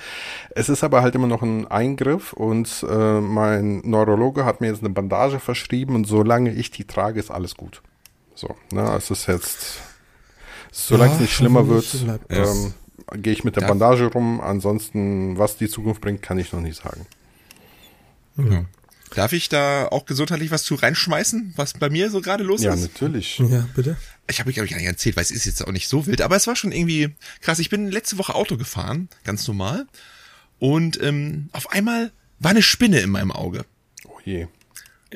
[0.51, 4.81] Es ist aber halt immer noch ein Eingriff und äh, mein Neurologe hat mir jetzt
[4.81, 7.83] eine Bandage verschrieben und solange ich die trage, ist alles gut.
[8.35, 9.79] So, ne, es ist jetzt,
[10.73, 11.87] solange ja, es nicht schlimmer wird,
[12.31, 12.75] ähm,
[13.15, 14.41] gehe ich mit der Bandage rum.
[14.41, 17.07] Ansonsten, was die Zukunft bringt, kann ich noch nicht sagen.
[18.37, 18.65] Ja.
[19.15, 22.73] Darf ich da auch gesundheitlich was zu reinschmeißen, was bei mir so gerade los Ja,
[22.75, 22.83] ist?
[22.83, 23.39] natürlich.
[23.39, 23.97] Ja, bitte.
[24.29, 26.07] Ich habe ich, hab ich gar nicht erzählt, weil es ist jetzt auch nicht so
[26.07, 27.59] wild, aber es war schon irgendwie krass.
[27.59, 29.87] Ich bin letzte Woche Auto gefahren, ganz normal.
[30.61, 33.65] Und ähm, auf einmal war eine Spinne in meinem Auge.
[34.07, 34.47] Oh je.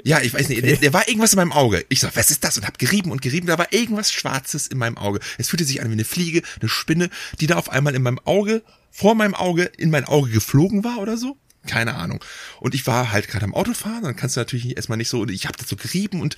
[0.03, 1.85] Ja, ich weiß nicht, der, der war irgendwas in meinem Auge.
[1.89, 2.57] Ich sag, was ist das?
[2.57, 5.21] Und hab gerieben und gerieben, da war irgendwas Schwarzes in meinem Auge.
[5.39, 8.19] Es fühlte sich an wie eine Fliege, eine Spinne, die da auf einmal in meinem
[8.25, 11.37] Auge, vor meinem Auge, in mein Auge geflogen war oder so.
[11.67, 12.23] Keine Ahnung.
[12.61, 15.31] Und ich war halt gerade am Autofahren, dann kannst du natürlich erstmal nicht so, und
[15.31, 16.37] ich hab das so gerieben und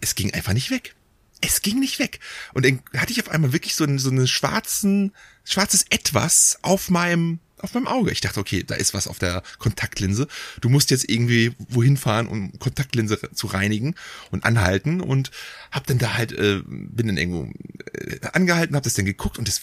[0.00, 0.94] es ging einfach nicht weg.
[1.40, 2.20] Es ging nicht weg.
[2.52, 6.90] Und dann hatte ich auf einmal wirklich so, einen, so einen schwarzen, schwarzes Etwas auf
[6.90, 8.10] meinem, auf meinem Auge.
[8.10, 10.28] Ich dachte, okay, da ist was auf der Kontaktlinse.
[10.60, 13.94] Du musst jetzt irgendwie wohin fahren, um Kontaktlinse zu reinigen
[14.30, 15.00] und anhalten.
[15.00, 15.30] Und
[15.70, 17.52] hab dann da halt, äh, bin dann irgendwo
[17.92, 19.60] äh, angehalten, hab das dann geguckt und es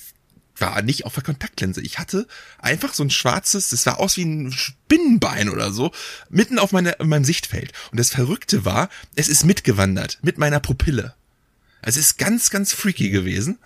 [0.58, 1.82] war nicht auf der Kontaktlinse.
[1.82, 2.28] Ich hatte
[2.60, 5.92] einfach so ein schwarzes, das sah aus wie ein Spinnenbein oder so,
[6.30, 7.74] mitten auf meine, in meinem Sichtfeld.
[7.92, 11.14] Und das Verrückte war, es ist mitgewandert, mit meiner Pupille.
[11.82, 13.60] Also es ist ganz, ganz freaky gewesen.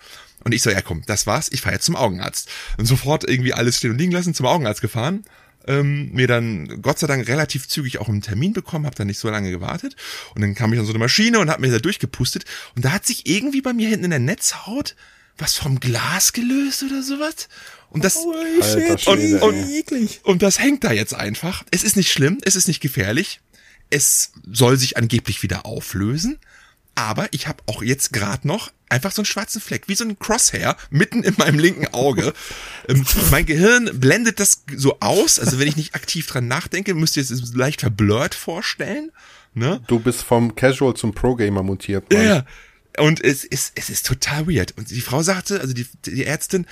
[0.44, 2.48] Und ich so, ja komm, das war's, ich fahr jetzt zum Augenarzt.
[2.78, 5.24] Und sofort irgendwie alles stehen und liegen lassen, zum Augenarzt gefahren.
[5.66, 9.18] Ähm, mir dann Gott sei Dank relativ zügig auch einen Termin bekommen, habe dann nicht
[9.18, 9.94] so lange gewartet.
[10.34, 12.44] Und dann kam ich an so eine Maschine und hab mir da durchgepustet.
[12.74, 14.96] Und da hat sich irgendwie bei mir hinten in der Netzhaut
[15.40, 17.48] was vom Glas gelöst oder sowas.
[17.88, 20.20] Und das, Holy Alter shit, und, eklig.
[20.22, 21.64] und das hängt da jetzt einfach.
[21.70, 23.40] Es ist nicht schlimm, es ist nicht gefährlich.
[23.88, 26.38] Es soll sich angeblich wieder auflösen.
[27.00, 30.18] Aber ich habe auch jetzt gerade noch einfach so einen schwarzen Fleck, wie so ein
[30.18, 32.34] Crosshair, mitten in meinem linken Auge.
[32.88, 35.40] ähm, mein Gehirn blendet das so aus.
[35.40, 39.12] Also wenn ich nicht aktiv dran nachdenke, müsst ihr es leicht verblurrt vorstellen.
[39.54, 39.80] Ne?
[39.86, 42.12] Du bist vom Casual zum Pro-Gamer mutiert.
[42.12, 42.22] Mann.
[42.22, 42.44] Ja.
[42.98, 44.76] Und es ist, es ist total weird.
[44.76, 46.66] Und die Frau sagte, also die, die Ärztin,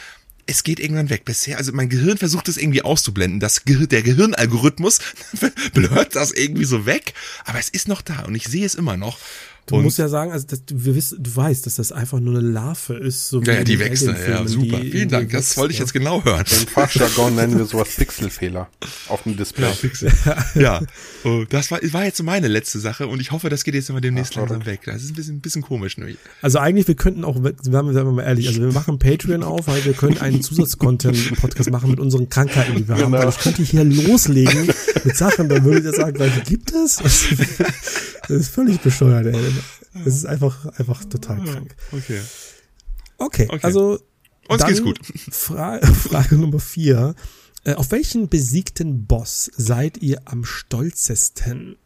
[0.45, 1.25] es geht irgendwann weg.
[1.25, 3.41] Bisher, also mein Gehirn versucht es irgendwie auszublenden.
[3.41, 4.99] Das Ge der Gehirnalgorithmus
[5.73, 7.15] blurrt das irgendwie so weg.
[7.47, 9.19] Aber es ist noch da und ich sehe es immer noch.
[9.69, 12.39] Du und musst ja sagen, also das, wir wissen, du weißt, dass das einfach nur
[12.39, 13.29] eine Larve ist.
[13.29, 14.07] So wie ja, ja, die wächst.
[14.07, 14.81] Ja, super.
[14.81, 15.31] die- Vielen Dank.
[15.31, 15.85] Das wächst, wollte ich ja.
[15.85, 16.45] jetzt genau hören.
[16.51, 18.69] Im Fachjargon nennen wir sowas Pixelfehler
[19.09, 19.69] auf dem Display.
[20.55, 20.81] ja,
[21.25, 23.91] oh, das war, war jetzt so meine letzte Sache und ich hoffe, das geht jetzt
[23.91, 24.81] immer demnächst Ach, langsam weg.
[24.87, 25.99] Das ist ein bisschen, ein bisschen komisch.
[25.99, 26.17] Ne?
[26.41, 29.85] Also eigentlich, wir könnten auch, sagen wir mal ehrlich, also wir machen Patreon auf, weil
[29.85, 33.13] wir können einen Zusatzcontent-Podcast machen mit unseren Krankheiten, die wir haben.
[33.13, 33.23] Genau.
[33.25, 34.69] Weil ich könnte hier loslegen
[35.05, 36.97] mit Sachen, dann würde ich jetzt sagen, Leute, gibt es?
[36.97, 39.41] Das ist völlig bescheuert, ey.
[40.05, 41.77] Das ist einfach, einfach total krank.
[41.93, 42.21] Okay.
[43.19, 43.59] Okay, Okay.
[43.63, 43.99] also
[44.49, 45.01] Uns dann geht's gut.
[45.31, 47.15] Fra Frage Nummer vier.
[47.65, 51.77] Äh, auf welchen besiegten Boss seid ihr am stolzesten?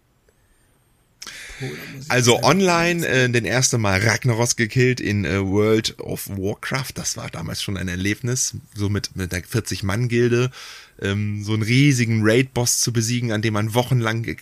[2.08, 6.92] Also online äh, den ersten Mal Ragnaros gekillt in äh, World of Warcraft.
[6.96, 10.50] Das war damals schon ein Erlebnis, so mit, mit der 40-Mann-Gilde.
[11.01, 14.36] Ähm, so einen riesigen Raid-Boss zu besiegen, an dem man wochenlang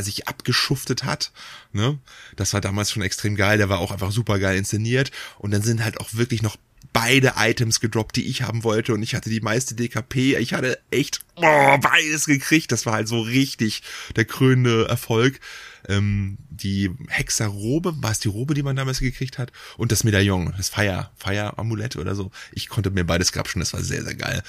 [0.00, 1.32] sich abgeschuftet hat.
[1.72, 1.98] Ne?
[2.36, 3.58] Das war damals schon extrem geil.
[3.58, 5.10] Der war auch einfach super geil inszeniert.
[5.38, 6.56] Und dann sind halt auch wirklich noch
[6.92, 8.94] beide Items gedroppt, die ich haben wollte.
[8.94, 10.36] Und ich hatte die meiste DKP.
[10.36, 12.72] Ich hatte echt oh, beides gekriegt.
[12.72, 13.82] Das war halt so richtig
[14.16, 15.40] der krönende Erfolg.
[15.88, 19.50] Ähm, die Hexerrobe, war es die Robe, die man damals gekriegt hat?
[19.76, 22.30] Und das Medaillon, das Fire, Fire-Amulett oder so.
[22.52, 24.42] Ich konnte mir beides grapschen, das war sehr, sehr geil.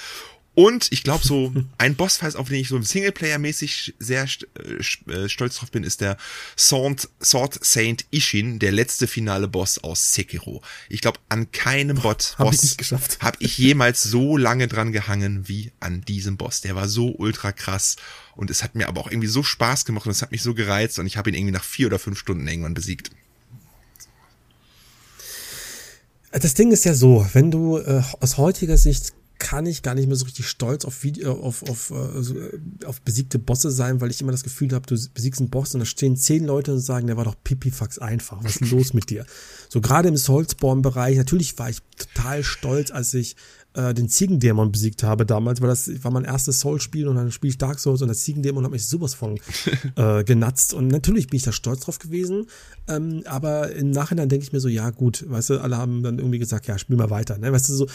[0.53, 4.27] Und ich glaube, so ein Bossfight, auf den ich so Singleplayer-mäßig sehr
[4.57, 6.17] äh, äh, stolz drauf bin, ist der
[6.57, 10.61] Sword, Sword Saint Ishin, der letzte finale Boss aus Sekiro.
[10.89, 12.75] Ich glaube, an keinem Bot hab Boss
[13.21, 16.59] habe ich jemals so lange dran gehangen wie an diesem Boss.
[16.59, 17.95] Der war so ultra krass
[18.35, 20.53] und es hat mir aber auch irgendwie so Spaß gemacht und es hat mich so
[20.53, 23.11] gereizt und ich habe ihn irgendwie nach vier oder fünf Stunden irgendwann besiegt.
[26.33, 30.05] Das Ding ist ja so, wenn du äh, aus heutiger Sicht kann ich gar nicht
[30.05, 34.11] mehr so richtig stolz auf, Video, auf, auf, äh, äh, auf besiegte Bosse sein, weil
[34.11, 36.79] ich immer das Gefühl habe, du besiegst einen Boss und da stehen zehn Leute und
[36.79, 38.43] sagen, der war doch pipifax einfach.
[38.43, 39.25] Was ist los mit dir?
[39.67, 43.35] So gerade im Soulsborne-Bereich, natürlich war ich total stolz, als ich
[43.73, 47.49] äh, den Ziegendämon besiegt habe damals, weil das war mein erstes Soul-Spiel und dann spiele
[47.49, 49.39] ich Dark Souls und der Ziegendämon hat mich sowas von
[49.95, 52.45] äh, genatzt und natürlich bin ich da stolz drauf gewesen,
[52.87, 56.19] ähm, aber im Nachhinein denke ich mir so, ja gut, weißt du, alle haben dann
[56.19, 57.87] irgendwie gesagt, ja, spiel mal weiter, ne, weißt du, so,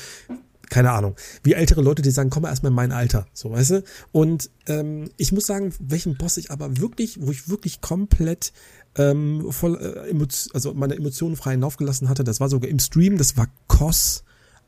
[0.70, 3.70] keine Ahnung, wie ältere Leute, die sagen, komm mal erstmal in mein Alter, so, weißt
[3.70, 3.84] du?
[4.12, 8.52] Und ähm, ich muss sagen, welchen Boss ich aber wirklich, wo ich wirklich komplett
[8.97, 13.36] ähm, voll, äh, also meine Emotionen frei hinaufgelassen hatte, das war sogar im Stream, das
[13.36, 14.24] war Koss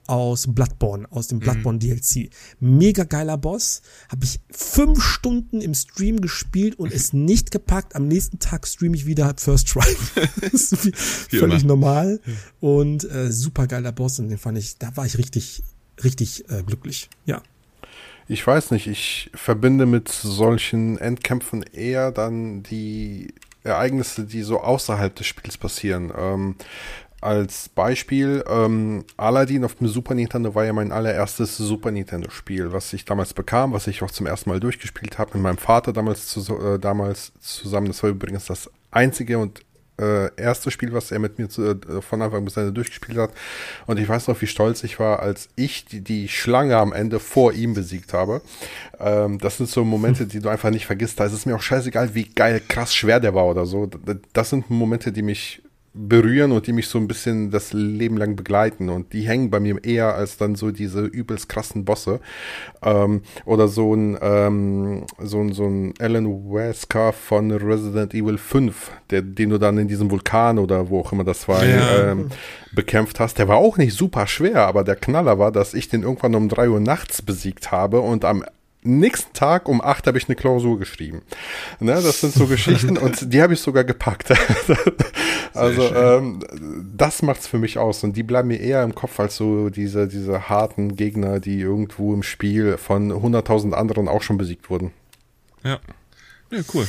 [0.08, 2.30] aus Bloodborne, aus dem Bloodborne DLC.
[2.60, 7.94] Mega geiler Boss, habe ich fünf Stunden im Stream gespielt und es nicht gepackt.
[7.94, 9.82] Am nächsten Tag streame ich wieder First Try.
[10.54, 12.20] völlig normal
[12.58, 15.62] und äh, super geiler Boss und den fand ich, da war ich richtig,
[16.04, 17.08] richtig äh, glücklich.
[17.26, 17.42] Ja.
[18.26, 23.32] Ich weiß nicht, ich verbinde mit solchen Endkämpfen eher dann die
[23.64, 26.12] Ereignisse, die so außerhalb des Spiels passieren.
[26.16, 26.56] Ähm,
[27.20, 32.92] als Beispiel, ähm, Aladdin auf dem Super Nintendo war ja mein allererstes Super Nintendo-Spiel, was
[32.92, 36.28] ich damals bekam, was ich auch zum ersten Mal durchgespielt habe mit meinem Vater damals,
[36.28, 37.88] zu, äh, damals zusammen.
[37.88, 39.62] Das war übrigens das einzige und
[40.00, 43.30] äh, erste Spiel, was er mit mir zu, äh, von Anfang bis Ende durchgespielt hat.
[43.86, 47.20] Und ich weiß noch, wie stolz ich war, als ich die, die Schlange am Ende
[47.20, 48.40] vor ihm besiegt habe.
[49.00, 51.20] Ähm, das sind so Momente, die du einfach nicht vergisst.
[51.20, 53.88] Da ist es mir auch scheißegal, wie geil, krass schwer der war oder so.
[54.32, 55.62] Das sind Momente, die mich
[56.00, 59.58] berühren und die mich so ein bisschen das Leben lang begleiten und die hängen bei
[59.58, 62.20] mir eher als dann so diese übelst krassen Bosse
[62.82, 68.92] ähm, oder so ein ähm, so ein so ein Alan Wesker von Resident Evil 5,
[69.10, 72.12] der den du dann in diesem Vulkan oder wo auch immer das war ja.
[72.12, 72.28] ähm,
[72.72, 73.38] bekämpft hast.
[73.38, 76.48] Der war auch nicht super schwer, aber der Knaller war, dass ich den irgendwann um
[76.48, 78.44] drei Uhr nachts besiegt habe und am
[78.82, 81.22] nächsten Tag um acht habe ich eine Klausur geschrieben.
[81.80, 84.32] Ne, das sind so Geschichten und die habe ich sogar gepackt.
[85.54, 86.40] also ähm,
[86.96, 90.08] das macht's für mich aus und die bleiben mir eher im Kopf als so diese,
[90.08, 94.92] diese harten Gegner, die irgendwo im Spiel von 100.000 anderen auch schon besiegt wurden.
[95.64, 95.80] Ja.
[96.50, 96.86] Ja, cool.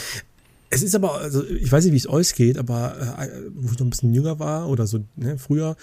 [0.70, 3.80] Es ist aber, also ich weiß nicht, wie es euch geht, aber äh, wo ich
[3.80, 5.76] noch ein bisschen jünger war oder so ne, früher,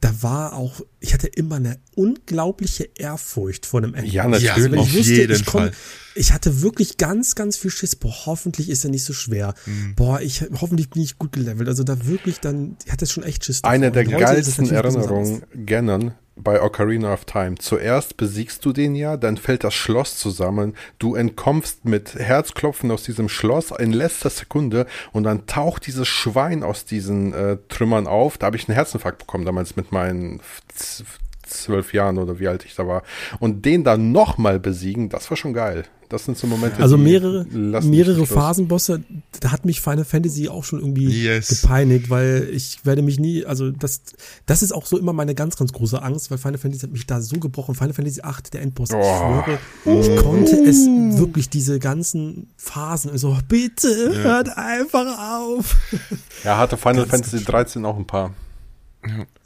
[0.00, 4.12] da war auch, ich hatte immer eine unglaubliche Ehrfurcht vor einem Endboss.
[4.12, 4.72] Ja, natürlich.
[4.72, 5.72] Ja, auf wusste, jeden ich komm, Fall.
[6.14, 7.96] Ich hatte wirklich ganz, ganz viel Schiss.
[7.96, 9.54] Boah, hoffentlich ist er nicht so schwer.
[9.64, 9.94] Mhm.
[9.94, 11.68] Boah, ich, hoffentlich bin ich gut gelevelt.
[11.68, 13.62] Also da wirklich dann, ich hatte schon echt Schiss.
[13.62, 13.72] Davor.
[13.72, 17.56] Eine der geilsten Erinnerungen, Ganon, bei Ocarina of Time.
[17.56, 23.02] Zuerst besiegst du den ja, dann fällt das Schloss zusammen, du entkommst mit Herzklopfen aus
[23.02, 28.38] diesem Schloss in letzter Sekunde und dann taucht dieses Schwein aus diesen äh, Trümmern auf.
[28.38, 30.40] Da habe ich einen Herzinfarkt bekommen damals mit meinen
[31.46, 33.02] zwölf Jahren oder wie alt ich da war.
[33.38, 35.84] Und den dann nochmal besiegen, das war schon geil.
[36.08, 36.80] Das sind so Momente.
[36.80, 37.44] Also mehrere,
[37.82, 39.02] mehrere Phasenbosse,
[39.40, 41.48] da hat mich Final Fantasy auch schon irgendwie yes.
[41.48, 44.02] gepeinigt, weil ich werde mich nie, also das,
[44.46, 47.06] das ist auch so immer meine ganz, ganz große Angst, weil Final Fantasy hat mich
[47.06, 47.74] da so gebrochen.
[47.74, 49.00] Final Fantasy 8, der Endboss, oh.
[49.00, 50.86] ich schwöre, ich konnte es
[51.18, 54.20] wirklich diese ganzen Phasen, so, bitte, ja.
[54.20, 55.76] hört einfach auf.
[56.44, 58.32] Ja, hatte Final Fantasy 13 auch ein paar.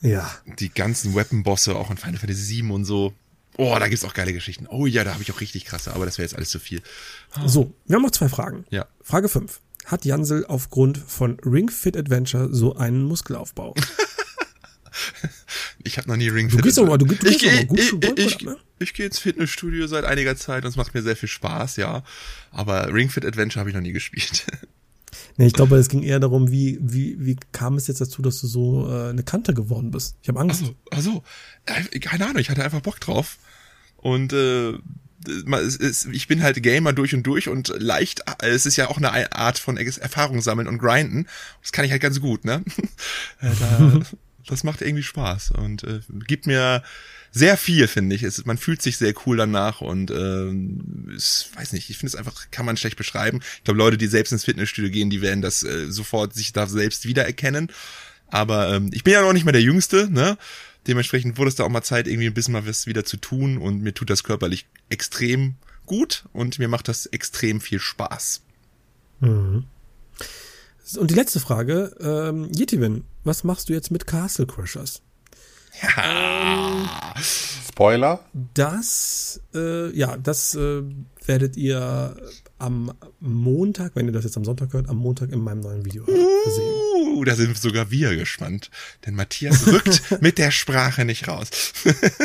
[0.00, 0.30] Ja.
[0.58, 3.12] Die ganzen Weapon-Bosse, auch in Final Fantasy 7 und so.
[3.60, 4.66] Oh, da gibt's auch geile Geschichten.
[4.66, 6.80] Oh ja, da habe ich auch richtig krasse, aber das wäre jetzt alles zu viel.
[7.44, 8.64] So, wir haben noch zwei Fragen.
[8.70, 8.86] Ja.
[9.02, 9.60] Frage 5.
[9.84, 13.74] Hat Jansel aufgrund von Ring Fit Adventure so einen Muskelaufbau?
[15.84, 16.58] ich habe noch nie Ring Fit.
[16.58, 18.56] Du gehst aber, du, du ich geh, gut ich, ich, ich, ne?
[18.78, 22.02] ich gehe ins Fitnessstudio seit einiger Zeit und es macht mir sehr viel Spaß, ja.
[22.52, 24.46] Aber Ring Fit Adventure habe ich noch nie gespielt.
[25.36, 28.40] Nee, ich glaube, es ging eher darum, wie, wie, wie kam es jetzt dazu, dass
[28.40, 30.16] du so äh, eine Kante geworden bist?
[30.22, 30.64] Ich habe Angst.
[30.90, 31.22] Also,
[31.66, 33.38] also, keine Ahnung, ich hatte einfach Bock drauf.
[34.00, 34.78] Und äh,
[36.12, 39.58] ich bin halt Gamer durch und durch und leicht, es ist ja auch eine Art
[39.58, 41.26] von Erfahrung sammeln und grinden.
[41.60, 42.64] Das kann ich halt ganz gut, ne?
[43.40, 44.00] Äh, da,
[44.46, 46.82] das macht irgendwie Spaß und äh, gibt mir
[47.32, 48.22] sehr viel, finde ich.
[48.22, 52.16] Es, man fühlt sich sehr cool danach und ähm, es, weiß nicht, ich finde es
[52.16, 53.40] einfach, kann man schlecht beschreiben.
[53.58, 56.66] Ich glaube, Leute, die selbst ins Fitnessstudio gehen, die werden das äh, sofort sich da
[56.66, 57.70] selbst wiedererkennen.
[58.28, 60.38] Aber ähm, ich bin ja noch nicht mehr der Jüngste, ne?
[60.86, 63.58] Dementsprechend wurde es da auch mal Zeit, irgendwie ein bisschen mal was wieder zu tun
[63.58, 68.42] und mir tut das körperlich extrem gut und mir macht das extrem viel Spaß.
[69.20, 69.64] Mhm.
[70.96, 75.02] Und die letzte Frage, ähm, Yetivin, was machst du jetzt mit Castle Crushers?
[75.82, 76.72] Ja.
[76.72, 76.88] Ähm,
[77.68, 78.24] Spoiler?
[78.54, 80.82] Das, äh, ja, das äh,
[81.24, 82.16] werdet ihr
[82.58, 86.04] am Montag, wenn ihr das jetzt am Sonntag hört, am Montag in meinem neuen Video
[87.10, 87.24] uh, sehen.
[87.26, 88.70] Da sind sogar wir gespannt.
[89.06, 91.50] Denn Matthias rückt mit der Sprache nicht raus.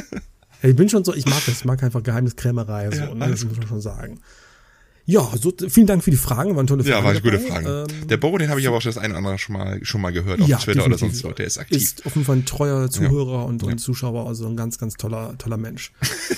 [0.62, 3.44] ich bin schon so, ich mag das, ich mag einfach Geheimniskrämerei, so, ja, ne, das
[3.46, 4.20] muss man schon sagen.
[5.08, 6.98] Ja, so, vielen Dank für die Fragen, waren tolle Fragen.
[6.98, 7.68] Ja, waren gute Fragen.
[7.68, 9.80] Ähm, der Boro, den habe ich aber auch schon das eine oder andere schon mal,
[9.84, 11.32] schon mal gehört auf ja, Twitter oder sonst wo.
[11.32, 11.78] Der ist aktiv.
[11.78, 13.42] Ist auf jeden Fall ein treuer Zuhörer ja.
[13.44, 13.78] Und, und ja.
[13.78, 15.92] Zuschauer, also ein ganz, ganz toller, toller Mensch.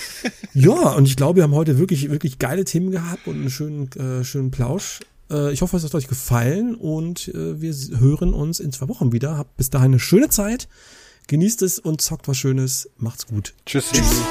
[0.52, 3.90] ja, und ich glaube, wir haben heute wirklich, wirklich geile Themen gehabt und einen schönen,
[3.92, 5.00] äh, schönen Plausch.
[5.30, 9.12] Äh, ich hoffe, es hat euch gefallen und äh, wir hören uns in zwei Wochen
[9.12, 9.36] wieder.
[9.36, 10.68] Habt bis dahin eine schöne Zeit.
[11.26, 12.88] Genießt es und zockt was Schönes.
[12.96, 13.54] Macht's gut.
[13.66, 13.90] Tschüss.
[13.92, 14.22] Tschüss.